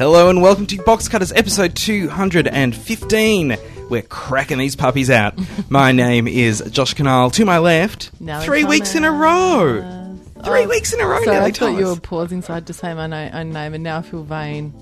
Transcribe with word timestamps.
Hello 0.00 0.30
and 0.30 0.40
welcome 0.40 0.66
to 0.68 0.82
Box 0.82 1.08
Cutters 1.08 1.30
episode 1.32 1.74
215. 1.76 3.56
We're 3.90 4.00
cracking 4.00 4.56
these 4.56 4.74
puppies 4.74 5.10
out. 5.10 5.34
my 5.68 5.92
name 5.92 6.26
is 6.26 6.62
Josh 6.70 6.94
Kinal. 6.94 7.30
To 7.34 7.44
my 7.44 7.58
left, 7.58 8.10
Nellie 8.18 8.46
three 8.46 8.64
weeks 8.64 8.94
in 8.94 9.04
a 9.04 9.12
row. 9.12 9.82
Thomas. 9.82 10.46
Three 10.46 10.64
Oh, 10.64 10.68
weeks 10.68 10.94
in 10.94 11.00
a 11.02 11.06
row, 11.06 11.22
Sorry, 11.22 11.36
Nellie 11.36 11.50
I 11.50 11.52
thought 11.52 11.78
you 11.78 11.84
were 11.84 11.96
pausing 11.96 12.40
so 12.40 12.54
I 12.54 12.56
had 12.56 12.66
to 12.68 12.72
say 12.72 12.94
my 12.94 13.08
na- 13.08 13.28
own 13.38 13.52
name, 13.52 13.74
and 13.74 13.84
now 13.84 13.98
I 13.98 14.02
feel 14.02 14.22
vain. 14.22 14.72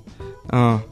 Oh, 0.53 0.85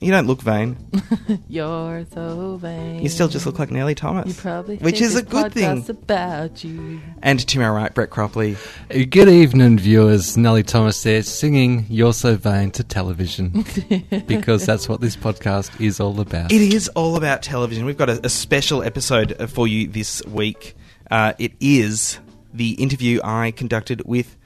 you 0.00 0.10
don't 0.12 0.26
look 0.26 0.42
vain. 0.42 0.76
You're 1.48 2.04
so 2.12 2.58
vain. 2.58 3.02
You 3.02 3.08
still 3.08 3.28
just 3.28 3.46
look 3.46 3.58
like 3.58 3.70
Nellie 3.70 3.94
Thomas. 3.94 4.28
You 4.28 4.34
probably 4.34 4.76
Which 4.76 4.98
think 4.98 5.06
is 5.06 5.16
a 5.16 5.22
this 5.22 5.32
good 5.32 5.52
thing. 5.52 5.84
about 5.88 6.62
you. 6.62 7.00
And 7.22 7.40
to 7.48 7.58
my 7.58 7.68
right, 7.70 7.94
Brett 7.94 8.10
Cropley. 8.10 8.56
Good 8.88 9.28
evening, 9.28 9.78
viewers. 9.78 10.36
Nellie 10.36 10.62
Thomas 10.62 11.02
there, 11.02 11.22
singing 11.22 11.86
You're 11.88 12.12
So 12.12 12.36
Vain 12.36 12.70
to 12.72 12.84
television. 12.84 13.64
because 14.26 14.66
that's 14.66 14.88
what 14.88 15.00
this 15.00 15.16
podcast 15.16 15.80
is 15.80 15.98
all 15.98 16.20
about. 16.20 16.52
It 16.52 16.60
is 16.60 16.88
all 16.88 17.16
about 17.16 17.42
television. 17.42 17.86
We've 17.86 17.96
got 17.96 18.10
a, 18.10 18.26
a 18.26 18.28
special 18.28 18.82
episode 18.82 19.34
uh, 19.40 19.46
for 19.46 19.66
you 19.66 19.88
this 19.88 20.22
week. 20.26 20.74
Uh, 21.10 21.32
it 21.38 21.52
is 21.58 22.18
the 22.52 22.72
interview 22.72 23.20
I 23.24 23.50
conducted 23.50 24.02
with 24.04 24.36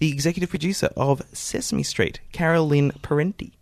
the 0.00 0.10
executive 0.10 0.50
producer 0.50 0.90
of 0.96 1.22
Sesame 1.32 1.82
Street, 1.82 2.20
Carolyn 2.32 2.90
Parente. 3.02 3.52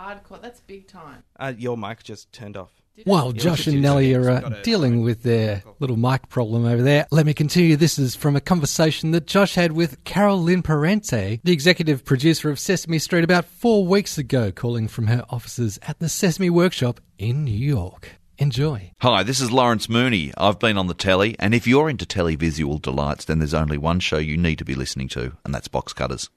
That's 0.00 0.20
hardcore. 0.20 0.42
That's 0.42 0.60
big 0.60 0.86
time. 0.88 1.22
Uh, 1.38 1.52
your 1.56 1.76
mic 1.76 2.02
just 2.02 2.32
turned 2.32 2.56
off. 2.56 2.70
While 3.04 3.34
Yeah, 3.34 3.42
Josh 3.42 3.66
and 3.66 3.76
do 3.76 3.80
Nellie 3.80 4.14
are 4.14 4.28
uh, 4.28 4.60
dealing 4.62 5.02
with 5.02 5.22
their 5.22 5.62
little 5.78 5.96
mic 5.96 6.28
problem 6.28 6.66
over 6.66 6.82
there, 6.82 7.06
let 7.10 7.24
me 7.24 7.32
continue. 7.32 7.76
This 7.76 7.98
is 7.98 8.14
from 8.14 8.36
a 8.36 8.40
conversation 8.40 9.12
that 9.12 9.26
Josh 9.26 9.54
had 9.54 9.72
with 9.72 10.04
Carol 10.04 10.42
Lynn 10.42 10.62
Parente, 10.62 11.40
the 11.42 11.52
executive 11.52 12.04
producer 12.04 12.50
of 12.50 12.58
Sesame 12.58 12.98
Street, 12.98 13.24
about 13.24 13.46
four 13.46 13.86
weeks 13.86 14.18
ago, 14.18 14.52
calling 14.52 14.86
from 14.86 15.06
her 15.06 15.24
offices 15.30 15.78
at 15.82 15.98
the 15.98 16.10
Sesame 16.10 16.50
Workshop 16.50 17.00
in 17.16 17.44
New 17.44 17.56
York. 17.56 18.16
Enjoy. 18.36 18.90
Hi, 19.00 19.22
this 19.22 19.40
is 19.40 19.50
Lawrence 19.50 19.88
Mooney. 19.88 20.32
I've 20.36 20.58
been 20.58 20.76
on 20.76 20.86
the 20.86 20.94
telly, 20.94 21.36
and 21.38 21.54
if 21.54 21.66
you're 21.66 21.90
into 21.90 22.04
televisual 22.04 22.80
delights, 22.80 23.26
then 23.26 23.38
there's 23.38 23.54
only 23.54 23.78
one 23.78 24.00
show 24.00 24.18
you 24.18 24.36
need 24.36 24.58
to 24.58 24.64
be 24.64 24.74
listening 24.74 25.08
to, 25.08 25.36
and 25.44 25.54
that's 25.54 25.68
Box 25.68 25.92
Cutters. 25.92 26.28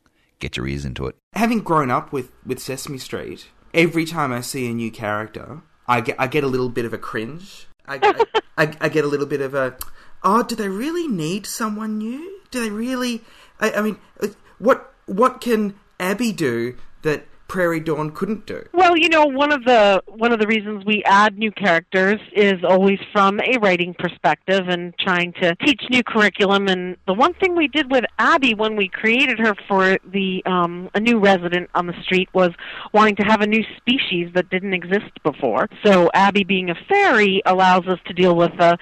Get 0.43 0.57
your 0.57 0.67
ears 0.67 0.83
into 0.83 1.07
it. 1.07 1.15
Having 1.35 1.61
grown 1.61 1.89
up 1.89 2.11
with, 2.11 2.29
with 2.45 2.59
Sesame 2.59 2.97
Street, 2.97 3.47
every 3.73 4.03
time 4.03 4.33
I 4.33 4.41
see 4.41 4.69
a 4.69 4.73
new 4.73 4.91
character, 4.91 5.61
I 5.87 6.01
get, 6.01 6.17
I 6.19 6.27
get 6.27 6.43
a 6.43 6.47
little 6.47 6.67
bit 6.67 6.83
of 6.83 6.91
a 6.91 6.97
cringe. 6.97 7.67
I, 7.85 7.97
I, 8.03 8.41
I, 8.65 8.77
I 8.81 8.89
get 8.89 9.05
a 9.05 9.07
little 9.07 9.25
bit 9.25 9.39
of 9.39 9.55
a, 9.55 9.77
oh, 10.21 10.43
do 10.43 10.53
they 10.53 10.67
really 10.67 11.07
need 11.07 11.45
someone 11.45 11.97
new? 11.97 12.41
Do 12.51 12.59
they 12.59 12.71
really? 12.71 13.21
I, 13.61 13.71
I 13.71 13.81
mean, 13.81 13.97
uh, 14.21 14.27
what 14.59 14.93
what 15.05 15.39
can 15.39 15.75
Abby 15.97 16.33
do 16.33 16.75
that 17.03 17.25
Prairie 17.47 17.79
Dawn 17.79 18.11
couldn't 18.11 18.45
do? 18.45 18.65
Well, 18.73 18.97
you 18.97 19.09
know, 19.09 19.25
one 19.25 19.51
of 19.51 19.63
the 19.63 20.01
one 20.07 20.31
of 20.31 20.39
the 20.39 20.47
reasons 20.47 20.85
we 20.85 21.03
add 21.05 21.37
new 21.37 21.51
characters 21.51 22.19
is 22.35 22.63
always 22.63 22.99
from 23.11 23.39
a 23.41 23.57
writing 23.59 23.93
perspective 23.97 24.67
and 24.69 24.93
trying 24.97 25.33
to 25.41 25.55
teach 25.57 25.81
new 25.89 26.03
curriculum. 26.03 26.67
And 26.67 26.97
the 27.05 27.13
one 27.13 27.33
thing 27.35 27.55
we 27.55 27.67
did 27.67 27.91
with 27.91 28.05
Abby 28.17 28.53
when 28.53 28.75
we 28.75 28.87
created 28.87 29.39
her 29.39 29.53
for 29.67 29.97
the 30.11 30.41
um, 30.45 30.89
a 30.95 30.99
new 30.99 31.19
resident 31.19 31.69
on 31.75 31.87
the 31.87 31.93
street 32.03 32.29
was 32.33 32.51
wanting 32.93 33.15
to 33.17 33.23
have 33.23 33.41
a 33.41 33.47
new 33.47 33.63
species 33.77 34.31
that 34.33 34.49
didn't 34.49 34.73
exist 34.73 35.11
before. 35.23 35.69
So 35.85 36.09
Abby, 36.13 36.43
being 36.43 36.69
a 36.69 36.75
fairy, 36.89 37.41
allows 37.45 37.87
us 37.87 37.99
to 38.07 38.13
deal 38.13 38.35
with 38.35 38.53
a 38.59 38.77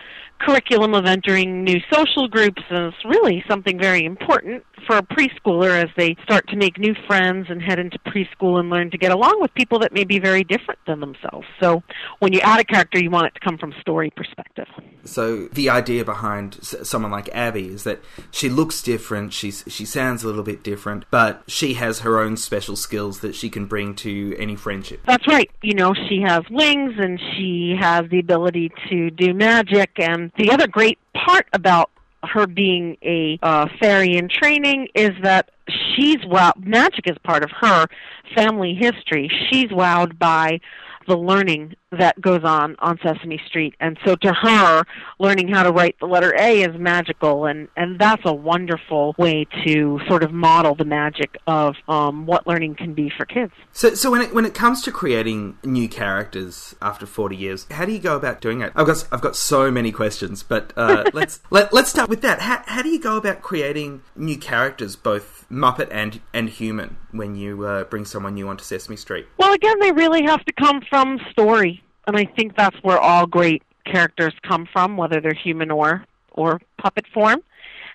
curriculum 0.45 0.93
of 0.93 1.05
entering 1.05 1.63
new 1.63 1.79
social 1.91 2.27
groups, 2.27 2.61
is 2.69 2.93
really 3.05 3.43
something 3.49 3.79
very 3.79 4.05
important 4.05 4.63
for 4.87 4.97
a 4.97 5.03
preschooler 5.03 5.83
as 5.83 5.89
they 5.95 6.15
start 6.23 6.47
to 6.49 6.55
make 6.55 6.77
new 6.77 6.95
friends 7.07 7.47
and 7.49 7.61
head 7.61 7.79
into 7.79 7.99
preschool 7.99 8.59
and 8.59 8.69
learn 8.69 8.89
to 8.91 8.97
get 8.97 9.11
along 9.11 9.39
with 9.39 9.53
people 9.53 9.79
that 9.79 9.93
may 9.93 10.03
be 10.03 10.19
very 10.19 10.43
different 10.43 10.79
than 10.87 10.99
themselves. 10.99 11.45
So 11.59 11.83
when 12.19 12.33
you 12.33 12.39
add 12.39 12.59
a 12.59 12.63
character, 12.63 12.99
you 12.99 13.09
want 13.09 13.27
it 13.27 13.33
to 13.35 13.39
come 13.39 13.57
from 13.57 13.73
story 13.79 14.11
perspective. 14.15 14.67
So 15.03 15.47
the 15.47 15.69
idea 15.69 16.05
behind 16.05 16.57
someone 16.61 17.11
like 17.11 17.29
Abby 17.33 17.67
is 17.67 17.83
that 17.83 18.01
she 18.31 18.49
looks 18.49 18.81
different, 18.81 19.33
she's 19.33 19.63
she 19.67 19.85
sounds 19.85 20.23
a 20.23 20.27
little 20.27 20.43
bit 20.43 20.63
different, 20.63 21.05
but 21.11 21.43
she 21.47 21.75
has 21.75 21.99
her 21.99 22.19
own 22.19 22.37
special 22.37 22.75
skills 22.75 23.19
that 23.21 23.35
she 23.35 23.49
can 23.49 23.65
bring 23.65 23.95
to 23.95 24.35
any 24.37 24.55
friendship. 24.55 25.01
That's 25.05 25.27
right. 25.27 25.49
You 25.61 25.73
know, 25.73 25.93
she 25.93 26.21
has 26.25 26.41
wings 26.49 26.93
and 26.97 27.19
she 27.35 27.75
has 27.79 28.03
the 28.09 28.19
ability 28.19 28.71
to 28.89 29.09
do 29.11 29.33
magic. 29.33 29.91
And 29.97 30.30
the 30.37 30.51
other 30.51 30.67
great 30.67 30.97
part 31.13 31.47
about 31.53 31.89
her 32.23 32.47
being 32.47 32.97
a 33.03 33.39
uh, 33.41 33.67
fairy 33.79 34.15
in 34.15 34.29
training 34.29 34.87
is 34.95 35.11
that 35.23 35.51
she's 35.69 36.23
wow. 36.25 36.53
Magic 36.59 37.07
is 37.07 37.17
part 37.23 37.43
of 37.43 37.49
her 37.59 37.87
family 38.35 38.77
history. 38.79 39.29
She's 39.49 39.69
wowed 39.69 40.19
by 40.19 40.59
the 41.07 41.17
learning 41.17 41.75
that 41.91 42.19
goes 42.21 42.43
on 42.43 42.75
on 42.79 42.97
Sesame 43.03 43.39
Street, 43.45 43.75
and 43.79 43.97
so 44.05 44.15
to 44.15 44.33
her, 44.33 44.83
learning 45.19 45.49
how 45.49 45.63
to 45.63 45.71
write 45.71 45.95
the 45.99 46.05
letter 46.05 46.33
A 46.39 46.61
is 46.61 46.77
magical, 46.79 47.45
and 47.45 47.67
and 47.75 47.99
that's 47.99 48.21
a 48.25 48.33
wonderful 48.33 49.13
way 49.17 49.45
to 49.65 49.99
sort 50.07 50.23
of 50.23 50.31
model 50.31 50.75
the 50.75 50.85
magic 50.85 51.37
of 51.47 51.75
um, 51.87 52.25
what 52.25 52.47
learning 52.47 52.75
can 52.75 52.93
be 52.93 53.11
for 53.15 53.25
kids. 53.25 53.51
So, 53.73 53.93
so 53.93 54.11
when 54.11 54.21
it 54.21 54.33
when 54.33 54.45
it 54.45 54.53
comes 54.53 54.81
to 54.83 54.91
creating 54.91 55.57
new 55.63 55.89
characters 55.89 56.75
after 56.81 57.05
forty 57.05 57.35
years, 57.35 57.67
how 57.71 57.85
do 57.85 57.91
you 57.91 57.99
go 57.99 58.15
about 58.15 58.41
doing 58.41 58.61
it? 58.61 58.71
I've 58.75 58.87
got 58.87 59.07
I've 59.11 59.21
got 59.21 59.35
so 59.35 59.69
many 59.69 59.91
questions, 59.91 60.43
but 60.43 60.71
uh, 60.77 61.05
let's 61.13 61.41
let, 61.49 61.73
let's 61.73 61.89
start 61.89 62.09
with 62.09 62.21
that. 62.21 62.39
How, 62.41 62.63
how 62.65 62.81
do 62.81 62.89
you 62.89 62.99
go 62.99 63.17
about 63.17 63.41
creating 63.41 64.01
new 64.15 64.37
characters, 64.37 64.95
both 64.95 65.45
Muppet 65.51 65.89
and 65.91 66.21
and 66.33 66.49
human, 66.49 66.95
when 67.11 67.35
you 67.35 67.65
uh, 67.65 67.83
bring 67.83 68.05
someone 68.05 68.35
new 68.35 68.47
onto 68.47 68.63
Sesame 68.63 68.95
Street? 68.95 69.27
Well, 69.37 69.53
again, 69.53 69.79
they 69.79 69.91
really 69.91 70.23
have 70.23 70.43
to 70.45 70.53
come 70.53 70.81
from 70.89 71.19
story, 71.31 71.80
and 72.07 72.17
I 72.17 72.25
think 72.25 72.55
that's 72.55 72.77
where 72.83 72.99
all 72.99 73.25
great 73.25 73.63
characters 73.85 74.33
come 74.47 74.67
from, 74.71 74.97
whether 74.97 75.19
they're 75.21 75.33
human 75.33 75.71
or 75.71 76.05
or 76.33 76.61
puppet 76.77 77.05
form. 77.13 77.41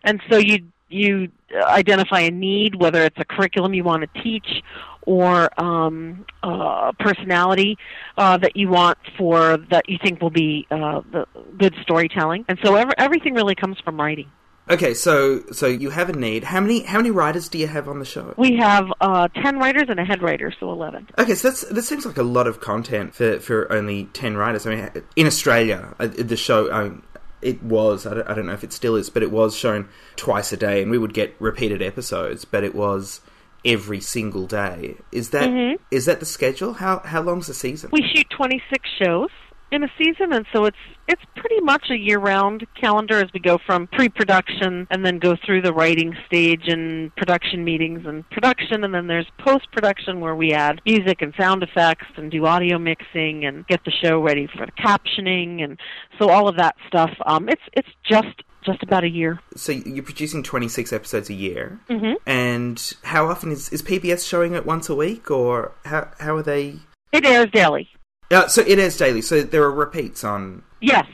And 0.05 0.21
so 0.31 0.37
you 0.39 0.59
you 0.89 1.29
identify 1.53 2.21
a 2.21 2.31
need, 2.31 2.77
whether 2.77 3.03
it's 3.03 3.19
a 3.19 3.25
curriculum 3.25 3.75
you 3.75 3.83
want 3.83 4.03
to 4.03 4.23
teach 4.23 4.63
or 5.03 5.49
um, 5.61 6.25
uh, 6.43 6.93
personality 6.99 7.79
uh, 8.19 8.37
that 8.39 8.57
you 8.57 8.69
want 8.69 8.99
for 9.17 9.57
that 9.71 9.89
you 9.89 9.99
think 10.03 10.21
will 10.21 10.31
be 10.31 10.67
uh, 10.71 11.01
the 11.13 11.27
good 11.57 11.75
storytelling. 11.83 12.45
And 12.49 12.59
so 12.65 12.75
ev- 12.75 12.93
everything 12.99 13.35
really 13.35 13.55
comes 13.55 13.79
from 13.81 14.01
writing. 14.01 14.31
Okay, 14.69 14.95
so 14.95 15.45
so 15.53 15.67
you 15.67 15.91
have 15.91 16.09
a 16.09 16.13
need. 16.13 16.45
How 16.45 16.61
many 16.61 16.83
how 16.83 16.99
many 16.99 17.11
writers 17.11 17.49
do 17.49 17.57
you 17.59 17.69
have 17.69 17.89
on 17.89 18.01
the 18.01 18.05
show? 18.05 18.35
We 18.37 18.57
have 18.57 18.93
uh, 19.01 19.29
ten 19.29 19.59
writers 19.59 19.85
and 19.89 20.01
a 20.01 20.05
head 20.05 20.23
writer, 20.23 20.53
so 20.59 20.71
eleven. 20.71 21.09
Okay, 21.19 21.35
so 21.35 21.49
that's, 21.49 21.63
that 21.63 21.83
seems 21.83 22.05
like 22.05 22.17
a 22.17 22.25
lot 22.25 22.49
of 22.49 22.61
content 22.61 23.15
for, 23.15 23.39
for 23.39 23.73
only 23.73 24.07
10 24.13 24.37
writers. 24.37 24.67
I 24.67 24.75
mean, 24.75 24.91
in 25.15 25.27
Australia, 25.27 25.95
uh, 26.01 26.09
the 26.09 26.37
show, 26.37 26.73
um, 26.73 27.05
it 27.43 27.63
was, 27.63 28.07
I 28.07 28.15
don't, 28.15 28.29
I 28.29 28.35
don't 28.35 28.47
know 28.47 28.53
if 28.55 28.65
it 28.65 28.73
still 28.73 28.97
is, 28.97 29.09
but 29.09 29.23
it 29.23 29.31
was 29.31 29.57
shown 29.57 29.89
twice 30.17 30.53
a 30.53 30.57
day, 30.57 30.83
and 30.83 30.91
we 30.91 30.99
would 30.99 31.15
get 31.15 31.37
repeated 31.39 31.81
episodes, 31.81 32.45
but 32.45 32.65
it 32.65 32.75
was 32.75 33.21
every 33.65 34.01
single 34.01 34.47
day. 34.47 34.97
Is 35.13 35.31
that 35.31 35.79
is 35.91 36.07
that 36.07 36.21
the 36.21 36.27
schedule? 36.27 36.75
How 36.75 37.01
how 37.01 37.23
long's 37.23 37.47
the 37.47 37.55
season? 37.55 37.91
we 37.93 38.03
shoot 38.15 38.27
26 38.31 38.89
shows 39.01 39.31
in 39.77 39.85
a 39.85 39.93
season 39.99 40.33
and 40.33 40.47
so 40.55 40.65
it's 40.65 40.77
it's 41.07 41.23
pretty 41.37 41.61
much 41.61 41.91
a 41.91 41.97
year-round 41.97 42.67
calendar 42.81 43.19
as 43.19 43.31
we 43.33 43.39
go 43.39 43.59
from 43.67 43.87
pre-production 43.89 44.87
and 44.91 45.05
then 45.05 45.19
go 45.19 45.37
through 45.45 45.61
the 45.61 45.73
writing 45.73 46.17
stage 46.27 46.63
and 46.67 47.15
production 47.17 47.63
meetings 47.63 48.01
and 48.07 48.29
production 48.31 48.83
and 48.83 48.95
then 48.95 49.07
there's 49.07 49.27
post-production 49.39 50.19
where 50.21 50.35
we 50.35 50.53
add 50.53 50.81
music 50.87 51.21
and 51.21 51.35
sound 51.39 51.63
effects 51.63 52.07
and 52.17 52.31
do 52.31 52.47
audio 52.47 52.79
mixing 52.79 53.45
and 53.45 53.67
get 53.67 53.85
the 53.85 53.93
show 54.03 54.19
ready 54.21 54.49
for 54.57 54.65
the 54.65 54.73
captioning 54.73 55.63
and 55.63 55.79
so 56.19 56.31
all 56.31 56.49
of 56.49 56.57
that 56.57 56.75
stuff. 56.89 57.11
Um 57.27 57.49
it's 57.49 57.63
it's 57.75 57.89
just 58.03 58.43
just 58.65 58.83
about 58.83 59.05
a 59.05 59.09
year. 59.09 59.39
So 59.55 59.71
you're 59.71 60.03
producing 60.03 60.43
26 60.43 60.93
episodes 60.93 61.31
a 61.31 61.35
year, 61.35 61.79
Mhm. 61.89 62.17
and 62.27 62.95
how 63.05 63.27
often 63.29 63.53
is, 63.53 63.69
is 63.69 63.81
PBS 63.81 64.27
showing 64.27 64.55
it 64.55 64.67
once 64.67 64.89
a 64.89 64.95
week, 64.97 65.31
or 65.31 65.71
how, 65.85 66.09
how 66.19 66.35
are 66.35 66.43
they... 66.43 66.81
it 67.13 67.25
airs 67.25 67.47
daily 67.53 67.89
Uh, 68.31 68.49
so 68.49 68.63
it 68.63 68.79
is 68.79 68.97
daily, 68.97 69.23
so 69.23 69.43
there 69.43 69.63
are 69.63 69.73
repeats 69.73 70.25
on 70.25 70.63
yes 70.81 71.07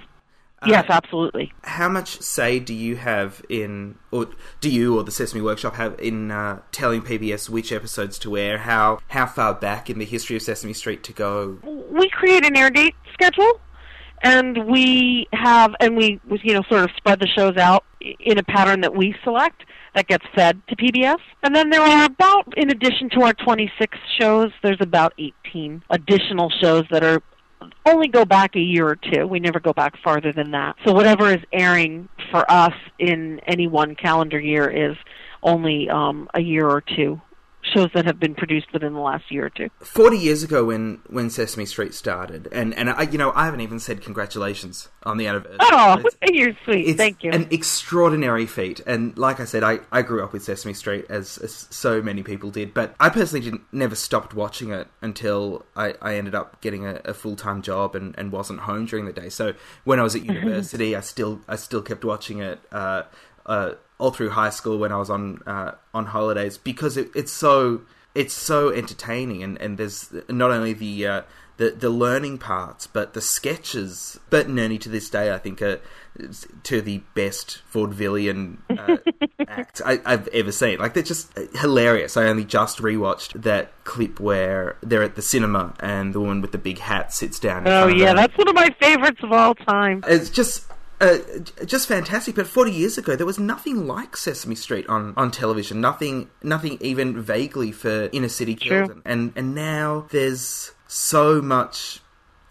yes 0.66 0.84
Uh, 0.88 0.92
absolutely 0.92 1.52
how 1.64 1.88
much 1.88 2.20
say 2.20 2.60
do 2.60 2.72
you 2.72 2.96
have 2.96 3.44
in, 3.48 3.96
or 4.10 4.28
do 4.60 4.70
you 4.70 4.96
or 4.96 5.02
the 5.02 5.10
Sesame 5.10 5.40
Workshop 5.40 5.74
have 5.74 5.98
in 6.00 6.30
uh, 6.30 6.60
telling 6.70 7.02
PBS 7.02 7.48
which 7.48 7.72
episodes 7.72 8.18
to 8.20 8.36
air? 8.36 8.58
How 8.58 9.00
how 9.08 9.26
far 9.26 9.54
back 9.54 9.90
in 9.90 9.98
the 9.98 10.04
history 10.04 10.36
of 10.36 10.42
Sesame 10.42 10.72
Street 10.72 11.02
to 11.04 11.12
go? 11.12 11.58
we 11.90 12.08
create 12.10 12.46
an 12.46 12.56
air 12.56 12.70
date 12.70 12.94
schedule 13.12 13.60
and 14.22 14.66
we 14.66 15.28
have 15.32 15.74
and 15.80 15.96
we 15.96 16.20
you 16.42 16.54
know 16.54 16.62
sort 16.68 16.84
of 16.84 16.90
spread 16.96 17.20
the 17.20 17.26
shows 17.26 17.56
out 17.56 17.84
in 18.00 18.38
a 18.38 18.42
pattern 18.42 18.80
that 18.80 18.94
we 18.94 19.14
select 19.22 19.64
that 19.94 20.06
gets 20.06 20.24
fed 20.34 20.60
to 20.68 20.76
PBS. 20.76 21.18
And 21.42 21.54
then 21.54 21.70
there 21.70 21.82
are 21.82 22.04
about 22.04 22.56
in 22.56 22.70
addition 22.70 23.10
to 23.10 23.22
our 23.22 23.34
26 23.34 23.98
shows, 24.18 24.50
there's 24.62 24.80
about 24.80 25.14
18 25.18 25.82
additional 25.90 26.50
shows 26.60 26.84
that 26.90 27.04
are 27.04 27.22
only 27.86 28.08
go 28.08 28.24
back 28.24 28.56
a 28.56 28.60
year 28.60 28.88
or 28.88 28.96
two. 28.96 29.26
We 29.26 29.40
never 29.40 29.60
go 29.60 29.72
back 29.72 29.94
farther 30.02 30.32
than 30.32 30.50
that. 30.52 30.76
So 30.84 30.92
whatever 30.92 31.32
is 31.32 31.40
airing 31.52 32.08
for 32.30 32.50
us 32.50 32.74
in 32.98 33.40
any 33.46 33.66
one 33.66 33.94
calendar 33.94 34.40
year 34.40 34.68
is 34.68 34.96
only 35.42 35.88
um, 35.88 36.28
a 36.34 36.40
year 36.40 36.66
or 36.68 36.80
two 36.80 37.20
shows 37.72 37.90
that 37.94 38.04
have 38.04 38.20
been 38.20 38.34
produced 38.34 38.72
within 38.72 38.92
the 38.94 39.00
last 39.00 39.30
year 39.30 39.46
or 39.46 39.50
two. 39.50 39.68
Forty 39.80 40.18
years 40.18 40.42
ago, 40.42 40.64
when 40.64 41.00
when 41.08 41.30
Sesame 41.30 41.66
Street 41.66 41.94
started, 41.94 42.48
and 42.52 42.74
and 42.74 42.90
I, 42.90 43.02
you 43.02 43.18
know, 43.18 43.32
I 43.34 43.44
haven't 43.46 43.60
even 43.60 43.80
said 43.80 44.00
congratulations 44.02 44.88
on 45.04 45.16
the 45.16 45.26
anniversary. 45.26 45.58
Oh, 45.60 45.98
It's- 45.98 46.16
you're 46.32 46.56
sweet. 46.64 46.86
it's 46.88 46.96
Thank 46.96 47.24
you. 47.24 47.30
an 47.32 47.48
extraordinary 47.50 48.46
feat, 48.46 48.80
and 48.86 49.16
like 49.18 49.40
I 49.40 49.44
said, 49.44 49.62
I, 49.62 49.80
I 49.90 50.02
grew 50.02 50.22
up 50.22 50.32
with 50.32 50.42
Sesame 50.44 50.74
Street 50.74 51.06
as, 51.08 51.38
as 51.38 51.66
so 51.70 52.00
many 52.00 52.22
people 52.22 52.50
did, 52.50 52.72
but 52.74 52.94
I 53.00 53.08
personally 53.08 53.44
didn't 53.44 53.62
never 53.72 53.94
stopped 53.94 54.34
watching 54.34 54.70
it 54.70 54.86
until 55.00 55.64
I, 55.74 55.94
I 56.00 56.14
ended 56.16 56.34
up 56.34 56.60
getting 56.60 56.86
a, 56.86 57.00
a 57.04 57.14
full 57.14 57.36
time 57.36 57.62
job 57.62 57.94
and, 57.94 58.14
and 58.18 58.30
wasn't 58.32 58.60
home 58.60 58.86
during 58.86 59.04
the 59.06 59.12
day. 59.12 59.28
So 59.28 59.54
when 59.84 59.98
I 59.98 60.02
was 60.02 60.14
at 60.14 60.24
university, 60.26 60.94
I 60.94 61.00
still 61.00 61.40
I 61.48 61.56
still 61.56 61.82
kept 61.82 62.04
watching 62.04 62.38
it. 62.40 62.60
Uh, 62.70 63.02
uh, 63.44 63.72
all 64.02 64.10
through 64.10 64.30
high 64.30 64.50
school 64.50 64.78
when 64.78 64.90
I 64.90 64.96
was 64.96 65.08
on 65.08 65.42
uh, 65.46 65.72
on 65.94 66.06
holidays 66.06 66.58
because 66.58 66.96
it, 66.96 67.10
it's 67.14 67.30
so 67.30 67.82
it's 68.16 68.34
so 68.34 68.70
entertaining 68.70 69.44
and, 69.44 69.56
and 69.60 69.78
there's 69.78 70.12
not 70.28 70.50
only 70.50 70.72
the 70.72 71.06
uh, 71.06 71.22
the 71.58 71.70
the 71.70 71.88
learning 71.88 72.38
parts 72.38 72.88
but 72.88 73.14
the 73.14 73.20
sketches. 73.20 74.18
Bert 74.28 74.48
and 74.48 74.58
Ernie 74.58 74.78
to 74.78 74.88
this 74.88 75.08
day 75.08 75.32
I 75.32 75.38
think 75.38 75.62
are 75.62 75.80
to 76.64 76.82
the 76.82 76.98
best 77.14 77.62
vaudevillian 77.72 78.56
uh, 78.70 78.96
acts 79.48 79.80
I, 79.86 80.00
I've 80.04 80.26
ever 80.28 80.50
seen. 80.50 80.80
Like 80.80 80.94
they're 80.94 81.04
just 81.04 81.32
hilarious. 81.54 82.16
I 82.16 82.24
only 82.24 82.44
just 82.44 82.78
rewatched 82.78 83.40
that 83.42 83.70
clip 83.84 84.18
where 84.18 84.78
they're 84.82 85.04
at 85.04 85.14
the 85.14 85.22
cinema 85.22 85.74
and 85.78 86.12
the 86.12 86.18
woman 86.18 86.40
with 86.40 86.50
the 86.50 86.58
big 86.58 86.78
hat 86.78 87.14
sits 87.14 87.38
down. 87.38 87.68
oh 87.68 87.86
yeah, 87.86 88.14
that's 88.14 88.36
one 88.36 88.48
of 88.48 88.54
my 88.56 88.74
favorites 88.80 89.20
of 89.22 89.30
all 89.30 89.54
time. 89.54 90.02
It's 90.08 90.28
just. 90.28 90.66
Uh, 91.02 91.18
just 91.64 91.88
fantastic, 91.88 92.36
but 92.36 92.46
forty 92.46 92.70
years 92.70 92.96
ago 92.96 93.16
there 93.16 93.26
was 93.26 93.36
nothing 93.36 93.88
like 93.88 94.16
Sesame 94.16 94.54
Street 94.54 94.86
on, 94.88 95.12
on 95.16 95.32
television. 95.32 95.80
Nothing, 95.80 96.30
nothing 96.44 96.78
even 96.80 97.20
vaguely 97.20 97.72
for 97.72 98.08
inner 98.12 98.28
city 98.28 98.54
children. 98.54 99.02
And 99.04 99.32
and 99.34 99.52
now 99.52 100.06
there's 100.10 100.70
so 100.86 101.42
much, 101.42 101.98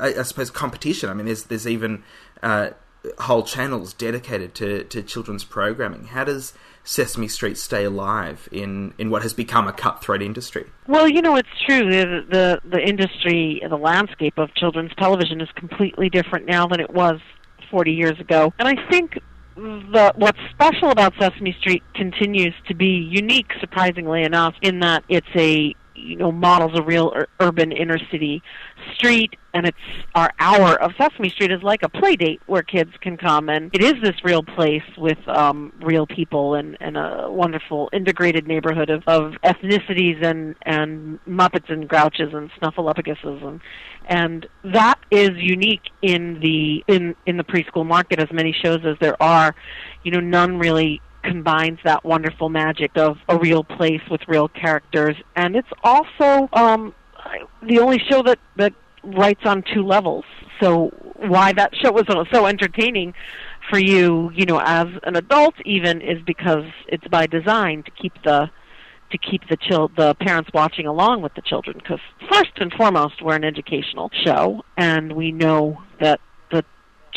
I, 0.02 0.16
I 0.16 0.24
suppose, 0.24 0.52
competition. 0.52 1.10
I 1.10 1.14
mean, 1.14 1.28
there's 1.28 1.46
there's 1.46 1.66
even 1.66 2.04
uh, 2.44 2.72
whole 3.20 3.44
channels 3.44 3.94
dedicated 3.94 4.54
to, 4.56 4.84
to 4.84 5.02
children's 5.02 5.46
programming. 5.46 6.08
How 6.08 6.26
does 6.26 6.54
Sesame 6.84 7.30
Street 7.30 7.58
stay 7.58 7.86
alive 7.86 8.50
in, 8.52 8.94
in 8.98 9.10
what 9.10 9.22
has 9.22 9.34
become 9.34 9.68
a 9.68 9.74
cutthroat 9.74 10.22
industry? 10.22 10.66
Well, 10.88 11.08
you 11.08 11.22
know, 11.22 11.38
it's 11.38 11.50
true. 11.66 11.90
The, 11.90 12.26
the 12.30 12.60
the 12.70 12.80
industry, 12.86 13.62
the 13.68 13.78
landscape 13.78 14.38
of 14.38 14.54
children's 14.56 14.92
television 14.98 15.40
is 15.40 15.50
completely 15.56 16.10
different 16.10 16.48
now 16.48 16.68
than 16.68 16.82
it 16.82 16.94
was 16.94 17.22
40 17.72 17.92
years 17.94 18.20
ago. 18.20 18.54
And 18.60 18.68
I 18.68 18.90
think 18.90 19.20
the 19.56 20.14
what's 20.16 20.40
special 20.52 20.92
about 20.92 21.14
Sesame 21.20 21.56
Street 21.60 21.84
continues 21.96 22.54
to 22.68 22.76
be 22.76 23.08
unique, 23.10 23.52
surprisingly 23.60 24.24
enough, 24.24 24.54
in 24.62 24.80
that 24.82 25.04
it's 25.10 25.28
a 25.36 25.76
you 26.02 26.16
know 26.16 26.32
models 26.32 26.72
a 26.76 26.82
real 26.82 27.12
ur- 27.16 27.28
urban 27.40 27.72
inner 27.72 27.98
city 28.12 28.42
street 28.94 29.36
and 29.54 29.66
it's 29.66 29.78
our 30.16 30.32
hour 30.40 30.82
of 30.82 30.92
Sesame 30.98 31.30
Street 31.30 31.52
is 31.52 31.62
like 31.62 31.84
a 31.84 31.90
play 31.90 32.16
date 32.16 32.42
where 32.48 32.64
kids 32.64 32.92
can 33.02 33.18
come 33.18 33.50
and 33.50 33.70
it 33.74 33.84
is 33.84 33.94
this 34.02 34.16
real 34.24 34.44
place 34.44 34.84
with 34.98 35.18
um 35.28 35.72
real 35.82 36.06
people 36.08 36.56
and 36.56 36.78
and 36.80 36.98
a 36.98 37.28
wonderful 37.30 37.90
integrated 37.94 38.48
neighborhood 38.48 38.90
of, 38.90 39.04
of 39.08 39.34
ethnicities 39.44 40.24
and 40.24 40.56
and 40.64 41.20
muppets 41.28 41.70
and 41.70 41.88
grouches 41.88 42.34
and 42.34 42.50
snuffleupaguses 42.52 43.44
and 43.46 43.62
and 44.08 44.48
that 44.64 45.00
is 45.12 45.32
unique 45.36 45.90
in 46.02 46.40
the 46.42 46.84
in 46.88 47.16
in 47.26 47.38
the 47.38 47.44
preschool 47.44 47.86
market 47.86 48.20
as 48.20 48.32
many 48.32 48.52
shows 48.52 48.80
as 48.86 48.98
there 49.00 49.22
are. 49.22 49.56
You 50.04 50.12
know 50.12 50.20
none 50.20 50.58
really 50.58 51.02
combines 51.24 51.80
that 51.84 52.04
wonderful 52.04 52.50
magic 52.50 52.92
of 52.98 53.18
a 53.28 53.38
real 53.38 53.64
place 53.64 54.02
with 54.10 54.22
real 54.28 54.48
characters. 54.48 55.16
And 55.36 55.56
it's 55.56 55.68
also 55.84 56.50
um 56.54 56.94
the 57.64 57.80
only 57.80 58.00
show 58.10 58.22
that 58.24 58.40
that 58.58 58.74
writes 59.04 59.42
on 59.46 59.64
two 59.74 59.84
levels. 59.84 60.26
So 60.62 60.90
why 61.16 61.54
that 61.54 61.76
show 61.76 61.92
was 61.92 62.06
so 62.32 62.46
entertaining 62.46 63.14
for 63.70 63.80
you 63.80 64.32
you 64.34 64.46
know 64.46 64.60
as 64.64 64.88
an 65.04 65.16
adult 65.16 65.56
even 65.66 66.02
is 66.02 66.22
because 66.26 66.66
it's 66.88 67.08
by 67.08 67.28
design 67.28 67.84
to 67.84 67.92
keep 67.92 68.14
the 68.24 68.50
to 69.12 69.18
keep 69.18 69.42
the 69.50 69.58
chil- 69.58 69.92
the 69.96 70.16
parents 70.16 70.50
watching 70.54 70.88
along 70.88 71.22
with 71.22 71.34
the 71.36 71.42
children. 71.42 71.78
Because 71.78 72.00
first 72.32 72.52
and 72.58 72.72
foremost 72.74 73.22
we're 73.22 73.36
an 73.36 73.44
educational 73.44 74.10
show 74.26 74.64
and 74.78 75.14
we 75.14 75.32
know 75.32 75.82
that 76.00 76.20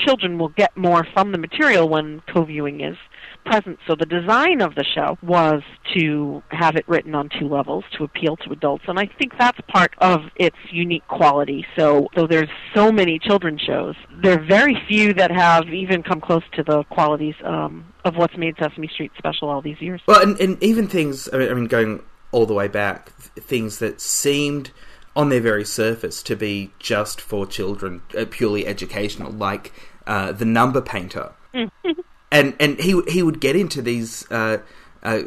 children 0.05 0.39
will 0.39 0.51
get 0.51 0.77
more 0.77 1.07
from 1.13 1.33
the 1.33 1.39
material 1.39 1.89
when 1.89 2.23
co-viewing 2.33 2.81
is 2.81 2.97
present. 3.45 3.79
So 3.87 3.95
the 3.95 4.07
design 4.07 4.63
of 4.63 4.75
the 4.75 4.85
show 4.95 5.19
was 5.23 5.63
to 5.95 6.43
have 6.49 6.77
it 6.77 6.89
written 6.89 7.15
on 7.15 7.29
two 7.39 7.49
levels 7.49 7.85
to 7.99 8.05
appeal 8.05 8.37
to 8.37 8.51
adults 8.53 8.85
and 8.89 8.99
i 8.99 9.07
think 9.19 9.33
that's 9.39 9.59
part 9.69 9.93
of 9.99 10.21
its 10.37 10.57
unique 10.71 11.07
quality. 11.09 11.67
So 11.77 12.09
though 12.15 12.27
there's 12.27 12.49
so 12.75 12.91
many 12.91 13.19
children's 13.19 13.61
shows 13.61 13.95
there 14.23 14.39
are 14.39 14.45
very 14.45 14.77
few 14.89 15.13
that 15.15 15.31
have 15.31 15.69
even 15.69 16.03
come 16.03 16.21
close 16.21 16.43
to 16.55 16.63
the 16.63 16.85
qualities 16.85 17.35
um, 17.45 17.85
of 18.05 18.17
what's 18.17 18.37
made 18.37 18.55
sesame 18.59 18.89
street 18.89 19.13
special 19.19 19.49
all 19.49 19.61
these 19.61 19.81
years. 19.81 20.01
Well, 20.07 20.23
and, 20.23 20.39
and 20.41 20.63
even 20.63 20.89
things, 20.89 21.29
I 21.33 21.39
mean, 21.39 21.67
going 21.67 22.03
all 22.33 22.47
the 22.47 22.55
way 22.55 22.69
back, 22.69 23.13
th- 23.19 23.47
things 23.47 23.79
that 23.79 24.01
seemed 24.01 24.71
on 25.17 25.29
their 25.29 25.41
very 25.41 25.65
surface 25.65 26.23
to 26.25 26.37
be 26.37 26.73
just 26.79 27.21
for 27.21 27.47
children, 27.47 28.03
uh, 28.19 28.25
purely 28.29 28.67
educational, 28.67 29.31
like 29.31 29.73
uh, 30.07 30.33
the 30.33 30.45
number 30.45 30.81
painter. 30.81 31.33
and 31.55 32.55
and 32.59 32.79
he 32.81 33.01
he 33.09 33.23
would 33.23 33.41
get 33.41 33.57
into 33.57 33.81
these 33.81 34.31
uh, 34.31 34.59
uh, 35.03 35.21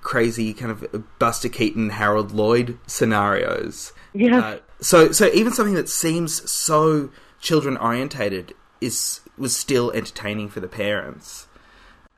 crazy 0.00 0.54
kind 0.54 0.70
of 0.70 1.18
Buster 1.18 1.48
Keaton, 1.48 1.90
Harold 1.90 2.32
Lloyd 2.32 2.78
scenarios. 2.86 3.92
Yes. 4.14 4.42
Uh, 4.42 4.58
so 4.80 5.12
so 5.12 5.26
even 5.32 5.52
something 5.52 5.74
that 5.74 5.88
seems 5.88 6.50
so 6.50 7.10
children 7.40 7.76
orientated 7.76 8.54
is 8.80 9.20
was 9.36 9.54
still 9.54 9.90
entertaining 9.92 10.48
for 10.48 10.60
the 10.60 10.68
parents. 10.68 11.48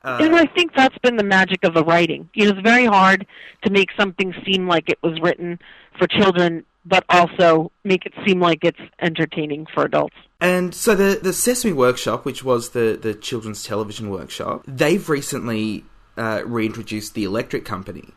and 0.04 0.34
I 0.36 0.46
think 0.46 0.74
that's 0.74 0.96
been 0.98 1.16
the 1.16 1.24
magic 1.24 1.64
of 1.64 1.74
the 1.74 1.84
writing. 1.84 2.28
You 2.34 2.44
know, 2.44 2.52
it's 2.52 2.60
very 2.60 2.86
hard 2.86 3.26
to 3.62 3.70
make 3.70 3.88
something 3.98 4.32
seem 4.46 4.68
like 4.68 4.88
it 4.88 4.98
was 5.02 5.20
written 5.20 5.58
for 5.98 6.06
children, 6.06 6.64
but 6.86 7.04
also 7.08 7.72
make 7.84 8.06
it 8.06 8.14
seem 8.26 8.40
like 8.40 8.60
it's 8.62 8.80
entertaining 9.00 9.66
for 9.74 9.84
adults. 9.84 10.16
And 10.40 10.72
so 10.74 10.94
the 10.94 11.18
the 11.20 11.32
Sesame 11.32 11.72
Workshop, 11.72 12.24
which 12.24 12.44
was 12.44 12.70
the 12.70 12.96
the 13.00 13.14
children's 13.14 13.64
television 13.64 14.08
workshop, 14.08 14.62
they've 14.68 15.08
recently 15.08 15.84
uh, 16.16 16.42
reintroduced 16.46 17.14
the 17.14 17.24
Electric 17.24 17.64
Company, 17.64 18.10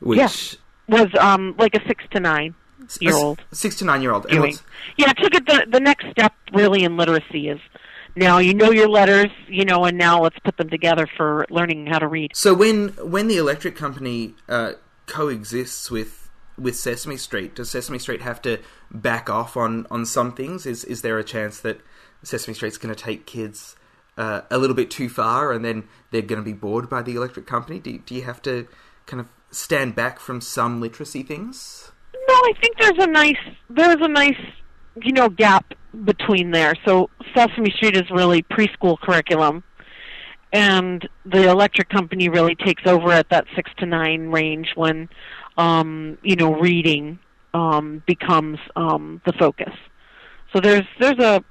which 0.00 0.18
Yes. 0.18 0.56
Was 0.88 1.06
um 1.20 1.54
like 1.58 1.74
a 1.76 1.86
six 1.86 2.02
to 2.10 2.20
nine 2.20 2.54
year 3.00 3.14
old 3.14 3.40
six 3.52 3.76
to 3.76 3.84
nine 3.84 4.02
year 4.02 4.12
old. 4.12 4.24
And 4.24 4.32
doing. 4.32 4.50
what's- 4.50 4.62
Yeah, 4.96 5.10
it 5.10 5.16
took 5.18 5.34
it 5.34 5.46
the 5.46 5.64
the 5.70 5.78
next 5.80 6.06
step 6.10 6.34
really 6.52 6.82
in 6.82 6.96
literacy 6.96 7.48
is 7.48 7.60
now 8.16 8.38
you 8.38 8.52
know 8.52 8.72
your 8.72 8.88
letters, 8.88 9.30
you 9.46 9.64
know, 9.64 9.84
and 9.84 9.96
now 9.96 10.20
let's 10.20 10.38
put 10.40 10.56
them 10.56 10.68
together 10.68 11.06
for 11.16 11.46
learning 11.48 11.86
how 11.86 12.00
to 12.00 12.08
read. 12.08 12.32
So 12.34 12.52
when 12.52 12.88
when 13.00 13.28
the 13.28 13.36
Electric 13.36 13.76
Company 13.76 14.34
uh, 14.48 14.72
coexists 15.06 15.88
with 15.92 16.21
with 16.62 16.76
Sesame 16.76 17.16
Street, 17.16 17.54
does 17.56 17.70
Sesame 17.70 17.98
Street 17.98 18.22
have 18.22 18.40
to 18.42 18.58
back 18.90 19.28
off 19.28 19.56
on, 19.56 19.86
on 19.90 20.06
some 20.06 20.32
things? 20.32 20.64
Is 20.64 20.84
is 20.84 21.02
there 21.02 21.18
a 21.18 21.24
chance 21.24 21.60
that 21.60 21.80
Sesame 22.22 22.54
Street's 22.54 22.78
going 22.78 22.94
to 22.94 23.00
take 23.00 23.26
kids 23.26 23.76
uh, 24.16 24.42
a 24.50 24.58
little 24.58 24.76
bit 24.76 24.90
too 24.90 25.08
far, 25.08 25.52
and 25.52 25.64
then 25.64 25.84
they're 26.10 26.22
going 26.22 26.40
to 26.40 26.44
be 26.44 26.52
bored 26.52 26.88
by 26.88 27.02
the 27.02 27.16
Electric 27.16 27.46
Company? 27.46 27.78
Do 27.78 27.98
do 27.98 28.14
you 28.14 28.22
have 28.22 28.40
to 28.42 28.66
kind 29.06 29.20
of 29.20 29.28
stand 29.50 29.94
back 29.94 30.20
from 30.20 30.40
some 30.40 30.80
literacy 30.80 31.22
things? 31.22 31.92
No, 32.14 32.34
I 32.34 32.52
think 32.60 32.78
there's 32.78 32.98
a 32.98 33.06
nice 33.06 33.36
there's 33.68 34.00
a 34.00 34.08
nice 34.08 34.38
you 35.02 35.12
know 35.12 35.28
gap 35.28 35.74
between 36.04 36.50
there. 36.52 36.74
So 36.84 37.10
Sesame 37.34 37.70
Street 37.72 37.96
is 37.96 38.10
really 38.10 38.42
preschool 38.42 38.98
curriculum, 39.00 39.64
and 40.52 41.08
the 41.24 41.48
Electric 41.48 41.88
Company 41.88 42.28
really 42.28 42.54
takes 42.54 42.82
over 42.86 43.10
at 43.10 43.28
that 43.30 43.46
six 43.56 43.70
to 43.78 43.86
nine 43.86 44.28
range 44.28 44.72
when 44.74 45.08
um, 45.56 46.18
you 46.22 46.36
know 46.36 46.54
reading 46.54 47.18
um, 47.54 48.02
becomes 48.06 48.58
um, 48.76 49.20
the 49.26 49.32
focus. 49.32 49.74
So 50.52 50.60
there's 50.60 50.86
there's 50.98 51.18
a 51.18 51.44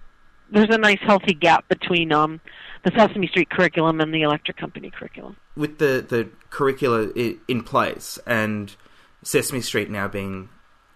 there's 0.51 0.69
a 0.69 0.77
nice 0.77 0.99
healthy 1.01 1.33
gap 1.33 1.67
between 1.69 2.11
um, 2.11 2.41
the 2.83 2.91
Sesame 2.91 3.27
Street 3.27 3.49
curriculum 3.49 4.01
and 4.01 4.13
the 4.13 4.21
Electric 4.21 4.57
Company 4.57 4.89
curriculum. 4.91 5.37
with 5.55 5.77
the 5.77 6.05
the 6.07 6.29
curricula 6.49 7.09
in 7.47 7.63
place 7.63 8.19
and 8.25 8.75
Sesame 9.23 9.61
Street 9.61 9.89
now 9.89 10.07
being 10.07 10.49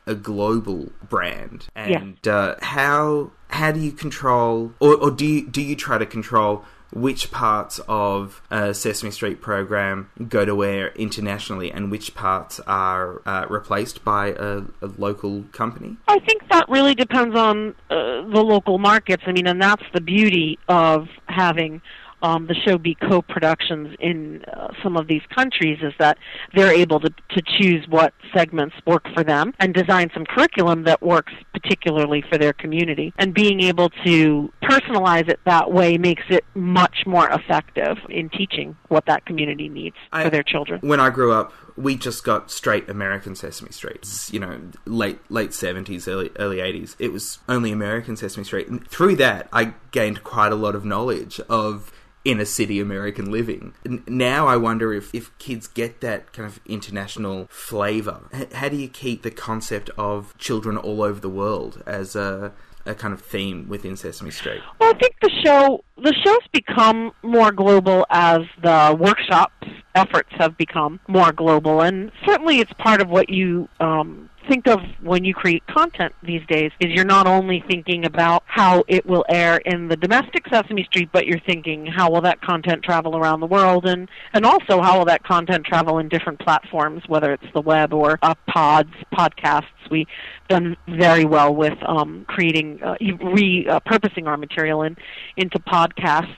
a 0.08 0.16
global 0.16 0.92
brand, 1.08 1.68
and 1.76 2.28
uh, 2.28 2.56
how 2.62 3.32
how 3.48 3.72
do 3.72 3.80
you 3.80 3.92
control, 3.92 4.74
or, 4.80 4.96
or 4.96 5.12
do 5.12 5.26
you 5.26 5.48
do 5.48 5.62
you 5.62 5.76
try 5.76 5.98
to 5.98 6.06
control 6.06 6.64
which 6.92 7.32
parts 7.32 7.80
of 7.88 8.42
a 8.52 8.74
Sesame 8.74 9.12
Street 9.12 9.42
program 9.42 10.10
go 10.30 10.46
to 10.46 10.64
air 10.64 10.90
internationally, 10.96 11.72
and 11.72 11.92
which 11.92 12.16
parts 12.16 12.60
are 12.62 13.22
uh, 13.26 13.46
replaced 13.50 14.04
by 14.04 14.28
a, 14.28 14.64
a 14.82 14.88
local 14.98 15.44
company? 15.52 15.98
I 16.08 16.20
think 16.20 16.48
that 16.50 16.68
really 16.70 16.96
depends 16.96 17.36
on 17.36 17.76
uh, 17.90 18.22
the 18.22 18.44
local 18.44 18.78
markets. 18.78 19.24
I 19.26 19.32
mean, 19.32 19.48
and 19.48 19.62
that's 19.62 19.84
the 19.94 20.02
beauty 20.02 20.58
of 20.68 21.08
having 21.28 21.82
um, 22.22 22.48
the 22.48 22.56
show 22.56 22.78
be 22.78 22.96
co-productions 22.96 23.96
in 24.00 24.44
uh, 24.46 24.70
some 24.82 24.98
of 24.98 25.08
these 25.08 25.22
countries 25.34 25.80
is 25.82 25.94
that 26.00 26.18
they're 26.54 26.74
able 26.74 27.00
to, 27.00 27.10
to 27.10 27.42
choose 27.60 27.86
what 27.90 28.14
segments 28.34 28.76
work 28.86 29.06
for 29.14 29.24
them 29.24 29.54
and 29.60 29.74
design 29.74 30.10
some 30.14 30.26
curriculum 30.26 30.84
that 30.84 31.02
works 31.02 31.34
particularly 31.54 32.24
for 32.30 32.38
their 32.38 32.54
community. 32.54 33.14
And 33.18 33.34
being 33.34 33.62
able 33.62 33.90
to 34.06 34.52
personalize 34.64 35.30
it 35.30 35.40
that 35.46 35.72
way 35.72 35.98
makes 35.98 36.24
it 36.30 36.46
much 36.54 37.04
more 37.06 37.30
effective 37.30 37.98
in 38.10 38.30
teaching 38.30 38.76
what 38.88 39.06
that 39.06 39.26
community 39.26 39.70
needs 39.70 39.96
I- 40.12 40.24
for 40.24 40.30
their 40.30 40.44
children. 40.44 40.80
When 40.82 41.00
I 41.00 41.10
grew 41.10 41.32
up, 41.32 41.54
we 41.78 41.98
just 41.98 42.24
got 42.24 42.50
straight 42.52 42.90
American 42.90 43.36
Sesame 43.36 43.72
Street. 43.72 44.08
You 44.32 44.40
know, 44.40 44.62
late 44.86 45.20
late 45.30 45.54
seventies, 45.54 46.08
early 46.08 46.32
early 46.38 46.62
eighties. 46.62 46.96
It 47.00 47.12
was 47.12 47.40
only 47.50 47.74
American 47.74 48.16
Sesame 48.16 48.46
Street, 48.46 48.70
and 48.70 48.88
through 48.88 49.18
that, 49.18 49.50
I 49.52 49.74
gained 49.92 50.24
quite 50.24 50.54
a 50.54 50.56
lot 50.56 50.74
of 50.74 50.86
knowledge 50.86 51.42
of 51.50 51.92
inner 52.26 52.46
city 52.46 52.80
American 52.80 53.32
living. 53.32 53.74
Now 54.08 54.48
I 54.48 54.58
wonder 54.58 54.92
if, 54.94 55.14
if 55.14 55.36
kids 55.38 55.68
get 55.68 56.02
that 56.02 56.34
kind 56.34 56.48
of 56.48 56.60
international 56.66 57.48
flavour. 57.50 58.28
H- 58.34 58.52
how 58.54 58.70
do 58.70 58.76
you 58.76 58.90
keep 58.90 59.22
the 59.22 59.32
concept 59.32 59.90
of 59.98 60.38
children 60.38 60.76
all 60.76 61.04
over 61.04 61.20
the 61.20 61.30
world 61.30 61.82
as 61.86 62.16
a 62.16 62.52
a 62.88 62.94
kind 62.94 63.14
of 63.14 63.22
theme 63.22 63.68
within 63.68 63.96
Sesame 63.96 64.30
Street? 64.32 64.62
Well, 64.80 64.94
I 64.94 64.98
think 65.00 65.16
the 65.22 65.32
show 65.44 65.84
the 65.98 66.14
show's 66.24 66.48
become 66.52 67.14
more 67.24 67.52
global 67.52 68.06
as 68.10 68.42
the 68.62 68.96
workshops 69.00 69.68
efforts 69.96 70.30
have 70.38 70.58
become 70.58 71.00
more 71.08 71.32
global, 71.32 71.82
and 71.82 72.12
certainly 72.26 72.60
it's 72.60 72.74
part 72.74 73.02
of 73.02 73.10
what 73.10 73.30
you 73.30 73.68
um, 73.80 74.30
think 74.48 74.68
of 74.68 74.80
when 75.02 75.24
you 75.24 75.34
create 75.34 75.66
content 75.68 76.14
these 76.24 76.46
days. 76.48 76.72
Is 76.80 76.92
you're 76.92 77.06
not 77.06 77.28
only 77.28 77.64
thinking 77.68 78.06
about 78.06 78.44
how 78.46 78.84
it 78.88 79.06
will 79.06 79.26
air 79.30 79.58
in 79.58 79.88
the 79.88 79.96
domestic 79.96 80.46
Sesame 80.52 80.84
Street, 80.86 81.10
but 81.12 81.26
you're 81.26 81.40
thinking 81.40 81.86
how 81.86 82.12
will 82.12 82.22
that 82.22 82.42
content 82.42 82.84
travel 82.84 83.18
around 83.18 83.40
the 83.40 83.48
world, 83.48 83.86
and 83.86 84.10
and 84.34 84.46
also 84.46 84.82
how 84.82 84.98
will 84.98 85.06
that 85.06 85.24
content 85.24 85.66
travel 85.66 86.00
in 86.00 86.10
different 86.10 86.40
platforms, 86.40 87.04
whether 87.08 87.34
it's 87.34 87.52
the 87.54 87.62
web 87.62 87.94
or 87.94 88.20
uh, 88.22 88.36
pods, 88.48 88.94
podcasts. 89.14 89.66
We've 89.92 90.08
done 90.48 90.76
very 90.88 91.26
well 91.26 91.54
with 91.54 91.78
um, 91.86 92.26
creating, 92.28 92.82
uh, 92.84 92.96
repurposing 93.02 94.26
our 94.28 94.38
material 94.38 94.82
in, 94.84 94.98
into 95.38 95.60
podcasts. 95.60 96.36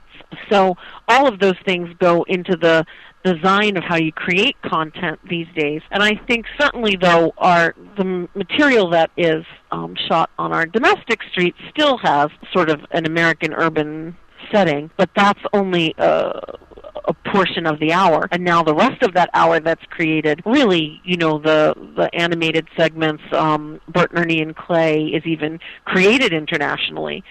So 0.49 0.75
all 1.07 1.27
of 1.27 1.39
those 1.39 1.55
things 1.65 1.89
go 1.99 2.23
into 2.23 2.57
the 2.57 2.85
design 3.33 3.77
of 3.77 3.83
how 3.83 3.97
you 3.97 4.11
create 4.11 4.55
content 4.61 5.19
these 5.29 5.47
days. 5.55 5.81
And 5.91 6.03
I 6.03 6.15
think 6.27 6.45
certainly 6.59 6.95
though 6.95 7.33
our 7.37 7.75
the 7.97 8.27
material 8.35 8.89
that 8.91 9.11
is 9.17 9.45
um, 9.71 9.95
shot 10.07 10.29
on 10.37 10.53
our 10.53 10.65
domestic 10.65 11.19
street 11.31 11.55
still 11.69 11.97
has 11.99 12.29
sort 12.53 12.69
of 12.69 12.81
an 12.91 13.05
American 13.05 13.53
urban 13.53 14.15
setting, 14.51 14.89
but 14.97 15.09
that's 15.15 15.39
only 15.53 15.93
a, 15.97 16.57
a 17.05 17.13
portion 17.31 17.65
of 17.65 17.79
the 17.79 17.91
hour. 17.93 18.27
And 18.31 18.43
now 18.43 18.63
the 18.63 18.75
rest 18.75 19.01
of 19.03 19.13
that 19.13 19.29
hour 19.33 19.59
that's 19.59 19.83
created, 19.89 20.41
really, 20.45 21.01
you 21.03 21.17
know, 21.17 21.39
the 21.39 21.73
the 21.95 22.09
animated 22.13 22.67
segments, 22.77 23.23
um, 23.31 23.81
Bert 23.87 24.11
and 24.11 24.19
Ernie 24.19 24.41
and 24.41 24.55
Clay 24.55 25.05
is 25.05 25.23
even 25.25 25.59
created 25.85 26.33
internationally. 26.33 27.23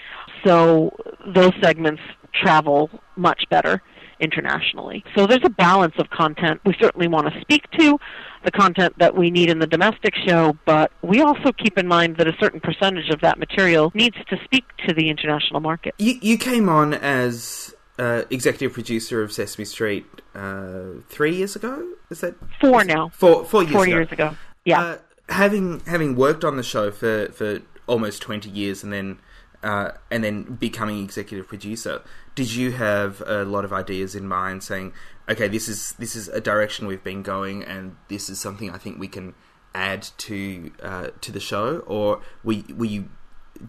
So 0.44 0.96
those 1.26 1.52
segments 1.60 2.02
travel 2.32 2.90
much 3.16 3.44
better 3.50 3.82
internationally. 4.20 5.04
So 5.16 5.26
there's 5.26 5.44
a 5.44 5.50
balance 5.50 5.94
of 5.98 6.10
content 6.10 6.60
we 6.64 6.74
certainly 6.80 7.08
want 7.08 7.32
to 7.32 7.40
speak 7.40 7.70
to, 7.78 7.98
the 8.44 8.50
content 8.50 8.94
that 8.98 9.16
we 9.16 9.30
need 9.30 9.50
in 9.50 9.58
the 9.58 9.66
domestic 9.66 10.14
show, 10.26 10.56
but 10.64 10.92
we 11.02 11.20
also 11.20 11.52
keep 11.52 11.76
in 11.78 11.86
mind 11.86 12.16
that 12.18 12.28
a 12.28 12.34
certain 12.40 12.60
percentage 12.60 13.10
of 13.10 13.20
that 13.20 13.38
material 13.38 13.90
needs 13.94 14.16
to 14.30 14.36
speak 14.44 14.64
to 14.86 14.94
the 14.94 15.10
international 15.10 15.60
market. 15.60 15.94
You 15.98 16.14
you 16.22 16.38
came 16.38 16.68
on 16.68 16.94
as 16.94 17.74
uh, 17.98 18.22
executive 18.30 18.72
producer 18.72 19.22
of 19.22 19.32
Sesame 19.32 19.64
Street 19.64 20.06
uh, 20.34 21.00
three 21.08 21.34
years 21.34 21.56
ago. 21.56 21.86
Is 22.10 22.20
that 22.20 22.34
Four 22.60 22.84
now. 22.84 23.10
four 23.10 23.44
four 23.44 23.62
years 23.62 23.72
Four 23.72 23.84
ago? 23.84 23.90
years 23.96 24.12
ago. 24.12 24.36
Yeah. 24.64 24.80
Uh, 24.80 24.98
having 25.28 25.80
having 25.80 26.14
worked 26.16 26.44
on 26.44 26.56
the 26.56 26.62
show 26.62 26.90
for, 26.90 27.28
for 27.32 27.60
almost 27.86 28.22
twenty 28.22 28.50
years, 28.50 28.84
and 28.84 28.92
then 28.92 29.18
uh, 29.62 29.92
and 30.10 30.22
then 30.24 30.42
becoming 30.42 31.02
executive 31.02 31.48
producer, 31.48 32.02
did 32.34 32.52
you 32.52 32.72
have 32.72 33.22
a 33.26 33.44
lot 33.44 33.64
of 33.64 33.72
ideas 33.72 34.14
in 34.14 34.26
mind, 34.28 34.62
saying, 34.62 34.92
"Okay, 35.28 35.48
this 35.48 35.68
is 35.68 35.92
this 35.98 36.14
is 36.14 36.28
a 36.28 36.40
direction 36.40 36.86
we've 36.86 37.04
been 37.04 37.22
going, 37.22 37.62
and 37.62 37.96
this 38.08 38.28
is 38.28 38.40
something 38.40 38.70
I 38.70 38.78
think 38.78 38.98
we 38.98 39.08
can 39.08 39.34
add 39.74 40.02
to 40.18 40.70
uh, 40.82 41.08
to 41.20 41.32
the 41.32 41.40
show," 41.40 41.78
or 41.86 42.20
were 42.44 42.62
were 42.74 42.86
you 42.86 43.08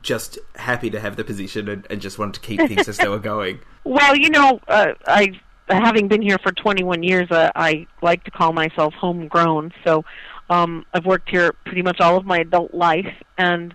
just 0.01 0.37
happy 0.55 0.89
to 0.89 0.99
have 0.99 1.15
the 1.15 1.23
position 1.23 1.69
and, 1.69 1.87
and 1.89 2.01
just 2.01 2.19
wanted 2.19 2.35
to 2.35 2.39
keep 2.41 2.59
things 2.59 2.87
as 2.87 2.97
they 2.97 3.07
were 3.07 3.19
going? 3.19 3.59
Well, 3.87 4.17
you 4.17 4.29
know, 4.29 4.59
uh, 4.67 4.95
I 5.07 5.39
having 5.69 6.09
been 6.09 6.21
here 6.21 6.37
for 6.43 6.51
21 6.51 7.03
years, 7.03 7.31
uh, 7.31 7.51
I 7.55 7.87
like 8.01 8.23
to 8.25 8.31
call 8.31 8.51
myself 8.51 8.93
homegrown. 8.93 9.71
So 9.85 10.03
um, 10.49 10.85
I've 10.93 11.05
worked 11.05 11.29
here 11.29 11.53
pretty 11.65 11.81
much 11.81 11.99
all 11.99 12.17
of 12.17 12.25
my 12.25 12.39
adult 12.39 12.73
life, 12.73 13.13
and 13.37 13.73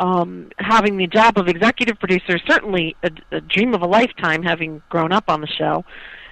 um, 0.00 0.50
having 0.58 0.96
the 0.96 1.06
job 1.06 1.38
of 1.38 1.46
executive 1.46 1.98
producer 2.00 2.36
is 2.36 2.42
certainly 2.48 2.96
a, 3.02 3.10
a 3.30 3.40
dream 3.40 3.74
of 3.74 3.82
a 3.82 3.86
lifetime. 3.86 4.42
Having 4.42 4.82
grown 4.88 5.12
up 5.12 5.24
on 5.28 5.40
the 5.40 5.46
show. 5.46 5.84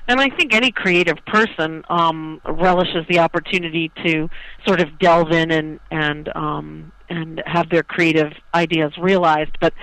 And 0.08 0.18
I 0.20 0.30
think 0.30 0.54
any 0.54 0.72
creative 0.72 1.18
person 1.26 1.84
um, 1.90 2.40
relishes 2.46 3.04
the 3.10 3.18
opportunity 3.18 3.92
to 4.06 4.30
sort 4.66 4.80
of 4.80 4.98
delve 4.98 5.32
in 5.32 5.50
and 5.50 5.80
and 5.90 6.34
um, 6.34 6.92
and 7.10 7.42
have 7.46 7.68
their 7.68 7.82
creative 7.82 8.32
ideas 8.54 8.96
realized. 8.98 9.58
But 9.60 9.74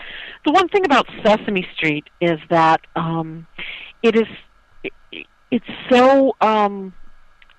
the 0.43 0.51
one 0.51 0.67
thing 0.67 0.83
about 0.83 1.07
Sesame 1.23 1.67
Street 1.75 2.05
is 2.19 2.39
that 2.49 2.81
um, 2.95 3.45
it 4.01 4.15
is 4.15 4.27
it, 4.83 4.93
it's 5.51 5.65
so 5.91 6.35
um, 6.41 6.93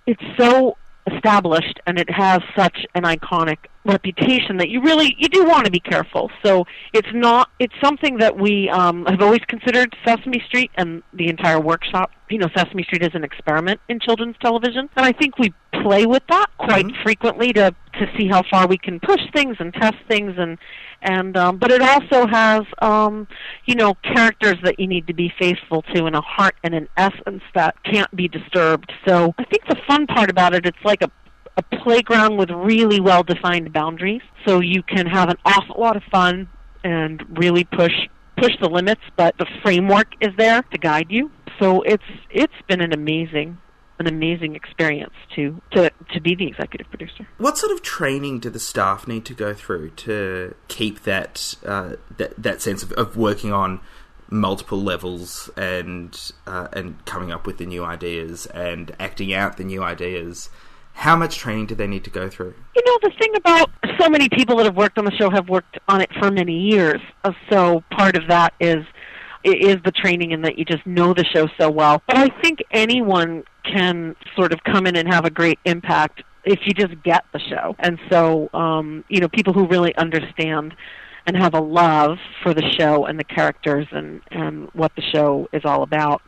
it's 0.06 0.23
so 0.37 0.76
established 1.06 1.80
and 1.87 1.99
it 1.99 2.11
has 2.11 2.40
such 2.56 2.85
an 2.97 3.04
iconic 3.04 3.59
reputation 3.87 4.57
that 4.59 4.69
you 4.69 4.83
really 4.83 5.14
you 5.19 5.28
do 5.28 5.45
want 5.45 5.64
to 5.64 5.71
be 5.71 5.81
careful. 5.81 6.31
So 6.45 6.64
it's 6.93 7.09
not 7.12 7.50
it's 7.59 7.75
something 7.83 8.19
that 8.19 8.37
we 8.37 8.69
um 8.71 9.07
have 9.07 9.23
always 9.23 9.40
considered 9.49 9.95
sesame 10.05 10.43
street 10.47 10.71
and 10.76 11.02
the 11.12 11.28
entire 11.28 11.61
workshop. 11.61 12.11
You 12.31 12.38
know 12.38 12.49
sesame 12.57 12.83
street 12.83 13.02
is 13.02 13.14
an 13.14 13.25
experiment 13.25 13.81
in 13.88 14.00
children's 14.00 14.37
television 14.40 14.88
and 14.97 15.07
i 15.07 15.12
think 15.12 15.38
we 15.38 15.55
play 15.83 16.07
with 16.07 16.23
that 16.28 16.47
quite 16.59 16.87
frequently 17.05 17.52
to 17.52 17.75
to 17.95 18.07
see 18.16 18.26
how 18.26 18.43
far 18.50 18.66
we 18.66 18.76
can 18.76 18.99
push 19.00 19.21
things 19.33 19.57
and 19.61 19.73
test 19.75 19.97
things 20.09 20.35
and 20.37 20.59
and 21.02 21.37
um 21.37 21.57
but 21.57 21.71
it 21.71 21.81
also 21.81 22.26
has 22.26 22.62
um 22.83 23.28
you 23.66 23.75
know 23.76 23.95
characters 24.02 24.57
that 24.64 24.81
you 24.81 24.87
need 24.87 25.07
to 25.07 25.14
be 25.14 25.33
faithful 25.38 25.83
to 25.95 26.07
and 26.07 26.16
a 26.16 26.21
heart 26.21 26.57
and 26.64 26.75
an 26.75 26.88
essence 26.97 27.43
that 27.55 27.75
can't 27.85 28.14
be 28.16 28.26
disturbed. 28.26 28.93
So 29.07 29.33
i 29.38 29.45
think 29.45 29.64
the 29.69 29.76
fun 29.87 30.07
part 30.07 30.28
about 30.28 30.55
it 30.55 30.66
it's 30.66 30.85
like 30.85 31.02
a 31.02 31.11
a 31.56 31.62
playground 31.62 32.36
with 32.36 32.50
really 32.50 33.00
well 33.00 33.22
defined 33.22 33.72
boundaries 33.72 34.22
so 34.46 34.60
you 34.60 34.82
can 34.82 35.06
have 35.06 35.28
an 35.28 35.36
awful 35.44 35.76
lot 35.80 35.96
of 35.96 36.02
fun 36.10 36.48
and 36.84 37.25
really 37.38 37.64
push 37.64 37.92
push 38.36 38.52
the 38.60 38.68
limits 38.68 39.00
but 39.16 39.36
the 39.38 39.46
framework 39.62 40.08
is 40.20 40.30
there 40.36 40.62
to 40.62 40.78
guide 40.78 41.10
you 41.10 41.30
so 41.58 41.82
it's 41.82 42.04
it's 42.30 42.52
been 42.68 42.80
an 42.80 42.92
amazing 42.92 43.56
an 43.98 44.06
amazing 44.06 44.54
experience 44.54 45.14
to 45.34 45.60
to 45.70 45.90
to 46.12 46.20
be 46.20 46.34
the 46.34 46.46
executive 46.46 46.88
producer 46.90 47.26
What 47.38 47.56
sort 47.56 47.72
of 47.72 47.82
training 47.82 48.40
do 48.40 48.50
the 48.50 48.60
staff 48.60 49.08
need 49.08 49.25
to 49.26 49.34
go 49.34 49.54
through 49.54 49.90
to 49.90 50.54
keep 50.68 51.04
that 51.04 51.54
uh, 51.64 51.96
that 52.16 52.34
that 52.36 52.60
sense 52.60 52.82
of, 52.82 52.92
of 52.92 53.16
working 53.16 53.52
on 53.52 53.80
multiple 54.28 54.82
levels 54.82 55.48
and 55.56 56.32
uh, 56.46 56.68
and 56.72 57.04
coming 57.06 57.32
up 57.32 57.46
with 57.46 57.58
the 57.58 57.66
new 57.66 57.84
ideas 57.84 58.46
and 58.46 58.94
acting 58.98 59.32
out 59.32 59.56
the 59.56 59.64
new 59.64 59.82
ideas? 59.82 60.50
How 60.97 61.15
much 61.15 61.37
training 61.37 61.67
do 61.67 61.75
they 61.75 61.87
need 61.87 62.05
to 62.05 62.11
go 62.11 62.29
through? 62.31 62.55
You 62.75 62.83
know, 62.87 62.99
the 63.03 63.12
thing 63.19 63.37
about 63.37 63.71
so 64.00 64.09
many 64.09 64.29
people 64.31 64.57
that 64.57 64.65
have 64.65 64.76
worked 64.76 64.99
on 64.99 65.05
the 65.05 65.12
show 65.12 65.29
have 65.31 65.49
worked 65.49 65.79
on 65.88 66.00
it 66.00 66.11
for 66.19 66.31
many 66.31 66.59
years. 66.59 67.00
Uh, 67.23 67.33
So 67.50 67.85
part 67.91 68.17
of 68.17 68.26
that 68.29 68.55
is 68.61 68.85
is 69.45 69.76
the 69.85 69.93
training 69.93 70.33
and 70.33 70.45
that 70.45 70.59
you 70.59 70.65
just 70.65 70.85
know 70.87 71.15
the 71.15 71.25
show 71.25 71.47
so 71.61 71.71
well. 71.71 72.03
But 72.09 72.17
I 72.17 72.29
think 72.43 72.61
anyone 72.73 73.45
can 73.62 74.17
sort 74.35 74.53
of 74.53 74.59
come 74.65 74.87
in 74.87 74.97
and 74.97 75.07
have 75.07 75.25
a 75.25 75.31
great 75.31 75.61
impact 75.65 76.25
if 76.45 76.61
you 76.65 76.73
just 76.73 77.00
get 77.05 77.25
the 77.33 77.38
show. 77.38 77.76
And 77.79 77.99
so, 78.11 78.49
um, 78.55 79.05
you 79.09 79.21
know, 79.21 79.29
people 79.29 79.53
who 79.53 79.69
really 79.69 79.95
understand 79.97 80.75
and 81.26 81.37
have 81.37 81.54
a 81.54 81.61
love 81.61 82.18
for 82.42 82.54
the 82.54 82.62
show 82.78 83.06
and 83.06 83.18
the 83.18 83.25
characters 83.25 83.87
and 83.90 84.21
and 84.30 84.68
what 84.73 84.95
the 84.97 85.02
show 85.02 85.49
is 85.52 85.64
all 85.64 85.83
about 85.83 86.23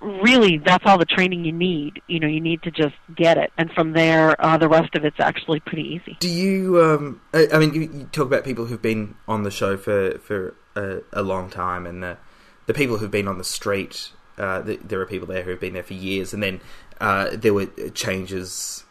really 0.00 0.58
that's 0.58 0.84
all 0.86 0.98
the 0.98 1.04
training 1.04 1.44
you 1.44 1.52
need 1.52 2.00
you 2.06 2.20
know 2.20 2.26
you 2.26 2.40
need 2.40 2.62
to 2.62 2.70
just 2.70 2.94
get 3.14 3.38
it 3.38 3.52
and 3.58 3.70
from 3.72 3.92
there 3.92 4.40
uh, 4.44 4.56
the 4.56 4.68
rest 4.68 4.94
of 4.94 5.04
it's 5.04 5.20
actually 5.20 5.60
pretty 5.60 5.82
easy 5.82 6.16
Do 6.20 6.28
you? 6.28 6.82
Um, 6.82 7.20
I, 7.32 7.48
I 7.52 7.58
mean, 7.58 7.74
you, 7.74 7.82
you 7.82 8.08
talk 8.12 8.26
about 8.26 8.44
people 8.44 8.66
who've 8.66 8.82
been 8.82 9.14
on 9.28 9.42
the 9.42 9.50
show 9.50 9.76
for 9.76 10.18
for 10.18 10.54
a, 10.74 11.02
a 11.12 11.22
long 11.22 11.50
time, 11.50 11.86
and 11.86 12.02
the 12.02 12.18
the 12.66 12.74
people 12.74 12.98
who've 12.98 13.10
been 13.10 13.28
on 13.28 13.38
the 13.38 13.44
street. 13.44 14.10
Uh, 14.38 14.62
th 14.62 14.80
there 14.84 15.00
are 15.00 15.06
people 15.06 15.26
there 15.26 15.42
who've 15.42 15.60
been 15.60 15.74
there 15.74 15.82
for 15.82 15.94
years, 15.94 16.34
and 16.34 16.42
then 16.42 16.60
uh, 17.00 17.30
there 17.32 17.54
were 17.54 17.66
changes. 17.94 18.84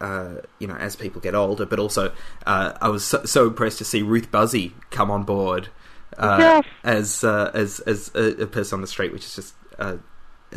Uh, 0.00 0.36
you 0.58 0.66
know, 0.66 0.76
as 0.76 0.96
people 0.96 1.20
get 1.20 1.34
older, 1.34 1.66
but 1.66 1.78
also 1.78 2.10
uh, 2.46 2.72
I 2.80 2.88
was 2.88 3.04
so, 3.04 3.24
so 3.24 3.46
impressed 3.48 3.78
to 3.78 3.84
see 3.84 4.00
Ruth 4.00 4.30
Buzzi 4.30 4.72
come 4.90 5.10
on 5.10 5.24
board 5.24 5.68
uh, 6.16 6.38
Yes. 6.40 6.64
as 6.84 7.24
uh, 7.24 7.50
as 7.52 7.80
as 7.80 8.10
a, 8.14 8.42
a 8.42 8.46
person 8.46 8.76
on 8.76 8.80
the 8.80 8.86
street, 8.86 9.12
which 9.12 9.24
is 9.24 9.34
just 9.34 9.54
uh, 9.78 9.96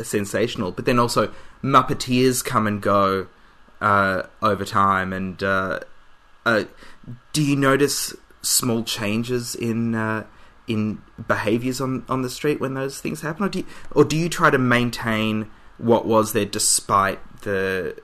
sensational. 0.02 0.72
But 0.72 0.86
then 0.86 0.98
also 0.98 1.30
Muppeteers 1.62 2.42
come 2.44 2.66
and 2.66 2.80
go 2.80 3.26
uh, 3.82 4.22
over 4.40 4.64
time, 4.64 5.12
and 5.12 5.42
uh, 5.42 5.80
uh, 6.46 6.64
do 7.32 7.42
you 7.42 7.56
notice 7.56 8.14
small 8.40 8.82
changes 8.82 9.54
in 9.54 9.94
uh, 9.94 10.24
in 10.66 11.02
behaviours 11.28 11.80
on, 11.80 12.04
on 12.08 12.22
the 12.22 12.30
street 12.30 12.60
when 12.60 12.72
those 12.74 12.98
things 13.00 13.20
happen, 13.20 13.44
or 13.44 13.48
do 13.50 13.58
you, 13.58 13.66
or 13.90 14.04
do 14.04 14.16
you 14.16 14.28
try 14.30 14.48
to 14.48 14.58
maintain 14.58 15.50
what 15.76 16.06
was 16.06 16.32
there 16.32 16.44
despite 16.46 17.20
the 17.42 17.94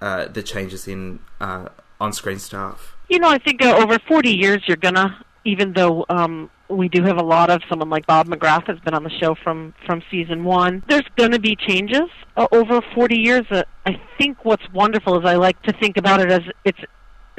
uh, 0.00 0.26
the 0.26 0.42
changes 0.42 0.88
in 0.88 1.20
uh, 1.40 1.68
on 2.00 2.12
screen 2.12 2.38
staff? 2.38 2.96
You 3.08 3.18
know, 3.18 3.28
I 3.28 3.38
think 3.38 3.62
uh, 3.62 3.76
over 3.76 3.98
40 4.06 4.30
years, 4.30 4.62
you're 4.66 4.76
gonna, 4.76 5.24
even 5.44 5.72
though 5.72 6.06
um, 6.08 6.50
we 6.68 6.88
do 6.88 7.02
have 7.02 7.18
a 7.18 7.22
lot 7.22 7.50
of 7.50 7.60
someone 7.68 7.90
like 7.90 8.06
Bob 8.06 8.28
McGrath 8.28 8.66
has 8.66 8.78
been 8.80 8.94
on 8.94 9.04
the 9.04 9.10
show 9.10 9.34
from 9.42 9.74
from 9.86 10.02
season 10.10 10.44
one. 10.44 10.82
There's 10.88 11.06
gonna 11.16 11.38
be 11.38 11.56
changes 11.56 12.08
uh, 12.36 12.46
over 12.52 12.80
40 12.94 13.18
years. 13.18 13.44
Uh, 13.50 13.64
I 13.86 14.00
think 14.18 14.44
what's 14.44 14.62
wonderful 14.72 15.18
is 15.18 15.24
I 15.24 15.36
like 15.36 15.60
to 15.62 15.72
think 15.72 15.96
about 15.96 16.20
it 16.20 16.30
as 16.30 16.42
it's 16.64 16.78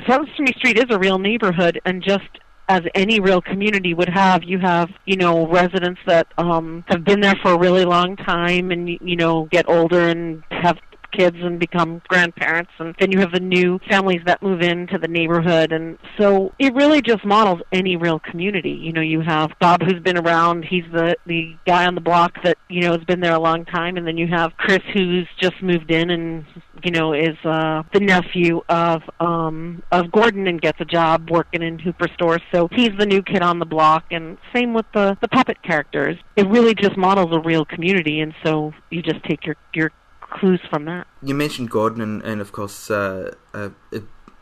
Sesame 0.07 0.53
Street 0.57 0.77
is 0.77 0.85
a 0.89 0.99
real 0.99 1.19
neighborhood, 1.19 1.79
and 1.85 2.03
just 2.03 2.29
as 2.67 2.81
any 2.95 3.19
real 3.19 3.41
community 3.41 3.93
would 3.93 4.09
have, 4.09 4.43
you 4.43 4.59
have 4.59 4.89
you 5.05 5.15
know 5.15 5.47
residents 5.47 5.99
that 6.05 6.27
um, 6.37 6.83
have 6.87 7.03
been 7.03 7.21
there 7.21 7.35
for 7.41 7.53
a 7.53 7.57
really 7.57 7.85
long 7.85 8.15
time, 8.15 8.71
and 8.71 8.89
you 8.89 9.15
know 9.15 9.45
get 9.51 9.69
older 9.69 10.09
and 10.09 10.43
have 10.51 10.77
kids 11.11 11.37
and 11.39 11.59
become 11.59 12.01
grandparents 12.07 12.71
and 12.79 12.95
then 12.99 13.11
you 13.11 13.19
have 13.19 13.31
the 13.31 13.39
new 13.39 13.79
families 13.89 14.21
that 14.25 14.41
move 14.41 14.61
into 14.61 14.97
the 14.97 15.07
neighborhood. 15.07 15.71
And 15.71 15.97
so 16.17 16.53
it 16.59 16.73
really 16.73 17.01
just 17.01 17.25
models 17.25 17.61
any 17.71 17.95
real 17.95 18.19
community. 18.19 18.71
You 18.71 18.93
know 18.93 19.01
you 19.01 19.21
have 19.21 19.51
bob 19.59 19.81
who's 19.81 20.01
been 20.01 20.17
around. 20.17 20.65
He's 20.65 20.85
the 20.91 21.15
the 21.25 21.55
guy 21.65 21.85
on 21.85 21.95
the 21.95 22.01
block 22.01 22.43
that 22.43 22.57
you 22.69 22.81
know 22.81 22.93
has 22.93 23.03
been 23.05 23.19
there 23.19 23.33
a 23.33 23.39
long 23.39 23.65
time. 23.65 23.97
And 23.97 24.07
then 24.07 24.17
you 24.17 24.27
have 24.27 24.55
chris 24.57 24.81
who's 24.93 25.27
just 25.39 25.61
moved 25.61 25.91
in 25.91 26.09
and 26.09 26.45
you 26.83 26.91
know 26.91 27.13
is 27.13 27.37
uh 27.45 27.83
the 27.93 27.99
nephew 27.99 28.61
of 28.69 29.03
um 29.19 29.83
of 29.91 30.11
gordon 30.11 30.47
and 30.47 30.59
gets 30.59 30.79
a 30.81 30.85
job 30.85 31.29
working 31.29 31.61
in 31.61 31.77
hooper 31.77 32.07
stores 32.13 32.41
so 32.51 32.67
he's 32.71 32.91
the 32.97 33.05
new 33.05 33.21
kid 33.21 33.41
on 33.41 33.59
the 33.59 33.65
block. 33.65 34.05
And 34.11 34.37
same 34.53 34.73
with 34.73 34.85
the 34.93 35.17
the 35.21 35.27
puppet 35.27 35.61
characters. 35.63 36.17
It 36.35 36.47
really 36.47 36.73
just 36.73 36.97
models 36.97 37.29
a 37.31 37.39
real 37.39 37.65
community. 37.65 38.19
And 38.19 38.33
so 38.43 38.73
you 38.89 39.01
just 39.01 39.23
take 39.23 39.45
your 39.45 39.55
your 39.73 39.91
clues 40.31 40.61
from 40.69 40.85
that. 40.85 41.05
You 41.21 41.35
mentioned 41.35 41.69
Gordon, 41.69 42.01
and, 42.01 42.23
and 42.23 42.41
of 42.41 42.51
course, 42.51 42.89
uh, 42.89 43.35
uh, 43.53 43.69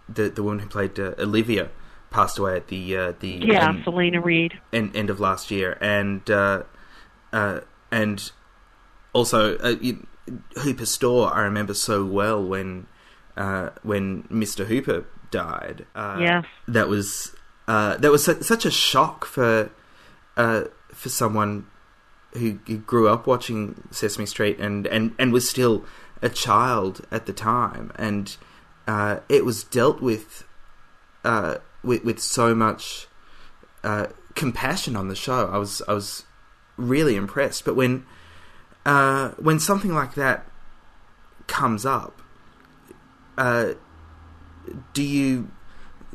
the 0.08 0.30
the 0.30 0.44
woman 0.44 0.60
who 0.60 0.70
played 0.70 1.00
uh, 1.00 1.14
Olivia 1.20 1.70
passed 2.10 2.40
away 2.40 2.56
at 2.56 2.68
the 2.68 2.98
uh, 2.98 3.14
the 3.20 3.42
Yeah, 3.44 3.70
end, 3.70 3.86
Alaina 3.86 4.22
Reed. 4.22 4.54
end, 4.74 4.96
end 4.96 5.10
of 5.10 5.20
last 5.20 5.52
year, 5.52 5.78
and 5.82 6.30
uh, 6.30 6.64
uh, 7.34 7.60
and 7.92 8.32
also 9.14 9.58
uh, 9.60 9.76
you, 9.82 10.08
Hooper 10.64 10.86
Store. 10.86 11.34
I 11.34 11.42
remember 11.42 11.74
so 11.74 12.06
well 12.06 12.44
when 12.44 12.88
uh, 13.38 13.70
when 13.84 14.26
Mister 14.30 14.66
Hooper 14.66 15.06
died. 15.32 15.86
Uh, 15.94 16.18
Yes. 16.20 16.46
that 16.68 16.88
was 16.88 17.36
uh, 17.68 17.98
that 17.98 18.12
was 18.12 18.24
su- 18.26 18.42
such 18.42 18.66
a 18.66 18.72
shock 18.72 19.26
for 19.26 19.70
uh, 20.38 20.64
for 20.94 21.10
someone 21.10 21.68
who, 22.34 22.60
who 22.68 22.78
grew 22.78 23.08
up 23.10 23.28
watching 23.28 23.88
Sesame 23.92 24.26
Street 24.26 24.60
and, 24.60 24.86
and, 24.88 25.16
and 25.18 25.34
was 25.34 25.50
still 25.50 25.86
a 26.22 26.30
child 26.30 27.06
at 27.12 27.26
the 27.26 27.34
time, 27.34 27.92
and 27.96 28.36
uh, 28.88 29.20
it 29.30 29.46
was 29.46 29.64
dealt 29.64 30.02
with 30.02 30.46
uh, 31.24 31.58
with 31.84 32.04
with 32.04 32.20
so 32.20 32.54
much 32.54 33.08
uh, 33.84 34.08
compassion 34.36 34.96
on 34.96 35.08
the 35.08 35.16
show. 35.16 35.48
I 35.48 35.58
was 35.58 35.82
I 35.88 35.94
was 35.94 36.24
really 36.78 37.16
impressed. 37.16 37.66
But 37.66 37.76
when 37.76 38.06
uh, 38.86 39.30
when 39.32 39.60
something 39.60 39.94
like 39.94 40.16
that 40.16 40.46
comes 41.48 41.86
up, 41.86 42.22
uh, 43.38 43.74
do 44.94 45.04
you 45.04 45.52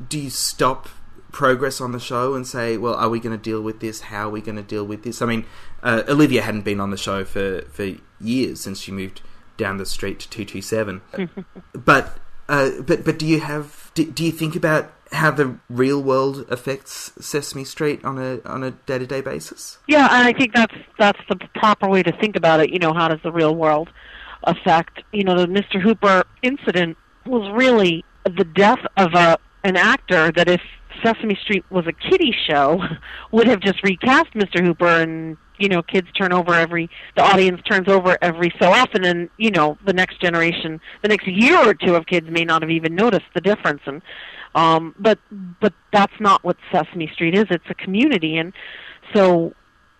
do 0.08 0.18
you 0.18 0.30
stop 0.30 0.88
progress 1.34 1.80
on 1.80 1.90
the 1.90 1.98
show 1.98 2.34
and 2.34 2.46
say, 2.46 2.76
well, 2.76 2.94
are 2.94 3.08
we 3.08 3.18
going 3.18 3.36
to 3.36 3.42
deal 3.42 3.60
with 3.60 3.80
this? 3.80 4.02
How 4.02 4.28
are 4.28 4.30
we 4.30 4.40
going 4.40 4.54
to 4.54 4.62
deal 4.62 4.84
with 4.84 5.02
this? 5.02 5.20
I 5.20 5.26
mean, 5.26 5.44
uh, 5.82 6.04
Olivia 6.08 6.42
hadn't 6.42 6.62
been 6.62 6.78
on 6.78 6.90
the 6.90 6.96
show 6.96 7.24
for, 7.24 7.62
for 7.72 7.96
years 8.20 8.60
since 8.60 8.80
she 8.80 8.92
moved 8.92 9.20
down 9.56 9.76
the 9.76 9.84
street 9.84 10.20
to 10.20 10.30
227. 10.30 11.02
but, 11.72 12.16
uh, 12.48 12.70
but, 12.86 13.04
but 13.04 13.18
do 13.18 13.26
you 13.26 13.40
have, 13.40 13.90
do, 13.94 14.08
do 14.08 14.24
you 14.24 14.30
think 14.30 14.54
about 14.54 14.92
how 15.10 15.32
the 15.32 15.58
real 15.68 16.00
world 16.00 16.46
affects 16.48 17.12
Sesame 17.18 17.64
Street 17.64 18.04
on 18.04 18.16
a, 18.16 18.40
on 18.44 18.62
a 18.62 18.70
day 18.70 18.98
to 18.98 19.06
day 19.06 19.20
basis? 19.20 19.78
Yeah, 19.88 20.04
and 20.12 20.28
I 20.28 20.32
think 20.32 20.54
that's 20.54 20.74
that's 20.98 21.20
the 21.28 21.36
proper 21.56 21.88
way 21.88 22.02
to 22.02 22.12
think 22.18 22.36
about 22.36 22.60
it. 22.60 22.70
You 22.70 22.78
know, 22.78 22.92
how 22.92 23.08
does 23.08 23.20
the 23.22 23.30
real 23.30 23.54
world 23.54 23.90
affect? 24.44 25.02
You 25.12 25.24
know, 25.24 25.36
the 25.36 25.46
Mr. 25.46 25.80
Hooper 25.80 26.24
incident 26.42 26.96
was 27.26 27.48
really 27.52 28.04
the 28.24 28.44
death 28.44 28.80
of 28.96 29.14
a 29.14 29.38
an 29.62 29.76
actor 29.76 30.30
that 30.32 30.48
if 30.48 30.60
Sesame 31.02 31.36
Street 31.42 31.64
was 31.70 31.86
a 31.86 31.92
kiddie 31.92 32.34
show, 32.46 32.82
would 33.32 33.46
have 33.46 33.60
just 33.60 33.82
recast 33.82 34.32
Mr. 34.34 34.64
Hooper 34.64 34.86
and 34.86 35.36
you 35.58 35.68
know 35.68 35.82
kids 35.82 36.08
turn 36.18 36.32
over 36.32 36.52
every 36.54 36.90
the 37.16 37.22
audience 37.22 37.60
turns 37.62 37.88
over 37.88 38.18
every 38.20 38.52
so 38.60 38.72
often 38.72 39.04
and 39.04 39.30
you 39.36 39.52
know 39.52 39.78
the 39.86 39.92
next 39.92 40.20
generation 40.20 40.80
the 41.02 41.08
next 41.08 41.28
year 41.28 41.56
or 41.56 41.74
two 41.74 41.94
of 41.94 42.06
kids 42.06 42.28
may 42.28 42.44
not 42.44 42.60
have 42.60 42.72
even 42.72 42.94
noticed 42.94 43.26
the 43.34 43.40
difference 43.40 43.80
and 43.86 44.02
um 44.56 44.94
but 44.98 45.18
but 45.60 45.72
that's 45.92 46.18
not 46.18 46.42
what 46.42 46.56
Sesame 46.72 47.08
Street 47.12 47.36
is 47.36 47.44
it's 47.50 47.64
a 47.70 47.74
community 47.74 48.36
and 48.36 48.52
so 49.14 49.54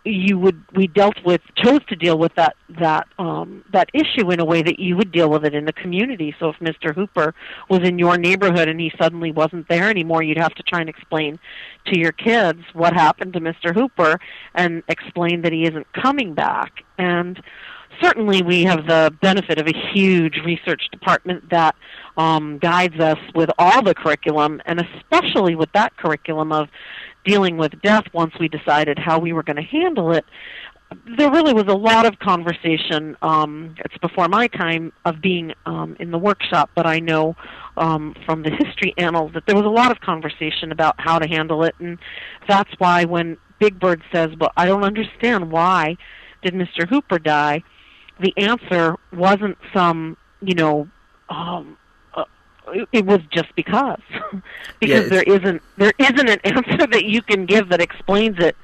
you 0.04 0.38
would 0.38 0.62
we 0.74 0.86
dealt 0.86 1.16
with 1.24 1.40
chose 1.56 1.80
to 1.88 1.96
deal 1.96 2.18
with 2.18 2.34
that 2.34 2.56
that 2.80 3.06
um 3.18 3.64
that 3.72 3.88
issue 3.94 4.30
in 4.30 4.40
a 4.40 4.44
way 4.44 4.62
that 4.62 4.78
you 4.78 4.96
would 4.96 5.10
deal 5.10 5.30
with 5.30 5.44
it 5.44 5.54
in 5.54 5.64
the 5.64 5.72
community. 5.72 6.34
So 6.38 6.50
if 6.50 6.56
mr 6.56 6.94
hooper 6.94 7.34
was 7.68 7.80
in 7.80 7.98
your 7.98 8.18
neighborhood 8.18 8.68
and 8.68 8.78
he 8.78 8.92
suddenly 9.00 9.32
wasn't 9.32 9.68
there 9.68 9.88
anymore 9.88 10.22
you'd 10.22 10.38
have 10.38 10.54
to 10.54 10.62
try 10.62 10.80
and 10.80 10.88
explain 10.88 11.38
to 11.86 11.98
your 11.98 12.12
kids 12.12 12.60
what 12.72 12.92
happened 12.92 13.32
to 13.34 13.40
mr 13.40 13.74
hooper 13.74 14.20
and 14.54 14.82
explain 14.88 15.42
that 15.42 15.52
he 15.52 15.64
isn't 15.64 15.90
coming 15.92 16.34
back. 16.34 16.84
And 16.98 17.40
certainly 18.02 18.42
we 18.42 18.64
have 18.64 18.86
the 18.86 19.14
benefit 19.20 19.58
of 19.58 19.66
a 19.66 19.92
huge 19.92 20.36
research 20.44 20.82
department 20.90 21.50
that 21.50 21.74
um, 22.16 22.58
guides 22.58 22.98
us 23.00 23.18
with 23.34 23.50
all 23.58 23.82
the 23.82 23.94
curriculum, 23.94 24.60
and 24.66 24.80
especially 24.80 25.54
with 25.54 25.70
that 25.72 25.96
curriculum 25.96 26.52
of 26.52 26.68
dealing 27.24 27.56
with 27.56 27.80
death 27.82 28.04
once 28.12 28.34
we 28.38 28.48
decided 28.48 28.98
how 28.98 29.18
we 29.18 29.32
were 29.32 29.42
going 29.42 29.56
to 29.56 29.62
handle 29.62 30.12
it. 30.12 30.24
There 31.16 31.30
really 31.30 31.52
was 31.52 31.64
a 31.66 31.76
lot 31.76 32.06
of 32.06 32.18
conversation. 32.18 33.16
Um, 33.22 33.74
it's 33.84 33.96
before 33.98 34.28
my 34.28 34.46
time 34.48 34.92
of 35.04 35.20
being 35.20 35.52
um, 35.66 35.96
in 35.98 36.10
the 36.10 36.18
workshop, 36.18 36.70
but 36.74 36.86
I 36.86 37.00
know 37.00 37.34
um, 37.76 38.14
from 38.24 38.42
the 38.42 38.50
history 38.50 38.94
annals 38.96 39.32
that 39.34 39.44
there 39.46 39.56
was 39.56 39.64
a 39.64 39.70
lot 39.70 39.90
of 39.90 40.00
conversation 40.00 40.70
about 40.70 40.94
how 40.98 41.18
to 41.18 41.26
handle 41.26 41.64
it, 41.64 41.74
and 41.80 41.98
that's 42.46 42.70
why 42.78 43.04
when 43.04 43.38
Big 43.58 43.80
Bird 43.80 44.02
says, 44.12 44.30
"Well, 44.38 44.52
I 44.56 44.66
don't 44.66 44.84
understand 44.84 45.50
why 45.50 45.96
did 46.42 46.54
Mr. 46.54 46.86
Hooper 46.88 47.18
die," 47.18 47.62
the 48.20 48.32
answer 48.36 48.96
wasn't 49.12 49.58
some, 49.72 50.16
you 50.40 50.54
know, 50.54 50.88
um, 51.28 51.76
it, 52.92 53.04
was 53.06 53.20
just 53.30 53.54
because, 53.56 54.00
because 54.80 55.04
Yeah, 55.04 55.08
there 55.08 55.22
isn't 55.22 55.62
there 55.76 55.92
isn't 55.98 56.28
an 56.28 56.40
answer 56.44 56.86
that 56.90 57.04
you 57.04 57.22
can 57.22 57.46
give 57.46 57.68
that 57.70 57.80
explains 57.80 58.38
it 58.38 58.56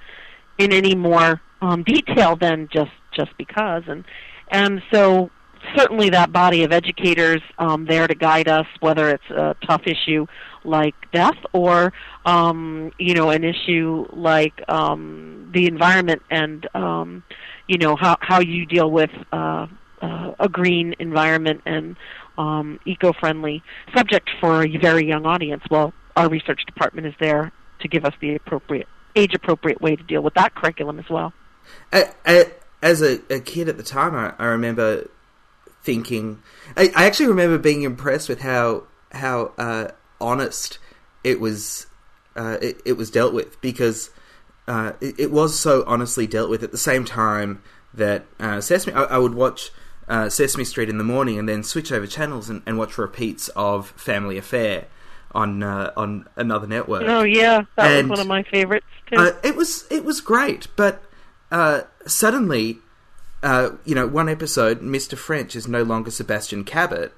in 0.59 0.73
any 0.73 0.95
more 0.95 1.41
um, 1.63 1.83
detail 1.83 2.37
than 2.37 2.69
just 2.73 2.93
just 3.13 3.37
because, 3.37 3.85
and 3.87 4.05
and 4.51 4.83
so 4.93 5.31
certainly 5.77 6.11
that 6.11 6.33
body 6.33 6.65
of 6.65 6.73
educators 6.73 7.43
um, 7.59 7.87
there 7.87 8.07
to 8.07 8.15
guide 8.15 8.49
us, 8.49 8.67
whether 8.81 9.11
it's 9.11 9.31
a 9.31 9.55
tough 9.67 9.83
issue 9.87 10.27
like 10.65 10.95
death 11.13 11.37
or 11.53 11.93
um, 12.27 12.93
you 12.99 13.15
know 13.15 13.31
an 13.31 13.45
issue 13.45 14.07
like 14.13 14.63
um, 14.69 15.51
the 15.55 15.67
environment 15.67 16.23
and 16.31 16.69
um, 16.75 17.23
you 17.67 17.79
know 17.79 17.97
how 17.97 18.17
how 18.21 18.41
you 18.41 18.67
deal 18.67 18.91
with 18.91 19.11
uh, 19.33 19.67
uh, 20.03 20.33
a 20.39 20.49
green 20.49 20.95
environment 20.99 21.61
and 21.67 21.97
um, 22.41 22.67
eco-friendly 22.93 23.63
subject 23.97 24.29
for 24.41 24.53
a 24.65 24.77
very 24.89 25.05
young 25.13 25.25
audience. 25.35 25.63
Well, 25.71 25.93
our 26.17 26.29
research 26.29 26.63
department 26.67 27.07
is 27.07 27.15
there 27.21 27.53
to 27.81 27.87
give 27.89 28.05
us 28.05 28.15
the 28.21 28.35
appropriate 28.35 28.89
age-appropriate 29.17 29.81
way 29.81 29.97
to 29.97 30.05
deal 30.13 30.23
with 30.23 30.35
that 30.35 30.55
curriculum 30.55 30.99
as 30.99 31.09
well. 31.11 31.33
As 31.93 33.03
a, 33.03 33.21
a 33.29 33.41
kid 33.41 33.69
at 33.69 33.77
the 33.77 33.83
time, 33.83 34.15
I, 34.15 34.27
I 34.39 34.47
remember 34.47 35.11
thinking. 35.83 36.43
I, 36.77 36.91
I 36.97 37.05
actually 37.07 37.27
remember 37.27 37.59
being 37.59 37.83
impressed 37.83 38.29
with 38.29 38.41
how 38.41 38.85
how 39.13 39.53
uh, 39.59 39.89
honest 40.21 40.79
it 41.23 41.41
was. 41.41 41.87
Uh, 42.37 42.57
it, 42.63 42.81
it 42.85 42.97
was 42.97 43.11
dealt 43.11 43.35
with 43.35 43.61
because 43.61 44.11
uh, 44.67 44.93
it, 45.01 45.15
it 45.19 45.31
was 45.31 45.59
so 45.59 45.85
honestly 45.87 46.27
dealt 46.27 46.49
with. 46.49 46.63
At 46.63 46.73
the 46.73 46.79
same 46.79 47.05
time 47.05 47.63
that 47.93 48.25
uh, 48.39 48.61
Sesame, 48.61 48.95
I, 48.95 49.03
I 49.05 49.19
would 49.19 49.35
watch 49.35 49.71
uh, 50.11 50.29
Sesame 50.29 50.65
Street 50.65 50.91
in 50.91 50.99
the 50.99 51.05
morning 51.05 51.39
and 51.39 51.49
then 51.49 51.63
switch 51.63 51.91
over 51.91 52.07
channels 52.07 52.51
and, 52.51 52.61
and 52.67 52.77
watch 52.77 52.99
repeats 52.99 53.49
of 53.57 53.91
Family 53.93 54.37
Affair 54.37 54.87
on 55.33 55.63
uh, 55.63 55.93
on 55.97 56.29
another 56.37 56.67
network. 56.67 57.05
Oh 57.07 57.23
yeah, 57.23 57.63
that 57.77 57.91
And- 58.01 58.11
was 58.11 58.19
one 58.19 58.21
of 58.21 58.27
my 58.29 58.43
favorites 58.43 58.87
too. 59.07 59.17
Uh, 59.17 59.33
it 59.43 59.57
was 59.57 59.87
it 59.91 60.05
was 60.05 60.21
great, 60.21 60.67
but 60.77 61.03
uh, 61.51 61.83
suddenly 62.07 62.79
uh, 63.43 63.71
you 63.87 63.95
know, 63.95 64.07
one 64.07 64.29
episode, 64.29 64.83
Mr. 64.83 65.17
French 65.17 65.57
is 65.57 65.67
no 65.67 65.83
longer 65.83 66.11
Sebastian 66.11 66.63
Cabot. 66.65 67.13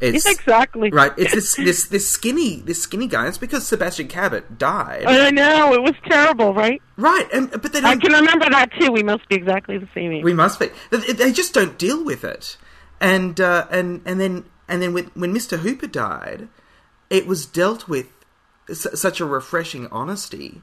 It's 0.00 0.26
exactly 0.26 0.90
right. 0.90 1.12
It's 1.16 1.32
this 1.34 1.54
this 1.68 1.88
this 1.88 2.08
skinny 2.08 2.56
this 2.56 2.82
skinny 2.82 3.06
guy. 3.06 3.28
It's 3.28 3.38
because 3.38 3.66
Sebastian 3.66 4.08
Cabot 4.08 4.58
died. 4.58 5.04
I 5.06 5.30
know 5.30 5.72
it 5.72 5.82
was 5.82 5.94
terrible, 6.04 6.52
right? 6.52 6.82
Right, 6.96 7.26
and 7.32 7.50
but 7.50 7.72
they 7.72 7.80
I 7.80 7.96
can 7.96 8.12
remember 8.12 8.48
that 8.50 8.70
too. 8.78 8.92
We 8.92 9.02
must 9.02 9.28
be 9.28 9.36
exactly 9.36 9.78
the 9.78 9.88
same 9.94 10.12
age. 10.12 10.24
We 10.24 10.34
must 10.34 10.60
be. 10.60 10.68
They 10.90 11.32
just 11.32 11.54
don't 11.54 11.78
deal 11.78 12.04
with 12.04 12.24
it, 12.24 12.56
and 13.00 13.40
uh, 13.40 13.66
and 13.70 14.02
and 14.04 14.20
then 14.20 14.44
and 14.68 14.82
then 14.82 14.92
when 14.92 15.06
when 15.14 15.34
Mr. 15.34 15.58
Hooper 15.60 15.86
died, 15.86 16.48
it 17.08 17.26
was 17.26 17.46
dealt 17.46 17.88
with 17.88 18.08
s- 18.68 18.86
such 19.00 19.20
a 19.20 19.24
refreshing 19.24 19.86
honesty. 19.88 20.62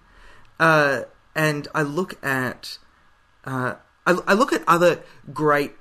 Uh, 0.59 1.01
and 1.35 1.67
I 1.73 1.81
look 1.81 2.23
at 2.23 2.77
uh, 3.45 3.75
I, 4.05 4.11
I 4.27 4.33
look 4.33 4.53
at 4.53 4.63
other 4.67 5.01
great 5.33 5.73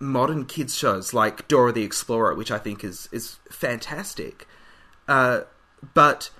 modern 0.00 0.44
kids 0.44 0.76
shows 0.76 1.14
like 1.14 1.48
Dora 1.48 1.72
the 1.72 1.82
Explorer, 1.82 2.34
which 2.34 2.50
I 2.50 2.58
think 2.58 2.84
is 2.84 3.08
is 3.12 3.36
fantastic, 3.50 4.46
uh, 5.08 5.42
but 5.94 6.30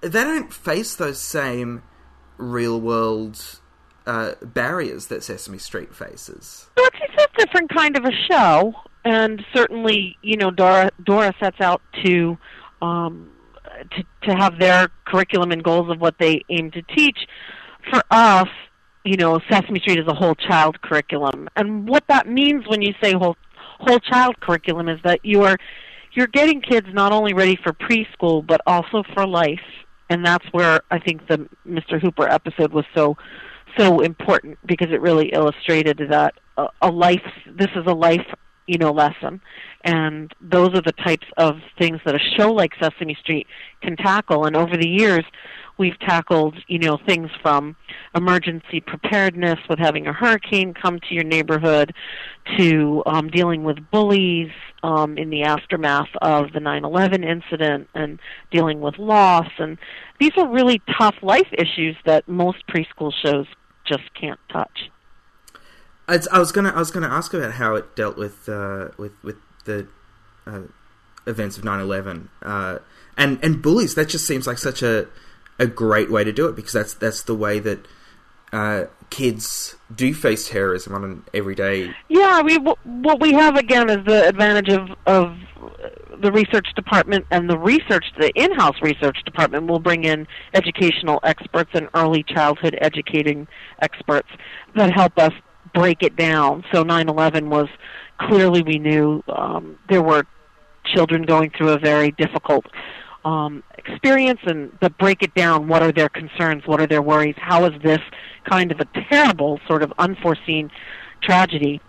they 0.00 0.24
don't 0.24 0.52
face 0.52 0.94
those 0.94 1.20
same 1.20 1.82
real 2.36 2.80
world 2.80 3.60
uh, 4.06 4.32
barriers 4.42 5.06
that 5.06 5.22
Sesame 5.22 5.58
Street 5.58 5.94
faces. 5.94 6.68
So 6.76 6.84
it's 6.84 7.22
a 7.22 7.38
different 7.38 7.70
kind 7.70 7.96
of 7.96 8.04
a 8.04 8.12
show, 8.30 8.74
and 9.04 9.44
certainly, 9.54 10.16
you 10.22 10.36
know, 10.36 10.50
Dora 10.50 10.90
Dora 11.04 11.34
sets 11.38 11.60
out 11.60 11.82
to 12.04 12.38
um, 12.82 13.30
to 13.92 14.04
to 14.28 14.34
have 14.34 14.58
their 14.58 14.88
curriculum 15.04 15.52
and 15.52 15.62
goals 15.62 15.90
of 15.90 16.00
what 16.00 16.16
they 16.18 16.42
aim 16.48 16.70
to 16.72 16.82
teach. 16.82 17.18
For 17.90 18.02
us, 18.10 18.48
you 19.04 19.16
know, 19.16 19.40
Sesame 19.50 19.80
Street 19.80 19.98
is 19.98 20.06
a 20.06 20.14
whole 20.14 20.34
child 20.34 20.80
curriculum, 20.82 21.48
and 21.56 21.88
what 21.88 22.04
that 22.08 22.28
means 22.28 22.66
when 22.66 22.82
you 22.82 22.94
say 23.02 23.12
whole 23.12 23.36
whole 23.78 24.00
child 24.00 24.38
curriculum 24.40 24.88
is 24.88 25.00
that 25.04 25.20
you 25.24 25.42
are 25.42 25.56
you're 26.12 26.26
getting 26.26 26.60
kids 26.60 26.86
not 26.92 27.12
only 27.12 27.32
ready 27.32 27.56
for 27.62 27.72
preschool 27.72 28.46
but 28.46 28.60
also 28.66 29.02
for 29.14 29.26
life, 29.26 29.60
and 30.10 30.24
that's 30.24 30.46
where 30.52 30.80
I 30.90 30.98
think 30.98 31.26
the 31.28 31.48
Mr. 31.66 32.00
Hooper 32.00 32.28
episode 32.28 32.72
was 32.72 32.84
so 32.94 33.16
so 33.78 34.00
important 34.00 34.58
because 34.66 34.88
it 34.90 35.00
really 35.00 35.28
illustrated 35.28 36.00
that 36.10 36.34
a, 36.56 36.66
a 36.82 36.90
life 36.90 37.22
this 37.46 37.70
is 37.76 37.86
a 37.86 37.94
life 37.94 38.26
you 38.66 38.78
know 38.78 38.92
lesson. 38.92 39.40
And 39.82 40.32
those 40.40 40.70
are 40.74 40.82
the 40.82 40.92
types 40.92 41.26
of 41.36 41.56
things 41.78 42.00
that 42.04 42.14
a 42.14 42.18
show 42.36 42.52
like 42.52 42.72
Sesame 42.80 43.16
Street 43.20 43.46
can 43.82 43.96
tackle. 43.96 44.44
And 44.44 44.56
over 44.56 44.76
the 44.76 44.88
years 44.88 45.24
we've 45.80 45.98
tackled 45.98 46.54
you 46.68 46.78
know 46.78 46.98
things 47.06 47.30
from 47.42 47.74
emergency 48.14 48.80
preparedness 48.80 49.58
with 49.68 49.78
having 49.78 50.06
a 50.06 50.12
hurricane 50.12 50.72
come 50.74 51.00
to 51.00 51.14
your 51.14 51.24
neighborhood 51.24 51.92
to 52.56 53.02
um, 53.06 53.28
dealing 53.28 53.64
with 53.64 53.78
bullies 53.90 54.50
um, 54.82 55.18
in 55.18 55.30
the 55.30 55.42
aftermath 55.42 56.14
of 56.22 56.52
the 56.52 56.60
9/11 56.60 57.24
incident 57.24 57.88
and 57.94 58.20
dealing 58.52 58.80
with 58.80 58.96
loss 58.98 59.48
and 59.58 59.78
these 60.20 60.32
are 60.36 60.46
really 60.46 60.80
tough 60.98 61.16
life 61.22 61.48
issues 61.52 61.96
that 62.04 62.28
most 62.28 62.58
preschool 62.68 63.12
shows 63.24 63.46
just 63.84 64.14
can't 64.14 64.38
touch. 64.52 64.90
I 66.06 66.38
was 66.38 66.52
gonna 66.52 66.70
I 66.70 66.78
was 66.78 66.90
gonna 66.90 67.08
ask 67.08 67.32
about 67.34 67.52
how 67.52 67.74
it 67.76 67.96
dealt 67.96 68.16
with 68.16 68.48
uh, 68.48 68.88
with 68.98 69.12
with 69.22 69.36
the 69.64 69.86
uh, 70.46 70.62
events 71.26 71.56
of 71.56 71.64
9-11. 71.64 72.28
Uh, 72.42 72.78
and 73.16 73.38
and 73.42 73.62
bullies. 73.62 73.94
That 73.94 74.08
just 74.08 74.26
seems 74.26 74.46
like 74.46 74.58
such 74.58 74.82
a 74.82 75.06
a 75.60 75.66
great 75.66 76.10
way 76.10 76.24
to 76.24 76.32
do 76.32 76.48
it 76.48 76.56
because 76.56 76.72
that's 76.72 76.94
that's 76.94 77.22
the 77.22 77.34
way 77.34 77.60
that 77.60 77.86
uh, 78.52 78.86
kids 79.10 79.76
do 79.94 80.12
face 80.12 80.48
terrorism 80.48 80.94
on 80.94 81.04
an 81.04 81.24
everyday. 81.34 81.94
Yeah, 82.08 82.40
we 82.40 82.56
what 82.56 83.20
we 83.20 83.32
have 83.34 83.56
again 83.56 83.88
is 83.90 84.04
the 84.06 84.26
advantage 84.26 84.70
of 84.70 84.88
of 85.06 85.36
the 86.20 86.32
research 86.32 86.66
department 86.74 87.26
and 87.30 87.48
the 87.48 87.58
research 87.58 88.06
the 88.18 88.32
in-house 88.34 88.76
research 88.82 89.18
department 89.24 89.66
will 89.66 89.78
bring 89.78 90.04
in 90.04 90.26
educational 90.54 91.20
experts 91.22 91.70
and 91.74 91.88
early 91.94 92.22
childhood 92.22 92.76
educating 92.80 93.46
experts 93.80 94.28
that 94.74 94.92
help 94.92 95.16
us 95.18 95.32
break 95.74 96.02
it 96.02 96.16
down. 96.16 96.64
So 96.72 96.82
9/11 96.84 97.48
was 97.48 97.68
clearly 98.18 98.62
we 98.62 98.78
knew 98.78 99.22
um, 99.28 99.78
there 99.90 100.02
were 100.02 100.24
children 100.84 101.22
going 101.22 101.50
through 101.50 101.70
a 101.70 101.78
very 101.78 102.10
difficult 102.12 102.64
um, 103.24 103.62
experience 103.76 104.40
and 104.44 104.78
to 104.80 104.90
break 104.90 105.22
it 105.22 105.34
down 105.34 105.68
what 105.68 105.82
are 105.82 105.92
their 105.92 106.08
concerns 106.08 106.66
what 106.66 106.80
are 106.80 106.86
their 106.86 107.02
worries 107.02 107.36
how 107.38 107.64
is 107.66 107.82
this 107.82 108.00
kind 108.48 108.72
of 108.72 108.80
a 108.80 108.86
terrible 109.10 109.60
sort 109.66 109.82
of 109.82 109.92
unforeseen 109.98 110.70
tragedy 111.22 111.80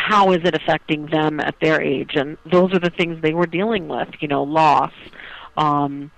how 0.00 0.32
is 0.32 0.40
it 0.44 0.54
affecting 0.54 1.06
them 1.06 1.40
at 1.40 1.54
their 1.60 1.80
age? 1.80 2.12
And 2.14 2.36
those 2.50 2.72
are 2.74 2.78
the 2.78 2.90
things 2.90 3.20
they 3.22 3.34
were 3.34 3.46
dealing 3.46 3.88
with 3.88 4.08
you 4.20 4.28
know 4.28 4.42
loss 4.42 4.92
um 5.56 6.10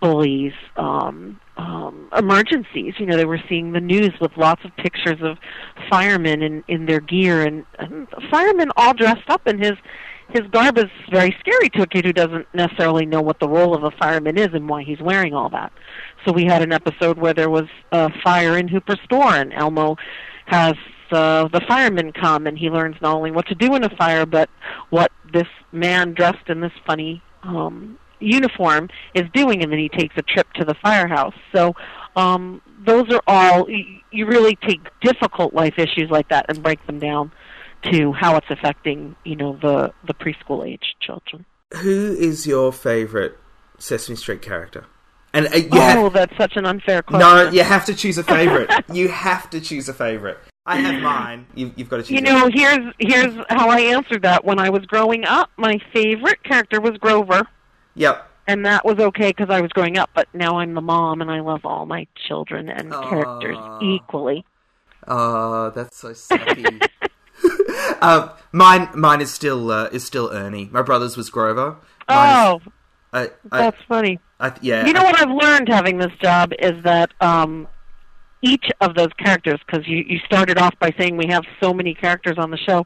bullies 0.00 0.52
um 0.76 1.40
um 1.56 2.08
emergencies. 2.16 2.94
You 2.98 3.06
know 3.06 3.16
they 3.16 3.24
were 3.24 3.40
seeing 3.48 3.72
the 3.72 3.80
news 3.80 4.12
with 4.20 4.32
lots 4.36 4.64
of 4.64 4.74
pictures 4.76 5.20
of 5.22 5.38
firemen 5.90 6.42
in 6.42 6.64
in 6.66 6.86
their 6.86 7.00
gear 7.00 7.46
and, 7.46 7.64
and 7.78 8.08
firemen 8.30 8.70
all 8.76 8.94
dressed 8.94 9.28
up 9.28 9.46
in 9.46 9.58
his 9.58 9.74
his 10.28 10.42
garb 10.50 10.78
is 10.78 10.90
very 11.10 11.34
scary 11.40 11.68
to 11.70 11.82
a 11.82 11.86
kid 11.86 12.04
who 12.04 12.12
doesn't 12.12 12.46
necessarily 12.52 13.06
know 13.06 13.22
what 13.22 13.38
the 13.38 13.48
role 13.48 13.74
of 13.74 13.84
a 13.84 13.90
fireman 13.92 14.36
is 14.36 14.48
and 14.52 14.68
why 14.68 14.82
he's 14.82 15.00
wearing 15.00 15.34
all 15.34 15.48
that. 15.50 15.72
So 16.24 16.32
we 16.32 16.44
had 16.44 16.62
an 16.62 16.72
episode 16.72 17.18
where 17.18 17.34
there 17.34 17.50
was 17.50 17.66
a 17.92 18.10
fire 18.24 18.58
in 18.58 18.68
Hooper 18.68 18.96
store, 19.04 19.34
and 19.34 19.52
Elmo 19.52 19.96
has 20.46 20.74
uh, 21.12 21.48
the 21.48 21.60
fireman 21.68 22.12
come, 22.12 22.46
and 22.46 22.58
he 22.58 22.70
learns 22.70 22.96
not 23.00 23.14
only 23.14 23.30
what 23.30 23.46
to 23.46 23.54
do 23.54 23.74
in 23.76 23.84
a 23.84 23.96
fire, 23.96 24.26
but 24.26 24.50
what 24.90 25.12
this 25.32 25.46
man 25.70 26.12
dressed 26.12 26.48
in 26.48 26.60
this 26.60 26.72
funny 26.84 27.22
um, 27.44 27.98
uniform 28.18 28.88
is 29.14 29.24
doing, 29.32 29.62
and 29.62 29.70
then 29.70 29.78
he 29.78 29.88
takes 29.88 30.14
a 30.16 30.22
trip 30.22 30.52
to 30.54 30.64
the 30.64 30.74
firehouse. 30.74 31.34
So 31.54 31.74
um, 32.16 32.60
those 32.84 33.04
are 33.12 33.22
all 33.28 33.68
you 33.70 34.26
really 34.26 34.56
take 34.56 34.80
difficult 35.00 35.54
life 35.54 35.78
issues 35.78 36.10
like 36.10 36.28
that 36.30 36.46
and 36.48 36.62
break 36.62 36.84
them 36.86 36.98
down 36.98 37.30
to 37.84 38.12
how 38.12 38.36
it's 38.36 38.50
affecting 38.50 39.16
you 39.24 39.36
know 39.36 39.58
the 39.60 39.92
the 40.06 40.14
preschool 40.14 40.66
age 40.66 40.94
children. 41.00 41.44
Who 41.74 42.14
is 42.18 42.46
your 42.46 42.72
favorite 42.72 43.38
Sesame 43.78 44.16
Street 44.16 44.42
character? 44.42 44.86
And 45.32 45.48
uh, 45.48 45.56
you 45.56 45.68
oh, 45.72 46.04
have, 46.04 46.12
that's 46.12 46.36
such 46.38 46.56
an 46.56 46.64
unfair 46.64 47.02
question. 47.02 47.20
no, 47.20 47.50
you 47.50 47.62
have 47.62 47.84
to 47.86 47.94
choose 47.94 48.16
a 48.16 48.22
favorite. 48.22 48.70
you 48.92 49.08
have 49.08 49.50
to 49.50 49.60
choose 49.60 49.88
a 49.88 49.92
favorite. 49.92 50.38
I 50.64 50.76
have 50.78 51.02
mine. 51.02 51.46
You, 51.54 51.72
you've 51.76 51.88
got 51.88 51.98
to 51.98 52.02
choose. 52.02 52.12
You 52.12 52.20
know, 52.22 52.48
here's 52.52 52.94
here's 52.98 53.34
how 53.50 53.68
I 53.68 53.80
answered 53.80 54.22
that. 54.22 54.44
When 54.44 54.58
I 54.58 54.70
was 54.70 54.84
growing 54.86 55.24
up, 55.24 55.50
my 55.56 55.78
favorite 55.92 56.42
character 56.42 56.80
was 56.80 56.96
Grover, 56.98 57.46
Yep. 57.94 58.28
and 58.46 58.64
that 58.66 58.84
was 58.84 58.98
okay 58.98 59.28
because 59.28 59.50
I 59.50 59.60
was 59.60 59.70
growing 59.72 59.98
up. 59.98 60.10
But 60.14 60.28
now 60.34 60.58
I'm 60.58 60.74
the 60.74 60.80
mom, 60.80 61.20
and 61.20 61.30
I 61.30 61.40
love 61.40 61.60
all 61.64 61.86
my 61.86 62.06
children 62.26 62.68
and 62.68 62.90
characters 62.92 63.58
equally. 63.82 64.44
Oh, 65.06 65.70
that's 65.70 65.98
so 65.98 66.10
sucky. 66.10 66.84
um, 68.00 68.30
mine, 68.52 68.88
mine 68.94 69.20
is 69.20 69.32
still 69.32 69.70
uh, 69.70 69.88
is 69.92 70.04
still 70.04 70.30
Ernie. 70.32 70.68
My 70.72 70.82
brother's 70.82 71.16
was 71.16 71.30
Grover. 71.30 71.76
Mine 72.08 72.36
Oh, 72.38 72.56
is, 72.56 72.72
I, 73.12 73.30
I, 73.50 73.58
that's 73.58 73.82
funny. 73.88 74.20
I, 74.38 74.52
yeah. 74.60 74.86
You 74.86 74.92
know 74.92 75.02
what 75.02 75.18
I've 75.20 75.30
learned 75.30 75.68
having 75.68 75.98
this 75.98 76.12
job 76.20 76.52
is 76.58 76.82
that 76.84 77.12
um, 77.20 77.68
each 78.42 78.66
of 78.80 78.94
those 78.94 79.12
characters, 79.18 79.58
because 79.66 79.86
you, 79.88 80.04
you 80.06 80.18
started 80.20 80.58
off 80.58 80.74
by 80.78 80.92
saying 80.98 81.16
we 81.16 81.26
have 81.28 81.44
so 81.60 81.72
many 81.72 81.94
characters 81.94 82.36
on 82.38 82.50
the 82.50 82.58
show, 82.58 82.84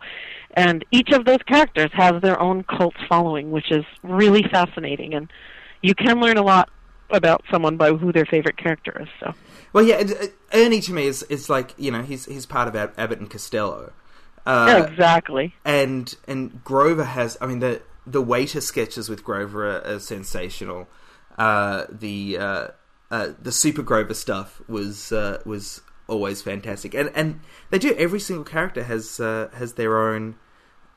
and 0.55 0.85
each 0.91 1.11
of 1.13 1.25
those 1.25 1.43
characters 1.47 1.91
has 1.93 2.21
their 2.23 2.41
own 2.41 2.65
cult 2.65 2.95
following, 3.09 3.51
which 3.51 3.71
is 3.71 3.85
really 4.03 4.45
fascinating. 4.51 5.15
And 5.15 5.31
you 5.83 5.95
can 5.95 6.21
learn 6.21 6.37
a 6.37 6.43
lot 6.43 6.71
about 7.11 7.43
someone 7.51 7.77
by 7.77 7.91
who 7.91 8.13
their 8.13 8.27
favorite 8.27 8.57
character 8.57 8.97
is. 9.01 9.09
So 9.19 9.35
Well, 9.73 9.85
yeah. 9.85 10.03
Ernie 10.53 10.81
to 10.81 10.93
me 10.93 11.07
is 11.07 11.23
is 11.25 11.51
like 11.51 11.75
you 11.77 11.91
know 11.91 12.03
he's 12.03 12.27
he's 12.27 12.47
part 12.47 12.69
of 12.69 12.77
Abbott 12.77 13.19
and 13.19 13.29
Costello. 13.29 13.93
Uh, 14.47 14.87
exactly. 14.89 15.55
and 15.65 16.15
and 16.27 16.65
Grover 16.65 17.05
has. 17.05 17.37
I 17.41 17.47
mean 17.47 17.61
the 17.61 17.83
the 18.07 18.23
waiter 18.23 18.61
sketches 18.61 19.09
with 19.09 19.23
Grover 19.25 19.69
are, 19.71 19.87
are 19.87 19.99
sensational. 20.01 20.89
Uh, 21.39 21.85
the 21.91 22.39
uh, 22.39 22.69
uh, 23.11 23.29
the 23.41 23.53
Super 23.53 23.83
Grover 23.83 24.15
stuff 24.15 24.61
was 24.69 25.13
uh, 25.13 25.41
was 25.45 25.83
always 26.09 26.43
fantastic, 26.43 26.95
and 26.95 27.11
and 27.15 27.41
they 27.71 27.79
do 27.79 27.95
every 27.97 28.21
single 28.21 28.45
character 28.45 28.83
has 28.85 29.21
uh, 29.21 29.49
has 29.55 29.75
their 29.75 29.99
own. 29.99 30.37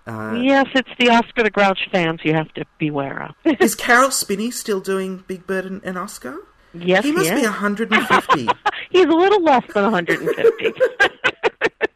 Uh, 0.05 0.37
yes, 0.41 0.65
it's 0.75 0.89
the 0.99 1.09
Oscar 1.09 1.43
the 1.43 1.49
Grouch 1.49 1.79
fans 1.91 2.19
you 2.23 2.33
have 2.33 2.53
to 2.55 2.65
beware 2.77 3.23
of. 3.23 3.35
Is 3.61 3.73
Caroll 3.73 4.11
Spinney 4.11 4.51
still 4.51 4.81
doing 4.81 5.23
Big 5.27 5.47
Bird 5.47 5.63
and, 5.65 5.81
and 5.85 5.97
Oscar? 5.97 6.39
yes, 6.73 7.05
He 7.05 7.13
must 7.13 7.31
is. 7.31 7.39
be 7.39 7.45
150. 7.45 8.47
He's 8.89 9.05
a 9.05 9.07
little 9.07 9.41
less 9.41 9.63
than 9.73 9.83
150. 9.91 10.73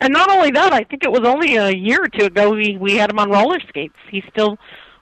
and 0.00 0.12
not 0.12 0.30
only 0.30 0.50
that, 0.52 0.72
I 0.72 0.84
think 0.84 1.04
it 1.04 1.12
was 1.12 1.22
only 1.24 1.56
a 1.56 1.70
year 1.70 2.02
or 2.04 2.08
two 2.08 2.26
ago 2.26 2.50
we 2.50 2.76
we 2.78 2.96
had 2.96 3.10
him 3.10 3.18
on 3.18 3.30
roller 3.30 3.60
skates. 3.68 3.96
He 4.10 4.22
still 4.30 4.58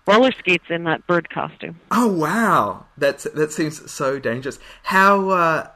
roller 0.07 0.33
skates 0.39 0.65
in 0.71 0.85
that 0.85 1.07
bird 1.07 1.29
costume. 1.31 1.81
oh 1.91 2.09
wow, 2.09 2.87
that's 2.97 3.25
that 3.25 3.53
seems 3.53 3.91
so 3.91 4.19
dangerous. 4.19 4.59
How 4.85 5.31
uh, 5.31 5.69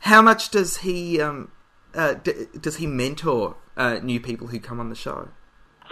how 0.00 0.22
much 0.22 0.50
does 0.50 0.78
he 0.78 1.20
um, 1.20 1.50
uh, 1.94 2.14
d- 2.14 2.46
does 2.60 2.76
he 2.76 2.86
mentor 2.86 3.56
uh, 3.76 3.98
new 4.02 4.20
people 4.20 4.48
who 4.48 4.60
come 4.60 4.80
on 4.80 4.88
the 4.90 4.94
show? 4.96 5.28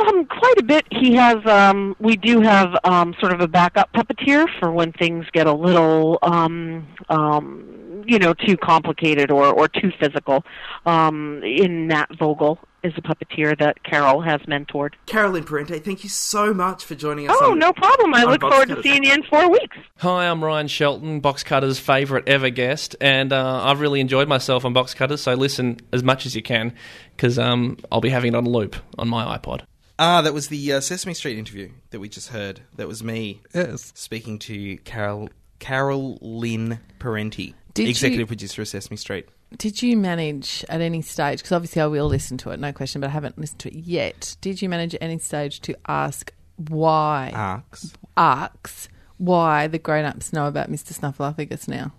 Um, 0.01 0.27
quite 0.27 0.59
a 0.59 0.63
bit. 0.63 0.87
He 0.91 1.15
has. 1.15 1.45
Um, 1.47 1.97
we 1.99 2.17
do 2.17 2.41
have 2.41 2.77
um, 2.85 3.15
sort 3.21 3.33
of 3.33 3.41
a 3.41 3.49
backup 3.49 3.93
puppeteer 3.93 4.47
for 4.59 4.71
when 4.71 4.93
things 4.93 5.27
get 5.33 5.47
a 5.47 5.53
little, 5.53 6.19
um, 6.23 6.87
um, 7.09 8.05
you 8.07 8.19
know, 8.19 8.33
too 8.35 8.57
complicated 8.57 9.31
or 9.31 9.47
or 9.47 9.67
too 9.69 9.91
physical. 10.01 10.45
Um, 10.87 11.43
in 11.43 11.89
Matt 11.89 12.11
Vogel 12.19 12.59
is 12.85 12.93
a 12.97 13.03
puppeteer 13.03 13.59
that 13.59 13.83
Carol 13.83 14.21
has 14.23 14.41
mentored. 14.43 14.91
Carolyn 15.07 15.43
Parente, 15.43 15.83
thank 15.85 16.05
you 16.05 16.09
so 16.09 16.55
much 16.55 16.85
for 16.85 16.95
joining 16.95 17.29
us. 17.29 17.37
Oh, 17.41 17.51
on- 17.51 17.59
no 17.59 17.73
problem. 17.73 18.15
I 18.15 18.23
look 18.23 18.41
Box 18.41 18.53
forward 18.53 18.69
to 18.69 18.77
Cutters. 18.77 18.85
seeing 18.85 19.03
seeing 19.03 19.05
you 19.05 19.13
in 19.15 19.23
four 19.25 19.51
weeks. 19.51 19.77
Hi, 19.97 20.29
I'm 20.29 20.45
Ryan 20.45 20.69
Shelton, 20.69 21.19
Box 21.19 21.43
Cutters' 21.43 21.81
favourite 21.81 22.29
ever 22.29 22.51
guest, 22.51 22.95
and 23.01 23.33
uh, 23.33 23.63
I've 23.65 23.81
really 23.81 24.01
enjoyed 24.01 24.29
myself 24.29 24.65
on 24.65 24.73
Box 24.73 24.95
Cutters. 24.95 25.23
So 25.23 25.35
listen 25.35 25.79
as 25.93 26.05
much 26.05 26.25
as 26.25 26.37
you 26.37 26.43
can, 26.43 26.73
because 27.17 27.37
um, 27.37 27.79
I'll 27.91 28.01
be 28.01 28.11
having 28.11 28.35
it 28.35 28.37
on 28.37 28.45
loop 28.45 28.77
on 28.97 29.09
my 29.09 29.37
iPod. 29.37 29.63
Ah, 29.99 30.23
that 30.23 30.33
was 30.35 30.49
the 30.49 30.73
uh, 30.75 30.81
Sesame 30.81 31.15
Street 31.15 31.39
interview 31.39 31.71
that 31.91 31.99
we 32.01 32.09
just 32.09 32.29
heard. 32.29 32.61
That 32.77 32.87
was 32.87 33.03
me 33.03 33.41
Yes. 33.55 33.93
speaking 33.97 34.39
to 34.41 34.77
Carol 34.79 35.29
Carol 35.59 36.19
Lynn 36.21 36.79
Parente, 37.01 37.53
Did 37.75 37.89
executive 37.89 38.21
you- 38.21 38.27
producer 38.27 38.63
of 38.63 38.69
Sesame 38.69 38.97
Street. 38.97 39.27
Did 39.57 39.83
you 39.83 39.97
manage 39.97 40.65
at 40.69 40.81
any 40.83 41.01
stage? 41.03 41.39
Because 41.39 41.53
obviously 41.53 41.81
I 41.83 41.87
will 41.87 42.07
listen 42.07 42.37
to 42.39 42.51
it, 42.51 42.61
no 42.61 42.71
question, 42.71 43.01
but 43.01 43.07
I 43.09 43.11
haven't 43.11 43.39
listened 43.39 43.61
to 43.61 43.69
it 43.71 43.75
yet. 43.75 44.37
Did 44.43 44.61
you 44.61 44.69
manage 44.69 44.95
at 44.95 45.03
any 45.03 45.19
stage 45.19 45.61
to 45.63 45.75
ask 45.89 46.33
why 46.69 47.33
Arcs. 47.35 47.93
arcs 48.17 48.89
why 49.17 49.67
the 49.67 49.79
grown-ups 49.79 50.33
know 50.33 50.47
about 50.47 50.71
Mr. 50.71 50.93
Snuffleupagus 50.93 51.67
now? 51.67 51.93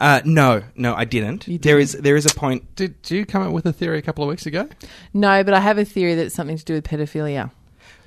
Uh, 0.00 0.20
no, 0.24 0.62
no, 0.76 0.94
I 0.94 1.04
didn't. 1.04 1.46
You 1.46 1.58
There 1.58 1.78
is 1.78 1.92
there 1.92 2.16
is 2.16 2.24
a 2.26 2.34
point. 2.34 2.74
Did 2.74 2.94
you 3.10 3.26
come 3.26 3.42
up 3.42 3.52
with 3.52 3.66
a 3.66 3.72
theory 3.72 3.98
a 3.98 4.02
couple 4.02 4.24
of 4.24 4.30
weeks 4.30 4.46
ago? 4.46 4.68
No, 5.12 5.44
but 5.44 5.52
I 5.52 5.60
have 5.60 5.76
a 5.78 5.84
theory 5.84 6.14
that 6.14 6.24
it's 6.26 6.34
something 6.34 6.56
to 6.56 6.64
do 6.64 6.74
with 6.74 6.84
pedophilia. 6.84 7.50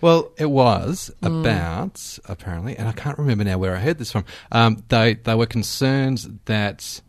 Well, 0.02 0.32
It 0.38 0.50
was 0.50 1.12
Mm. 1.22 1.42
about 1.42 2.20
apparently, 2.26 2.76
and 2.78 2.88
I 2.90 2.92
can't 2.94 3.18
remember 3.18 3.44
now 3.46 3.58
where 3.58 3.76
I 3.76 3.80
heard 3.80 4.00
this 4.00 4.12
from. 4.12 4.26
Um, 4.52 4.84
they 4.90 5.14
they 5.24 5.36
were 5.36 5.46
concerned 5.46 6.40
that 6.46 7.02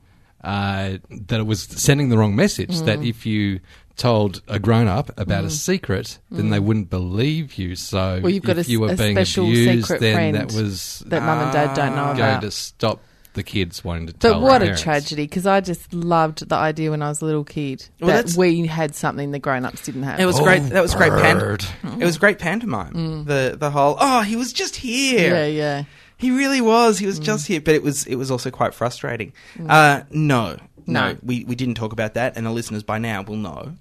uh, 0.45 0.99
that 1.11 1.41
it 1.41 1.47
was 1.47 1.63
sending 1.63 2.11
the 2.11 2.19
wrong 2.19 2.37
message. 2.37 2.79
That 2.83 2.99
Mm. 3.01 3.09
if 3.09 3.25
you 3.25 3.61
told 3.97 4.43
a 4.49 4.59
grown 4.59 4.87
up 4.89 5.11
about 5.19 5.45
a 5.45 5.51
secret, 5.51 6.19
then 6.31 6.51
they 6.51 6.59
wouldn't 6.61 6.91
believe 6.91 7.55
you. 7.55 7.75
So 7.77 7.97
Mm. 8.19 8.23
Well, 8.23 8.33
you've 8.33 8.43
got 8.45 8.59
if 8.59 8.69
a 8.69 8.71
you 8.71 8.81
were 8.81 8.91
s- 8.91 9.01
a 9.01 9.03
being 9.03 9.17
special 9.17 9.47
abused, 9.47 9.85
secret 9.87 10.01
then 10.01 10.15
friend 10.15 10.37
that 10.37 10.53
was 10.53 11.03
That 11.07 11.23
mum 11.23 11.39
and 11.39 11.53
dad 11.53 11.75
don't 11.75 11.97
know 11.97 12.07
going 12.09 12.19
about. 12.19 12.43
to 12.43 12.51
stop 12.51 13.01
the 13.35 13.43
kids 13.43 13.85
wanting 13.85 14.07
to 14.09 14.13
tell. 14.15 14.35
But 14.35 14.43
what 14.43 14.49
their 14.51 14.57
a 14.57 14.65
parents. 14.67 14.83
tragedy! 14.83 15.25
Because 15.25 15.47
I 15.47 15.61
just 15.61 15.93
loved 15.93 16.49
the 16.49 16.55
idea 16.57 16.91
when 16.91 17.03
I 17.03 17.09
was 17.09 17.21
a 17.23 17.25
little 17.27 17.45
kid 17.45 17.87
Well, 18.01 18.09
that 18.09 18.15
that's- 18.17 18.37
we 18.37 18.67
had 18.67 18.95
something 18.95 19.31
the 19.31 19.39
grown-ups 19.39 19.83
didn't 19.85 20.05
have. 20.05 20.19
it 20.19 20.25
was 20.27 20.41
great. 20.41 20.61
That 20.71 20.83
was 20.83 20.95
great 20.95 21.13
pand- 21.13 21.67
It 22.01 22.05
was 22.05 22.19
great 22.19 22.39
pantomime. 22.39 23.25
The 23.27 23.57
the 23.59 23.71
whole 23.71 23.97
oh 24.01 24.23
he 24.23 24.37
was 24.37 24.53
just 24.53 24.77
here. 24.77 25.35
yeah, 25.35 25.47
yeah. 25.47 25.85
He 26.17 26.31
really 26.31 26.61
was. 26.61 26.99
He 26.99 27.07
was 27.07 27.19
Mm. 27.21 27.25
just 27.25 27.47
here, 27.47 27.61
but 27.61 27.75
it 27.75 27.83
was 27.83 28.07
it 28.07 28.15
was 28.17 28.31
also 28.31 28.51
quite 28.51 28.73
frustrating. 28.73 29.33
Uh, 29.69 30.03
no, 30.11 30.57
no, 30.87 31.09
No. 31.13 31.17
we 31.23 31.45
we 31.45 31.55
didn't 31.55 31.75
talk 31.75 31.93
about 31.93 32.15
that, 32.15 32.37
and 32.37 32.47
the 32.47 32.51
listeners 32.53 32.83
by 32.83 32.99
now 32.99 33.23
will 33.23 33.37
know 33.37 33.75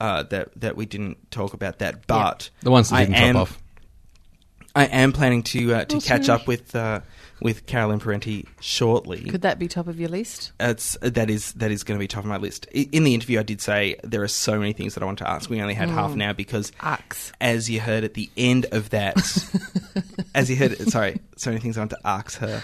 uh, 0.00 0.22
that 0.24 0.48
that 0.60 0.76
we 0.76 0.86
didn't 0.86 1.30
talk 1.30 1.54
about 1.54 1.80
that. 1.80 2.06
But 2.06 2.50
The 2.62 2.70
ones 2.70 2.90
that 2.90 2.96
I 2.96 3.00
didn't 3.04 3.14
am, 3.16 3.32
drop 3.34 3.42
off. 3.48 3.58
I 4.74 4.84
am 4.84 5.12
planning 5.12 5.42
to 5.44 5.74
uh, 5.74 5.84
to 5.86 5.96
Oh, 5.96 6.00
catch 6.00 6.26
sorry. 6.26 6.40
up 6.40 6.46
with 6.46 6.74
uh, 6.76 7.00
with 7.40 7.66
Carolyn 7.66 7.98
Parente 8.00 8.44
shortly. 8.60 9.22
Could 9.24 9.42
that 9.42 9.58
be 9.58 9.68
top 9.68 9.88
of 9.88 9.98
your 10.00 10.08
list? 10.08 10.52
It's 10.58 10.96
that 11.02 11.28
is 11.30 11.52
that 11.54 11.70
is 11.70 11.82
going 11.84 11.98
to 11.98 12.02
be 12.02 12.08
top 12.08 12.24
of 12.24 12.28
my 12.30 12.38
list. 12.38 12.66
In 12.66 13.04
the 13.04 13.14
interview, 13.14 13.38
I 13.38 13.42
did 13.42 13.60
say 13.60 13.96
there 14.02 14.22
are 14.22 14.28
so 14.28 14.58
many 14.58 14.72
things 14.72 14.94
that 14.94 15.02
I 15.02 15.06
want 15.06 15.18
to 15.18 15.28
ask. 15.28 15.50
We 15.50 15.60
only 15.60 15.74
had 15.74 15.88
Mm. 15.88 15.92
half 15.94 16.12
an 16.12 16.22
hour 16.22 16.34
because 16.34 16.72
Arcs. 16.80 17.32
as 17.40 17.68
you 17.70 17.80
heard 17.80 18.04
at 18.04 18.14
the 18.14 18.30
end 18.36 18.66
of 18.72 18.90
that, 18.90 19.16
as 20.34 20.50
you 20.50 20.56
heard, 20.56 20.78
sorry, 20.90 21.20
so 21.36 21.50
many 21.50 21.60
things 21.60 21.76
I 21.76 21.80
want 21.80 21.90
to 21.90 21.98
ask 22.06 22.38
her. 22.38 22.62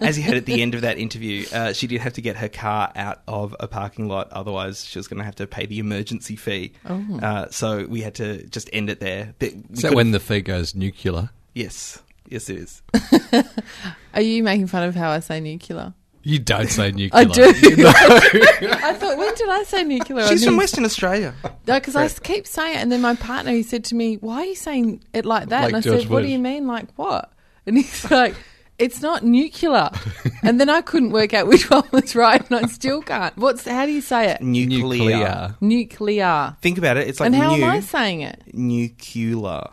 As 0.00 0.18
you 0.18 0.24
heard 0.24 0.36
at 0.36 0.46
the 0.46 0.62
end 0.62 0.74
of 0.74 0.82
that 0.82 0.98
interview, 0.98 1.46
uh, 1.52 1.72
she 1.72 1.86
did 1.86 2.00
have 2.00 2.12
to 2.14 2.22
get 2.22 2.36
her 2.36 2.48
car 2.48 2.92
out 2.96 3.22
of 3.26 3.54
a 3.60 3.66
parking 3.68 4.08
lot, 4.08 4.30
otherwise 4.32 4.84
she 4.84 4.98
was 4.98 5.08
going 5.08 5.18
to 5.18 5.24
have 5.24 5.36
to 5.36 5.46
pay 5.46 5.66
the 5.66 5.78
emergency 5.78 6.36
fee. 6.36 6.72
Uh, 6.84 7.46
so 7.50 7.86
we 7.86 8.00
had 8.02 8.14
to 8.16 8.46
just 8.48 8.68
end 8.72 8.90
it 8.90 9.00
there. 9.00 9.34
Th- 9.40 9.54
we 9.54 9.60
Is 9.74 9.82
that 9.82 9.88
could- 9.88 9.96
when 9.96 10.10
the 10.12 10.20
fee 10.20 10.40
goes 10.42 10.74
nuclear? 10.74 11.30
Yes, 11.54 12.02
yes, 12.30 12.48
it 12.48 12.58
is. 12.58 12.82
Are 14.14 14.22
you 14.22 14.42
making 14.42 14.68
fun 14.68 14.84
of 14.84 14.94
how 14.94 15.10
I 15.10 15.20
say 15.20 15.40
nuclear? 15.40 15.94
You 16.22 16.38
don't 16.38 16.68
say 16.68 16.92
nuclear. 16.92 17.10
I 17.12 17.24
do. 17.24 17.42
I 17.52 18.94
thought, 18.94 19.16
when 19.16 19.34
did 19.34 19.48
I 19.48 19.62
say 19.64 19.84
nuclear? 19.84 20.26
She's 20.26 20.44
from 20.44 20.56
Western 20.56 20.84
Australia. 20.84 21.34
No, 21.66 21.80
because 21.80 21.96
I 21.96 22.08
keep 22.08 22.46
saying 22.46 22.76
it, 22.76 22.82
and 22.82 22.92
then 22.92 23.00
my 23.00 23.14
partner 23.14 23.52
he 23.52 23.62
said 23.62 23.84
to 23.84 23.94
me, 23.94 24.16
"Why 24.16 24.42
are 24.42 24.44
you 24.44 24.54
saying 24.54 25.02
it 25.14 25.24
like 25.24 25.48
that?" 25.48 25.62
Like 25.62 25.68
and 25.68 25.76
I 25.76 25.80
George 25.80 26.02
said, 26.02 26.10
"What 26.10 26.22
do 26.22 26.28
you 26.28 26.38
mean, 26.38 26.66
like 26.66 26.88
what?" 26.96 27.32
And 27.64 27.78
he's 27.78 28.10
like, 28.10 28.34
"It's 28.78 29.00
not 29.00 29.24
nuclear." 29.24 29.90
and 30.42 30.60
then 30.60 30.68
I 30.68 30.82
couldn't 30.82 31.10
work 31.10 31.32
out 31.32 31.46
which 31.46 31.70
one 31.70 31.84
was 31.90 32.14
right, 32.14 32.44
and 32.50 32.66
I 32.66 32.68
still 32.68 33.00
can't. 33.00 33.34
What's 33.38 33.66
how 33.66 33.86
do 33.86 33.92
you 33.92 34.02
say 34.02 34.30
it? 34.30 34.42
Nuclear. 34.42 34.82
Nuclear. 34.82 35.56
Nuclear. 35.62 36.56
Think 36.60 36.76
about 36.76 36.98
it. 36.98 37.08
It's 37.08 37.18
like 37.18 37.28
and 37.28 37.34
how 37.34 37.56
new, 37.56 37.64
am 37.64 37.70
I 37.70 37.80
saying 37.80 38.20
it? 38.20 38.42
nuclear. 38.52 39.68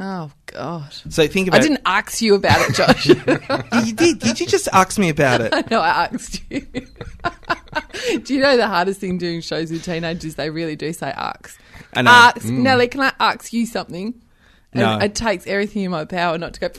Oh 0.00 0.30
God! 0.54 0.92
So 1.10 1.26
think 1.26 1.48
about. 1.48 1.60
I 1.60 1.62
didn't 1.62 1.80
ask 1.84 2.22
you 2.22 2.34
about 2.36 2.58
it, 2.68 2.74
Josh. 2.74 3.06
You 3.86 3.92
did. 3.92 4.20
Did 4.20 4.40
you 4.40 4.46
just 4.46 4.68
ask 4.72 4.98
me 4.98 5.08
about 5.08 5.40
it? 5.40 5.52
no, 5.70 5.80
I 5.80 6.08
asked 6.12 6.40
you. 6.48 6.60
do 8.22 8.34
you 8.34 8.40
know 8.40 8.56
the 8.56 8.66
hardest 8.68 9.00
thing 9.00 9.18
doing 9.18 9.40
shows 9.40 9.70
with 9.70 9.84
teenagers? 9.84 10.36
They 10.36 10.50
really 10.50 10.76
do 10.76 10.92
say 10.92 11.08
ask. 11.10 11.60
I 11.94 12.02
know. 12.02 12.10
Ask 12.10 12.42
mm. 12.42 12.58
Nellie, 12.58 12.88
can 12.88 13.00
I 13.00 13.12
ask 13.18 13.52
you 13.52 13.66
something? 13.66 14.14
And 14.72 14.80
No. 14.80 14.98
it 14.98 15.14
takes 15.14 15.46
everything 15.46 15.82
in 15.82 15.90
my 15.90 16.04
power 16.04 16.38
not 16.38 16.54
to 16.54 16.60
go. 16.60 16.70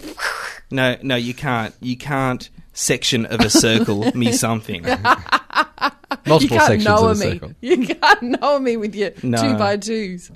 No, 0.71 0.97
no, 1.01 1.15
you 1.15 1.33
can't. 1.33 1.75
You 1.81 1.97
can't 1.97 2.49
section 2.73 3.25
of 3.25 3.41
a 3.41 3.49
circle 3.49 4.15
me 4.15 4.31
something. 4.31 4.83
Multiple 4.83 6.39
you 6.39 6.47
can't 6.49 6.61
sections 6.63 6.85
know 6.85 7.09
of 7.09 7.21
a 7.21 7.25
me. 7.25 7.31
circle. 7.33 7.51
You 7.61 7.87
can't 7.87 8.41
know 8.41 8.57
me 8.59 8.77
with 8.77 8.95
your 8.95 9.11
No. 9.21 9.41
two 9.41 9.57
by 9.57 9.77
twos. 9.77 10.31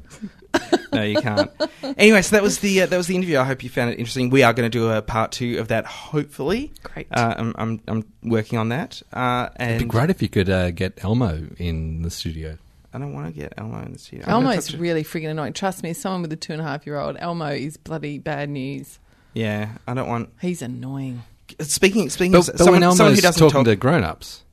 No, 0.92 1.04
you 1.04 1.22
can't. 1.22 1.52
Anyway, 1.98 2.22
so 2.24 2.36
that 2.36 2.42
was 2.44 2.60
the 2.60 2.82
uh, 2.82 2.86
that 2.88 2.98
was 2.98 3.06
the 3.08 3.16
interview. 3.16 3.38
I 3.38 3.44
hope 3.44 3.64
you 3.64 3.70
found 3.70 3.92
it 3.92 4.00
interesting. 4.00 4.32
We 4.32 4.42
are 4.44 4.54
going 4.54 4.70
to 4.70 4.76
do 4.76 4.90
a 4.90 5.02
part 5.04 5.32
two 5.32 5.60
of 5.60 5.68
that. 5.68 5.86
Hopefully, 5.86 6.74
Great. 6.84 7.08
Uh, 7.12 7.36
I'm, 7.38 7.56
I'm 7.58 7.82
I'm 7.88 8.06
working 8.24 8.58
on 8.58 8.70
that. 8.70 9.02
Uh, 9.14 9.50
and 9.58 9.76
It'd 9.76 9.84
be 9.84 9.90
great 9.90 10.10
if 10.10 10.22
you 10.22 10.30
could 10.30 10.50
uh, 10.50 10.72
get 10.72 11.04
Elmo 11.04 11.48
in 11.58 12.02
the 12.02 12.10
studio. 12.10 12.58
I 12.92 12.98
don't 12.98 13.14
want 13.14 13.28
to 13.28 13.40
get 13.40 13.54
Elmo 13.56 13.84
in 13.86 13.94
the 13.94 14.00
studio. 14.00 14.26
I'm 14.26 14.32
gonna 14.42 14.50
Elmo's 14.50 14.66
talk 14.66 14.76
to- 14.78 14.82
really 14.82 15.04
freaking 15.04 15.30
annoying. 15.30 15.54
Trust 15.54 15.84
me, 15.84 15.94
someone 15.94 16.24
with 16.24 16.34
a 16.34 16.36
two 16.36 16.54
and 16.54 16.62
a 16.62 16.66
half 16.66 16.88
year 16.88 16.98
old, 17.00 17.18
Elmo 17.20 17.50
is 17.50 17.78
bloody 17.78 18.18
bad 18.18 18.50
news. 18.50 18.98
Yeah, 19.36 19.70
I 19.88 19.94
don't 19.94 20.08
want. 20.10 20.32
He's 20.42 20.64
annoying. 20.64 21.22
Speaking 21.62 22.10
speaking 22.10 22.32
But, 22.32 22.40
of 22.40 22.46
but 22.48 22.58
someone, 22.58 22.82
when 22.82 22.92
someone 22.96 22.98
who 22.98 23.04
Elmo's 23.18 23.22
doesn't 23.22 23.40
talking 23.40 23.64
talk, 23.64 23.66
to 23.66 23.76
grown-ups, 23.76 24.44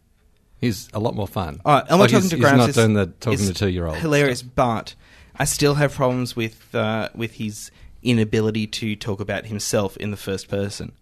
he's 0.60 0.88
a 0.92 0.98
lot 1.00 1.14
more 1.14 1.26
fun. 1.26 1.60
Oh, 1.64 1.82
Elmo 1.88 2.02
Like, 2.02 2.10
talking 2.10 2.20
he's, 2.22 2.30
to 2.30 2.36
he's 2.36 2.44
grown-ups 2.44 2.58
not 2.60 2.68
is- 2.68 2.74
doing 2.76 2.92
the 2.92 3.06
talking 3.06 3.40
is 3.40 3.48
to 3.48 3.54
two-year-olds. 3.54 4.00
hilarious, 4.00 4.42
but 4.42 4.94
I 5.38 5.44
still 5.44 5.74
have 5.74 5.94
problems 5.94 6.34
with 6.36 6.74
uh, 6.74 7.08
with 7.14 7.32
his 7.34 7.70
inability 8.02 8.66
to 8.66 8.96
talk 8.96 9.20
about 9.20 9.46
himself 9.46 9.96
in 9.96 10.10
the 10.10 10.16
first 10.16 10.48
person. 10.48 10.92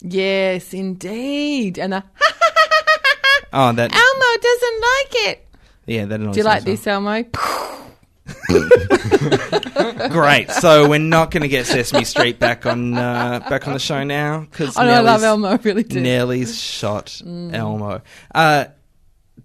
Yes, 0.00 0.74
indeed. 0.74 1.78
And 1.78 1.92
the, 1.92 2.04
Oh, 3.52 3.72
that 3.72 3.92
Elmo 3.92 4.42
doesn't 4.42 4.80
like 4.80 5.30
it. 5.30 5.46
yeah, 5.86 6.04
that 6.06 6.18
Do 6.18 6.32
you 6.38 6.42
like 6.44 6.58
as 6.58 6.64
well. 6.64 6.74
this, 6.74 6.86
Elmo? 6.86 7.24
Great. 10.08 10.50
So 10.50 10.88
we're 10.88 10.98
not 10.98 11.30
going 11.30 11.42
to 11.42 11.48
get 11.48 11.66
Sesame 11.66 12.04
Street 12.04 12.38
back 12.38 12.66
on 12.66 12.94
uh, 12.94 13.40
back 13.48 13.66
on 13.68 13.74
the 13.74 13.78
show 13.78 14.02
now 14.02 14.40
because 14.40 14.76
I 14.76 14.86
know, 14.86 14.94
I 14.94 15.00
love 15.00 15.22
Elmo, 15.22 15.48
I 15.48 15.56
really 15.56 15.82
do. 15.84 16.00
Nellie's 16.00 16.58
shot 16.60 17.20
Elmo. 17.24 18.02
Uh, 18.34 18.64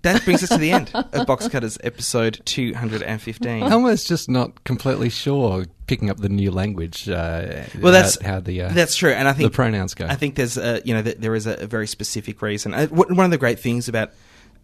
that 0.04 0.24
brings 0.26 0.44
us 0.44 0.50
to 0.50 0.58
the 0.58 0.72
end 0.72 0.92
of 0.94 1.28
Box 1.28 1.48
Cutters 1.48 1.78
episode 1.84 2.42
two 2.46 2.74
hundred 2.74 3.04
and 3.04 3.22
fifteen. 3.22 3.64
Elmo's 3.64 4.04
just 4.04 4.30
not 4.30 4.64
completely 4.64 5.10
sure 5.10 5.66
picking 5.88 6.10
up 6.10 6.18
the 6.18 6.30
new 6.30 6.52
language. 6.52 7.10
Uh, 7.10 7.64
Well, 7.82 7.92
that's- 7.92 8.22
how, 8.22 8.34
how 8.34 8.40
the 8.40 8.62
uh, 8.64 8.70
That's 8.74 8.96
true, 8.96 9.12
and 9.12 9.28
I 9.28 9.34
think 9.34 9.52
the 9.52 9.56
pronouns 9.56 9.94
go. 9.94 10.06
I 10.06 10.16
think 10.16 10.36
there's 10.36 10.58
a 10.58 10.82
you 10.86 10.94
know 10.94 11.02
there 11.02 11.36
is 11.36 11.48
a, 11.48 11.56
a 11.64 11.68
very 11.68 11.88
specific 11.88 12.42
reason. 12.42 12.74
Uh, 12.74 12.88
one 12.88 13.26
of 13.26 13.32
the 13.32 13.38
great 13.38 13.60
things 13.60 13.88
about 13.90 14.12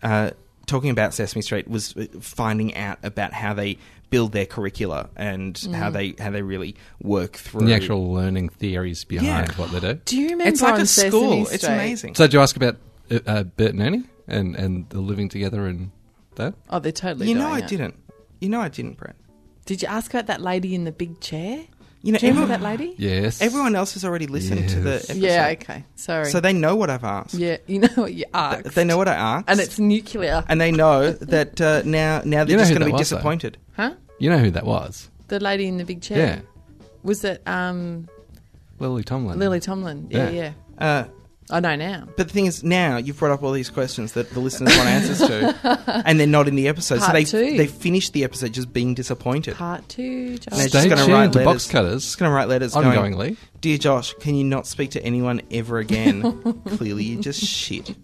uh, 0.04 0.32
talking 0.66 0.90
about 0.90 1.14
Sesame 1.14 1.42
Street 1.42 1.68
was 1.68 1.96
uh, 1.98 2.06
finding 2.22 2.76
out 2.76 3.00
about 3.04 3.34
how 3.34 3.54
they 3.54 3.78
build 4.12 4.32
their 4.34 4.46
curricula 4.46 5.10
and 5.16 5.58
how 5.74 5.90
they 5.90 6.14
how 6.20 6.30
they 6.30 6.44
really 6.44 6.76
work 7.02 7.34
through 7.34 7.66
the 7.66 7.74
actual 7.74 8.14
learning 8.14 8.48
theories 8.50 9.04
behind 9.04 9.50
Yeah. 9.50 9.56
what 9.56 9.72
they 9.72 9.80
do. 9.80 9.96
Do 10.06 10.18
you 10.18 10.30
remember 10.30 10.48
It's 10.50 10.62
like 10.62 10.76
on 10.76 10.82
a 10.82 10.86
Sesame 10.86 11.10
school. 11.10 11.48
It's 11.52 11.64
amazing. 11.64 12.16
So, 12.16 12.26
did 12.26 12.34
you 12.36 12.40
ask 12.40 12.56
about 12.56 12.78
uh, 13.12 13.20
uh, 13.26 13.44
Bert 13.44 13.72
and 13.72 13.82
Ernie 13.82 14.04
and, 14.28 14.56
and 14.56 14.90
the 14.90 15.00
living 15.02 15.30
together 15.30 15.66
and 15.68 15.92
that? 16.36 16.54
Oh, 16.70 16.80
they're 16.80 16.92
totally. 16.92 17.28
you 17.30 17.36
know, 17.36 17.42
doing 17.50 17.54
I 17.54 17.60
it. 17.60 17.68
didn't. 17.68 18.00
You 18.40 18.50
know, 18.50 18.62
I 18.62 18.70
didn't, 18.70 18.98
Brett. 18.98 19.16
Did 19.66 19.82
you 19.82 19.88
ask 19.88 20.14
about 20.14 20.28
that 20.28 20.42
lady 20.42 20.76
in 20.76 20.84
the 20.84 20.92
big 20.92 21.20
chair? 21.22 21.64
You 22.04 22.12
know, 22.12 22.20
Do 22.20 22.28
you 22.28 22.34
remember 22.34 22.54
everyone, 22.54 22.78
that 22.78 22.82
lady? 22.86 22.96
Yes. 23.00 23.42
everyone 23.42 23.74
else 23.76 23.94
has 23.96 24.06
already 24.06 24.28
listened 24.28 24.70
to 24.70 24.80
the 24.80 24.92
Yes. 24.92 25.10
episode. 25.10 25.24
Yeah. 25.24 25.48
Okay. 25.54 25.86
Sorry. 25.96 26.26
So 26.26 26.40
they 26.40 26.54
know 26.54 26.76
what 26.76 26.92
I've 26.92 27.04
asked. 27.04 27.34
yeah, 27.34 27.58
you 27.66 27.80
know 27.80 27.88
what 27.96 28.14
you 28.14 28.26
asked. 28.32 28.76
They 28.76 28.84
know 28.84 28.96
what 28.98 29.08
I 29.08 29.16
asked. 29.16 29.46
and 29.50 29.60
it's 29.60 29.80
nuclear. 29.80 30.44
and 30.48 30.62
they 30.62 30.72
know 30.72 31.12
that 31.14 31.60
uh, 31.60 31.82
now 31.84 32.22
now 32.24 32.44
they're 32.44 32.52
You 32.52 32.58
know 32.58 32.62
just 32.62 32.74
who 32.74 32.78
going 32.78 32.80
to 32.82 32.86
that 32.86 32.86
be 32.86 32.92
was, 32.92 33.10
though? 33.10 33.16
disappointed. 33.18 33.58
huh? 33.76 33.94
You 34.20 34.30
know 34.30 34.38
who 34.38 34.52
that 34.52 34.66
was? 34.68 35.10
The 35.30 35.40
lady 35.40 35.66
in 35.68 35.78
the 35.78 35.84
big 35.84 36.02
chair. 36.04 36.18
Yeah. 36.20 36.40
Was 37.02 37.24
it 37.24 37.42
um, 37.48 38.08
Lily 38.78 39.04
Tomlin. 39.04 39.40
Lily 39.40 39.60
Tomlin? 39.60 40.08
Yeah, 40.12 40.30
Yeah. 40.30 40.52
yeah. 40.80 40.86
Uh, 40.86 41.04
I 41.50 41.60
know 41.60 41.76
now. 41.76 42.08
but 42.18 42.28
the 42.28 42.34
thing 42.34 42.48
is, 42.48 42.64
now 42.64 42.98
you've 42.98 43.20
brought 43.20 43.32
up 43.32 43.44
all 43.44 43.52
these 43.52 43.70
questions 43.70 44.14
that 44.14 44.32
the 44.32 44.40
listeners 44.40 44.76
want 44.76 44.90
answers 44.90 45.20
to, 45.20 46.04
and 46.06 46.20
they're 46.20 46.26
not 46.26 46.48
in 46.48 46.56
the 46.56 46.68
episode. 46.68 46.96
so 47.00 47.06
Part 47.06 47.14
they 47.14 47.24
two. 47.24 47.58
they 47.58 47.68
finished 47.68 48.14
the 48.14 48.24
episode 48.24 48.52
just 48.54 48.74
being 48.74 48.96
disappointed. 48.96 49.56
Part 49.56 49.88
two. 49.88 50.38
Josh. 50.40 50.48
And 50.52 50.60
they're 50.60 50.68
Stay 50.70 50.88
just 50.88 50.90
going 50.90 50.98
to 50.98 51.06
tuned 51.06 51.14
write 51.14 51.32
to 51.34 51.40
letters. 51.40 51.54
Box 51.54 51.68
Cutters 51.72 52.04
Just 52.04 52.18
going 52.18 52.32
to 52.32 52.36
write 52.36 52.48
letters 52.48 52.74
going, 52.74 52.88
ongoingly. 52.88 53.38
Dear 53.62 53.78
Josh, 53.78 54.14
can 54.16 54.34
you 54.36 54.44
not 54.44 54.66
speak 54.66 54.92
to 54.92 55.04
anyone 55.04 55.42
ever 55.52 55.78
again? 55.78 56.42
Clearly, 56.68 57.04
you're 57.04 57.22
just 57.22 57.44
shit. 57.44 57.96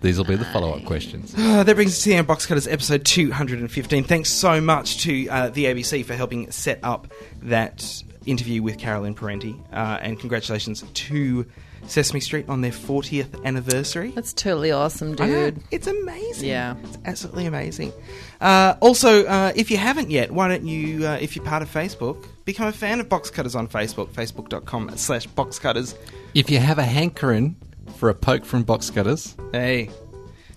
These 0.00 0.16
will 0.16 0.24
be 0.24 0.36
the 0.36 0.44
follow 0.46 0.72
up 0.74 0.84
questions. 0.84 1.34
Uh, 1.36 1.62
that 1.64 1.74
brings 1.74 1.92
us 1.92 2.02
to 2.04 2.08
the 2.10 2.14
end 2.14 2.20
of 2.20 2.28
Box 2.28 2.46
Cutters 2.46 2.66
episode 2.68 3.04
215. 3.04 4.04
Thanks 4.04 4.30
so 4.30 4.60
much 4.60 5.02
to 5.02 5.28
uh, 5.28 5.48
the 5.50 5.66
ABC 5.66 6.04
for 6.04 6.14
helping 6.14 6.50
set 6.50 6.78
up 6.82 7.12
that 7.42 8.02
interview 8.24 8.62
with 8.62 8.78
Carolyn 8.78 9.14
Parente. 9.14 9.54
Uh, 9.72 9.98
and 10.00 10.18
congratulations 10.18 10.82
to 10.94 11.46
Sesame 11.86 12.20
Street 12.20 12.46
on 12.48 12.60
their 12.60 12.70
40th 12.72 13.44
anniversary. 13.44 14.10
That's 14.10 14.32
totally 14.32 14.70
awesome, 14.72 15.14
dude. 15.14 15.62
it's 15.70 15.86
amazing. 15.86 16.48
Yeah. 16.48 16.76
It's 16.84 16.98
absolutely 17.04 17.46
amazing. 17.46 17.92
Uh, 18.40 18.74
also, 18.80 19.24
uh, 19.26 19.52
if 19.56 19.70
you 19.70 19.76
haven't 19.78 20.10
yet, 20.10 20.30
why 20.30 20.48
don't 20.48 20.64
you, 20.66 21.06
uh, 21.06 21.18
if 21.20 21.34
you're 21.36 21.44
part 21.44 21.62
of 21.62 21.70
Facebook, 21.72 22.26
become 22.44 22.66
a 22.68 22.72
fan 22.72 23.00
of 23.00 23.08
Box 23.08 23.30
Cutters 23.30 23.54
on 23.54 23.68
Facebook, 23.68 24.08
facebook.com 24.08 24.96
slash 24.96 25.26
Box 25.26 25.58
Cutters. 25.58 25.94
If 26.34 26.50
you 26.50 26.58
have 26.58 26.78
a 26.78 26.84
hankering 26.84 27.56
for 27.96 28.10
a 28.10 28.14
poke 28.14 28.44
from 28.44 28.62
Box 28.64 28.90
Cutters, 28.90 29.34
Hey. 29.52 29.90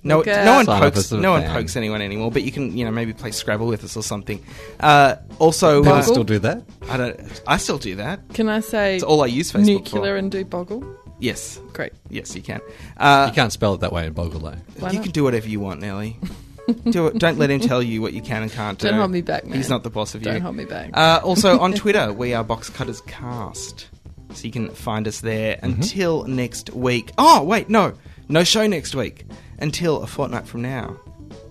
No, 0.03 0.17
Look 0.17 0.25
no 0.25 0.55
one. 0.55 0.65
Sign 0.65 0.81
pokes. 0.81 1.11
No 1.11 1.31
one 1.33 1.41
fan. 1.43 1.51
pokes 1.51 1.75
anyone 1.75 2.01
anymore. 2.01 2.31
But 2.31 2.41
you 2.41 2.51
can, 2.51 2.75
you 2.75 2.85
know, 2.85 2.89
maybe 2.91 3.13
play 3.13 3.29
Scrabble 3.29 3.67
with 3.67 3.83
us 3.83 3.95
or 3.95 4.01
something. 4.01 4.43
Uh, 4.79 5.17
also, 5.37 5.81
people 5.83 5.93
uh, 5.93 6.01
still 6.01 6.23
do 6.23 6.39
that. 6.39 6.63
I 6.89 6.97
don't. 6.97 7.41
I 7.45 7.57
still 7.57 7.77
do 7.77 7.95
that. 7.97 8.27
Can 8.33 8.49
I 8.49 8.61
say 8.61 8.95
It's 8.95 9.03
all 9.03 9.21
I 9.21 9.27
use 9.27 9.51
Facebook 9.51 9.65
nuclear 9.65 10.13
for. 10.13 10.17
and 10.17 10.31
do 10.31 10.43
boggle? 10.43 10.83
Yes, 11.21 11.59
Great. 11.71 11.93
yes, 12.09 12.35
you 12.35 12.41
can. 12.41 12.59
Uh, 12.97 13.27
You 13.29 13.33
can't 13.35 13.53
spell 13.53 13.75
it 13.75 13.81
that 13.81 13.93
way 13.93 14.05
in 14.07 14.13
Boggle, 14.13 14.39
though. 14.39 14.55
Why 14.79 14.89
you 14.89 14.95
not? 14.97 15.03
can 15.03 15.11
do 15.11 15.23
whatever 15.23 15.47
you 15.47 15.59
want, 15.59 15.79
Nelly. 15.79 16.17
do 16.89 17.07
it. 17.07 17.19
Don't 17.19 17.37
let 17.37 17.49
him 17.51 17.59
tell 17.59 17.81
you 17.81 18.01
what 18.01 18.13
you 18.13 18.21
can 18.21 18.41
and 18.43 18.51
can't 18.51 18.77
do. 18.79 18.87
Don't 18.89 18.97
hold 18.97 19.11
me 19.11 19.21
back, 19.21 19.45
man. 19.45 19.55
He's 19.55 19.69
not 19.69 19.83
the 19.83 19.89
boss 19.89 20.15
of 20.15 20.21
you. 20.21 20.31
Don't 20.31 20.41
hold 20.41 20.55
me 20.55 20.65
back. 20.65 20.89
Uh, 20.93 21.21
also 21.23 21.59
on 21.65 21.73
Twitter, 21.73 22.11
we 22.11 22.33
are 22.33 22.43
Box 22.43 22.69
Cutters 22.71 23.01
Cast, 23.01 23.87
so 24.33 24.45
you 24.45 24.51
can 24.51 24.69
find 24.71 25.07
us 25.07 25.21
there 25.21 25.57
Mm-hmm. 25.57 25.81
until 25.81 26.23
next 26.25 26.71
week. 26.71 27.11
Oh 27.17 27.43
wait, 27.43 27.69
no, 27.69 27.93
no 28.27 28.43
show 28.43 28.65
next 28.67 28.95
week 28.95 29.25
until 29.59 30.01
a 30.01 30.07
fortnight 30.07 30.47
from 30.47 30.63
now. 30.63 30.97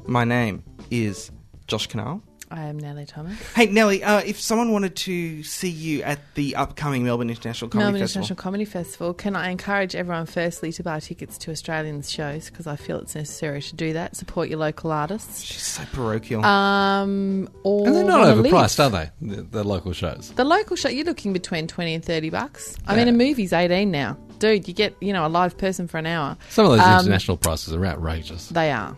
My 0.06 0.24
name 0.24 0.64
is 0.90 1.30
Josh 1.68 1.88
Kinal. 1.88 2.22
I 2.52 2.62
am 2.62 2.78
Nellie 2.78 3.06
Thomas. 3.06 3.38
Hey 3.54 3.66
Nelly, 3.66 4.02
uh, 4.02 4.18
if 4.26 4.40
someone 4.40 4.72
wanted 4.72 4.96
to 4.96 5.44
see 5.44 5.68
you 5.68 6.02
at 6.02 6.18
the 6.34 6.56
upcoming 6.56 7.04
Melbourne 7.04 7.30
International 7.30 7.68
Comedy 7.68 7.84
Melbourne 7.84 8.00
Festival, 8.00 8.22
International 8.24 8.42
Comedy 8.42 8.64
Festival. 8.64 9.14
Can 9.14 9.36
I 9.36 9.50
encourage 9.50 9.94
everyone, 9.94 10.26
firstly, 10.26 10.72
to 10.72 10.82
buy 10.82 10.98
tickets 10.98 11.38
to 11.38 11.52
Australian 11.52 12.02
shows 12.02 12.50
because 12.50 12.66
I 12.66 12.74
feel 12.74 12.98
it's 12.98 13.14
necessary 13.14 13.62
to 13.62 13.76
do 13.76 13.92
that. 13.92 14.16
Support 14.16 14.48
your 14.48 14.58
local 14.58 14.90
artists. 14.90 15.42
she's 15.42 15.62
so 15.62 15.84
parochial. 15.92 16.44
Um, 16.44 17.48
or 17.62 17.86
And 17.86 17.94
they're 17.94 18.04
not 18.04 18.20
wanna 18.20 18.34
live. 18.34 18.52
overpriced, 18.52 18.84
are 18.84 18.90
they? 18.90 19.10
The, 19.22 19.42
the 19.42 19.62
local 19.64 19.92
shows. 19.92 20.32
The 20.34 20.44
local 20.44 20.74
show, 20.74 20.88
you're 20.88 21.04
looking 21.06 21.32
between 21.32 21.68
20 21.68 21.94
and 21.94 22.04
30 22.04 22.30
bucks. 22.30 22.76
I 22.86 22.94
Yeah. 22.96 23.04
mean, 23.04 23.14
a 23.14 23.16
movie's 23.16 23.52
18 23.52 23.92
now. 23.92 24.16
Dude, 24.40 24.66
you 24.66 24.72
get, 24.74 24.96
you 25.00 25.12
know, 25.12 25.26
a 25.26 25.28
live 25.28 25.56
person 25.58 25.86
for 25.86 25.98
an 25.98 26.06
hour. 26.06 26.36
Some 26.48 26.64
of 26.64 26.72
those 26.72 26.80
Um, 26.80 27.00
international 27.00 27.36
prices 27.36 27.74
are 27.74 27.84
outrageous. 27.86 28.48
They 28.48 28.72
are. 28.72 28.96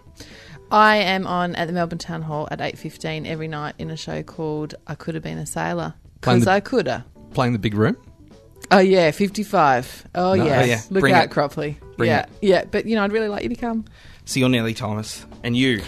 I 0.72 0.96
am 0.96 1.26
on 1.26 1.54
at 1.54 1.66
the 1.66 1.72
Melbourne 1.72 1.98
Town 1.98 2.22
Hall 2.22 2.48
at 2.50 2.58
8.15 2.58 3.26
every 3.26 3.46
night 3.46 3.74
in 3.78 3.90
a 3.90 3.96
show 3.96 4.22
called 4.22 4.74
I 4.86 4.94
Could 4.94 5.14
Have 5.14 5.22
Been 5.22 5.36
a 5.38 5.44
Sailor. 5.46 5.92
Because 6.20 6.46
I 6.46 6.60
coulda. 6.60 7.04
Playing 7.34 7.52
the 7.52 7.58
big 7.58 7.74
room. 7.74 7.96
Oh, 8.70 8.78
yeah, 8.78 9.10
55. 9.10 10.06
Oh, 10.14 10.34
Nice. 10.34 10.46
yeah. 10.46 10.60
Oh, 10.60 10.64
yeah. 10.64 10.80
Look 10.90 11.00
Bring 11.02 11.14
out, 11.14 11.24
it. 11.24 11.30
Cropley. 11.30 11.76
Bring 11.98 12.08
yeah, 12.08 12.22
it. 12.22 12.28
yeah. 12.40 12.64
But, 12.64 12.86
you 12.86 12.96
know, 12.96 13.04
I'd 13.04 13.12
really 13.12 13.28
like 13.28 13.42
you 13.42 13.50
to 13.50 13.54
come. 13.54 13.84
so 14.24 14.40
you're 14.40 14.48
Nelly 14.48 14.72
Thomas, 14.72 15.26
and 15.42 15.54
you. 15.54 15.82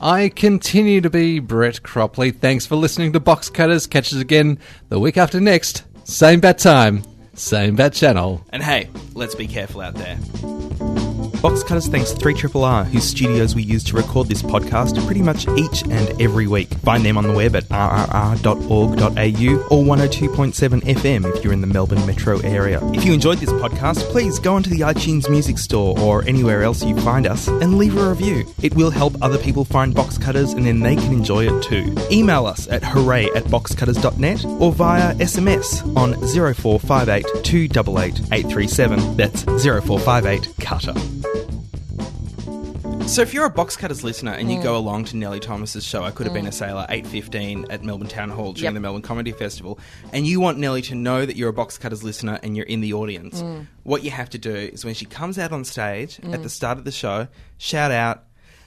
I 0.00 0.28
continue 0.28 1.00
to 1.00 1.10
be 1.10 1.40
Brett 1.40 1.82
Cropley. 1.82 2.32
Thanks 2.32 2.64
for 2.64 2.76
listening 2.76 3.12
to 3.14 3.20
Box 3.20 3.50
Cutters. 3.50 3.88
Catch 3.88 4.12
us 4.12 4.20
again 4.20 4.60
the 4.88 5.00
week 5.00 5.16
after 5.16 5.40
next. 5.40 5.82
Same 6.04 6.38
bat 6.38 6.58
time, 6.58 7.02
same 7.34 7.74
bat 7.74 7.92
channel. 7.92 8.44
And 8.50 8.62
hey, 8.62 8.88
let's 9.14 9.34
be 9.34 9.48
careful 9.48 9.80
out 9.80 9.94
there. 9.96 10.16
Box 11.40 11.62
Cutters 11.62 11.86
thanks 11.86 12.12
3RRR, 12.12 12.86
whose 12.86 13.04
studios 13.04 13.54
we 13.54 13.62
use 13.62 13.84
to 13.84 13.96
record 13.96 14.26
this 14.26 14.42
podcast 14.42 15.04
pretty 15.06 15.22
much 15.22 15.46
each 15.56 15.84
and 15.84 16.20
every 16.20 16.48
week. 16.48 16.68
Find 16.78 17.04
them 17.04 17.16
on 17.16 17.24
the 17.24 17.32
web 17.32 17.54
at 17.54 17.62
rrr.org.au 17.68 18.58
or 18.66 19.84
102.7 19.84 20.80
FM 20.82 21.36
if 21.36 21.44
you're 21.44 21.52
in 21.52 21.60
the 21.60 21.68
Melbourne 21.68 22.04
metro 22.06 22.40
area. 22.40 22.80
If 22.92 23.04
you 23.04 23.12
enjoyed 23.12 23.38
this 23.38 23.52
podcast, 23.52 24.00
please 24.10 24.40
go 24.40 24.56
onto 24.56 24.68
the 24.68 24.80
iTunes 24.80 25.30
Music 25.30 25.58
Store 25.58 25.96
or 26.00 26.24
anywhere 26.24 26.64
else 26.64 26.82
you 26.82 26.96
find 27.02 27.24
us 27.24 27.46
and 27.46 27.78
leave 27.78 27.96
a 27.96 28.08
review. 28.08 28.44
It 28.60 28.74
will 28.74 28.90
help 28.90 29.14
other 29.22 29.38
people 29.38 29.64
find 29.64 29.94
Box 29.94 30.18
Cutters 30.18 30.54
and 30.54 30.66
then 30.66 30.80
they 30.80 30.96
can 30.96 31.12
enjoy 31.12 31.46
it 31.46 31.62
too. 31.62 31.94
Email 32.10 32.46
us 32.46 32.66
at 32.66 32.82
hooray 32.82 33.26
at 33.36 33.44
boxcutters.net 33.44 34.44
or 34.60 34.72
via 34.72 35.14
SMS 35.14 35.84
on 35.96 36.14
0458 36.14 37.44
288 37.44 38.32
837. 38.32 39.16
That's 39.16 39.44
0458 39.44 40.54
Cutter. 40.58 40.94
So 43.08 43.22
if 43.22 43.32
you're 43.34 43.46
a 43.46 43.50
Box 43.50 43.74
Cutters 43.74 44.04
listener 44.04 44.32
and 44.32 44.52
you 44.52 44.58
mm. 44.58 44.62
go 44.62 44.76
along 44.76 45.06
to 45.06 45.16
Nellie 45.16 45.40
Thomas's 45.40 45.82
show, 45.82 46.04
I 46.04 46.10
could 46.10 46.26
have 46.26 46.34
been 46.34 46.46
a 46.46 46.50
mm. 46.50 46.54
sailor, 46.54 46.86
eight 46.90 47.06
fifteen 47.06 47.66
at 47.70 47.82
Melbourne 47.82 48.06
Town 48.06 48.28
Hall 48.28 48.52
during 48.52 48.64
Yep. 48.66 48.74
the 48.74 48.80
Melbourne 48.80 49.02
Comedy 49.02 49.32
Festival, 49.32 49.80
and 50.12 50.26
you 50.26 50.40
want 50.40 50.58
Nellie 50.58 50.82
to 50.82 50.94
know 50.94 51.24
that 51.24 51.34
you're 51.34 51.48
a 51.48 51.52
Box 51.52 51.78
Cutters 51.78 52.04
listener 52.04 52.38
and 52.42 52.54
you're 52.56 52.66
in 52.66 52.80
the 52.80 52.92
audience, 52.92 53.42
mm. 53.42 53.66
what 53.82 54.04
you 54.04 54.10
have 54.10 54.28
to 54.30 54.38
do 54.38 54.54
is 54.54 54.84
when 54.84 54.94
she 54.94 55.06
comes 55.06 55.38
out 55.38 55.52
on 55.52 55.64
stage 55.64 56.20
at 56.22 56.42
the 56.42 56.50
start 56.50 56.78
of 56.78 56.84
the 56.84 56.92
show, 56.92 57.26
shout 57.56 57.90
out, 57.90 58.24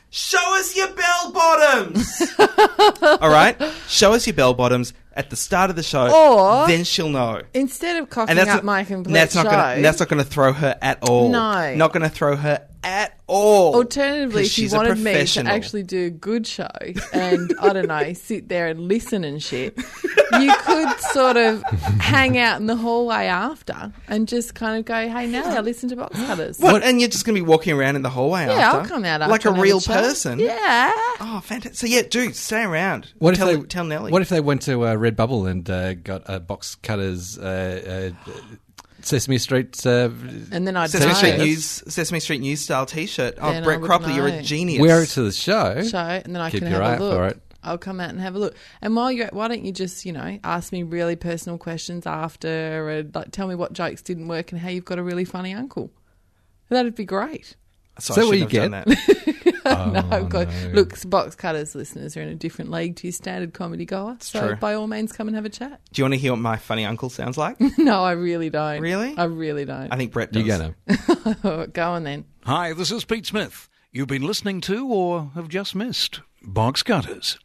"Show 0.10 0.60
us 0.60 0.76
your 0.76 0.88
bell 0.88 1.32
bottoms!" 1.32 2.34
All 3.22 3.30
right, 3.30 3.56
show 3.88 4.14
us 4.14 4.26
your 4.26 4.34
bell 4.34 4.54
bottoms 4.56 4.94
at 5.14 5.30
the 5.30 5.36
start 5.36 5.70
of 5.70 5.76
the 5.76 5.84
show, 5.84 6.12
Or- 6.12 6.68
then 6.68 6.84
she'll 6.84 7.10
know. 7.10 7.44
Instead 7.54 8.02
of 8.02 8.10
cocking 8.10 8.38
up 8.40 8.64
my 8.64 8.84
complete 8.84 9.14
that's 9.14 9.36
not 9.36 9.46
show, 9.46 9.52
gonna 9.52 9.82
that's 9.82 10.00
not 10.00 10.10
gonna 10.10 10.24
throw 10.24 10.52
her 10.52 10.78
at 10.82 11.08
all. 11.08 11.30
No. 11.30 11.76
not 11.76 11.94
gonna 11.94 12.10
throw 12.10 12.36
her 12.36 12.68
at 12.84 13.20
all. 13.28 13.76
Alternatively, 13.76 14.42
if 14.44 14.58
you 14.58 14.64
she's 14.64 14.74
a 14.74 14.78
wanted 14.78 14.98
me 14.98 15.26
to 15.26 15.42
actually 15.48 15.84
do 15.84 16.06
a 16.08 16.10
good 16.10 16.48
show 16.48 16.68
and, 17.14 17.54
I 17.62 17.74
don't 17.74 17.88
know, 17.88 18.14
sit 18.14 18.50
there 18.50 18.68
and 18.68 18.82
listen 18.82 19.24
and 19.24 19.42
shit, 19.42 19.78
you 20.40 20.54
could 20.62 21.00
sort 21.12 21.38
of 21.38 21.62
hang 22.00 22.38
out 22.38 22.60
in 22.60 22.66
the 22.68 22.76
hallway 22.76 23.26
after 23.26 23.94
and 24.08 24.28
just 24.28 24.56
kind 24.56 24.80
of 24.80 24.86
go, 24.86 24.96
hey, 24.96 25.28
Nelly, 25.28 25.56
I 25.56 25.60
listen 25.62 25.90
to 25.90 25.96
Box 25.96 26.18
Cutters. 26.18 26.60
What? 26.60 26.84
And 26.84 27.00
you're 27.00 27.10
just 27.10 27.26
going 27.26 27.36
to 27.36 27.42
be 27.42 27.48
walking 27.48 27.74
around 27.74 27.96
in 27.96 28.02
the 28.02 28.10
hallway 28.10 28.46
Yeah, 28.48 28.54
after? 28.54 28.80
I'll 28.82 28.88
come 28.88 29.06
out 29.06 29.22
Like 29.30 29.46
a 29.46 29.52
real 29.52 29.80
chat. 29.80 30.04
person? 30.04 30.40
Yeah. 30.40 30.92
Oh, 31.20 31.42
fantastic. 31.44 31.76
So, 31.76 31.88
yeah, 31.88 32.02
dude, 32.02 32.36
stay 32.36 32.64
around. 32.64 33.14
What 33.20 33.36
tell, 33.36 33.50
if 33.50 33.60
they, 33.62 33.66
tell 33.68 33.84
Nelly. 33.84 34.12
What 34.12 34.22
if 34.22 34.30
they 34.30 34.42
went 34.42 34.64
to 34.64 34.84
uh, 34.86 34.96
Redbubble 34.96 35.50
and 35.50 35.70
uh, 35.70 35.94
got 35.94 36.24
a 36.26 36.40
Box 36.40 36.76
Cutters 36.76 37.38
uh, 37.38 38.12
uh, 38.28 38.32
Sesame 39.06 39.38
Street? 39.38 39.86
Uh, 39.86 40.10
And 40.52 40.68
then 40.68 40.76
I'd 40.78 40.90
Sesame. 40.90 41.14
Street 41.14 41.38
News 41.38 41.84
Sesame 41.88 42.20
Street 42.20 42.42
News 42.42 42.62
style 42.62 42.86
T-shirt. 42.86 43.36
Oh, 43.42 43.52
Then 43.52 43.64
I 43.64 43.66
Brett 43.66 43.82
would 43.82 43.90
Cropley, 43.90 44.16
you're 44.16 44.28
a 44.28 44.32
know. 44.38 44.42
genius. 44.42 44.82
wear 44.82 45.04
it 45.04 45.08
to 45.10 45.24
the 45.24 45.32
show. 45.32 45.82
show, 45.84 45.98
and 45.98 46.36
then 46.36 46.42
I 46.42 46.50
Keep 46.50 46.62
can 46.64 46.72
your 46.72 46.82
have 46.82 46.92
eye 46.94 46.96
a 46.96 47.00
look. 47.00 47.16
For 47.18 47.28
it. 47.28 47.42
I'll 47.64 47.78
come 47.78 48.00
out 48.00 48.10
and 48.10 48.20
have 48.20 48.34
a 48.36 48.40
look. 48.40 48.56
And 48.82 48.96
while 48.96 49.12
you're, 49.12 49.28
at, 49.28 49.34
why 49.34 49.48
don't 49.48 49.64
you 49.64 49.72
just, 49.72 50.04
you 50.06 50.14
know, 50.14 50.40
ask 50.44 50.72
me 50.72 50.82
really 50.82 51.16
personal 51.16 51.58
questions 51.60 52.08
after, 52.08 52.90
and 52.90 53.14
like 53.14 53.30
tell 53.32 53.48
me 53.48 53.54
what 53.56 53.74
jokes 53.74 54.02
didn't 54.02 54.28
work 54.28 54.52
and 54.52 54.60
how 54.60 54.70
you've 54.70 54.86
got 54.86 54.98
a 54.98 55.04
really 55.04 55.26
funny 55.26 55.54
uncle. 55.54 55.92
That'd 56.70 56.96
be 56.96 57.06
great. 57.06 57.56
So 58.00 58.14
Is 58.14 58.16
that 58.16 58.22
I 58.22 58.28
what 58.28 58.38
you 58.40 58.50
shouldn't 58.50 58.74
have 58.74 58.86
done 58.86 58.96
that. 59.08 59.21
no, 59.66 60.08
Oh, 60.12 60.16
I've 60.16 60.32
no. 60.34 60.48
look. 60.74 60.98
Box 61.10 61.36
cutters 61.36 61.76
listeners 61.76 62.16
are 62.18 62.22
in 62.22 62.30
a 62.30 62.36
different 62.36 62.72
league 62.72 62.96
to 62.98 63.08
your 63.08 63.12
standard 63.14 63.54
comedy 63.54 63.86
goer. 63.86 64.18
So 64.20 64.48
true. 64.48 64.56
by 64.58 64.74
all 64.74 64.88
means, 64.88 65.12
come 65.12 65.28
and 65.28 65.36
have 65.36 65.46
a 65.46 65.50
chat. 65.50 65.82
Do 65.94 66.00
you 66.02 66.04
want 66.06 66.14
to 66.14 66.20
hear 66.20 66.32
what 66.32 66.40
my 66.40 66.58
funny 66.58 66.86
uncle 66.86 67.10
sounds 67.10 67.38
like? 67.38 67.58
no, 67.78 68.04
I 68.04 68.12
really 68.14 68.50
don't. 68.50 68.82
Really? 68.82 69.14
I 69.18 69.26
really 69.26 69.66
don't. 69.66 69.92
I 69.92 69.98
think 69.98 70.12
Brett 70.12 70.32
does. 70.32 70.44
You 70.46 70.76
gonna? 71.44 71.68
Go 71.68 71.92
on 71.92 72.04
then. 72.04 72.26
Hi, 72.46 72.74
this 72.74 72.92
is 72.92 73.06
Pete 73.06 73.26
Smith. 73.26 73.68
You've 73.92 74.08
been 74.08 74.24
listening 74.24 74.62
to 74.62 74.88
or 74.88 75.32
have 75.36 75.48
just 75.50 75.76
missed 75.76 76.22
Box 76.44 76.82
Cutters. 76.84 77.38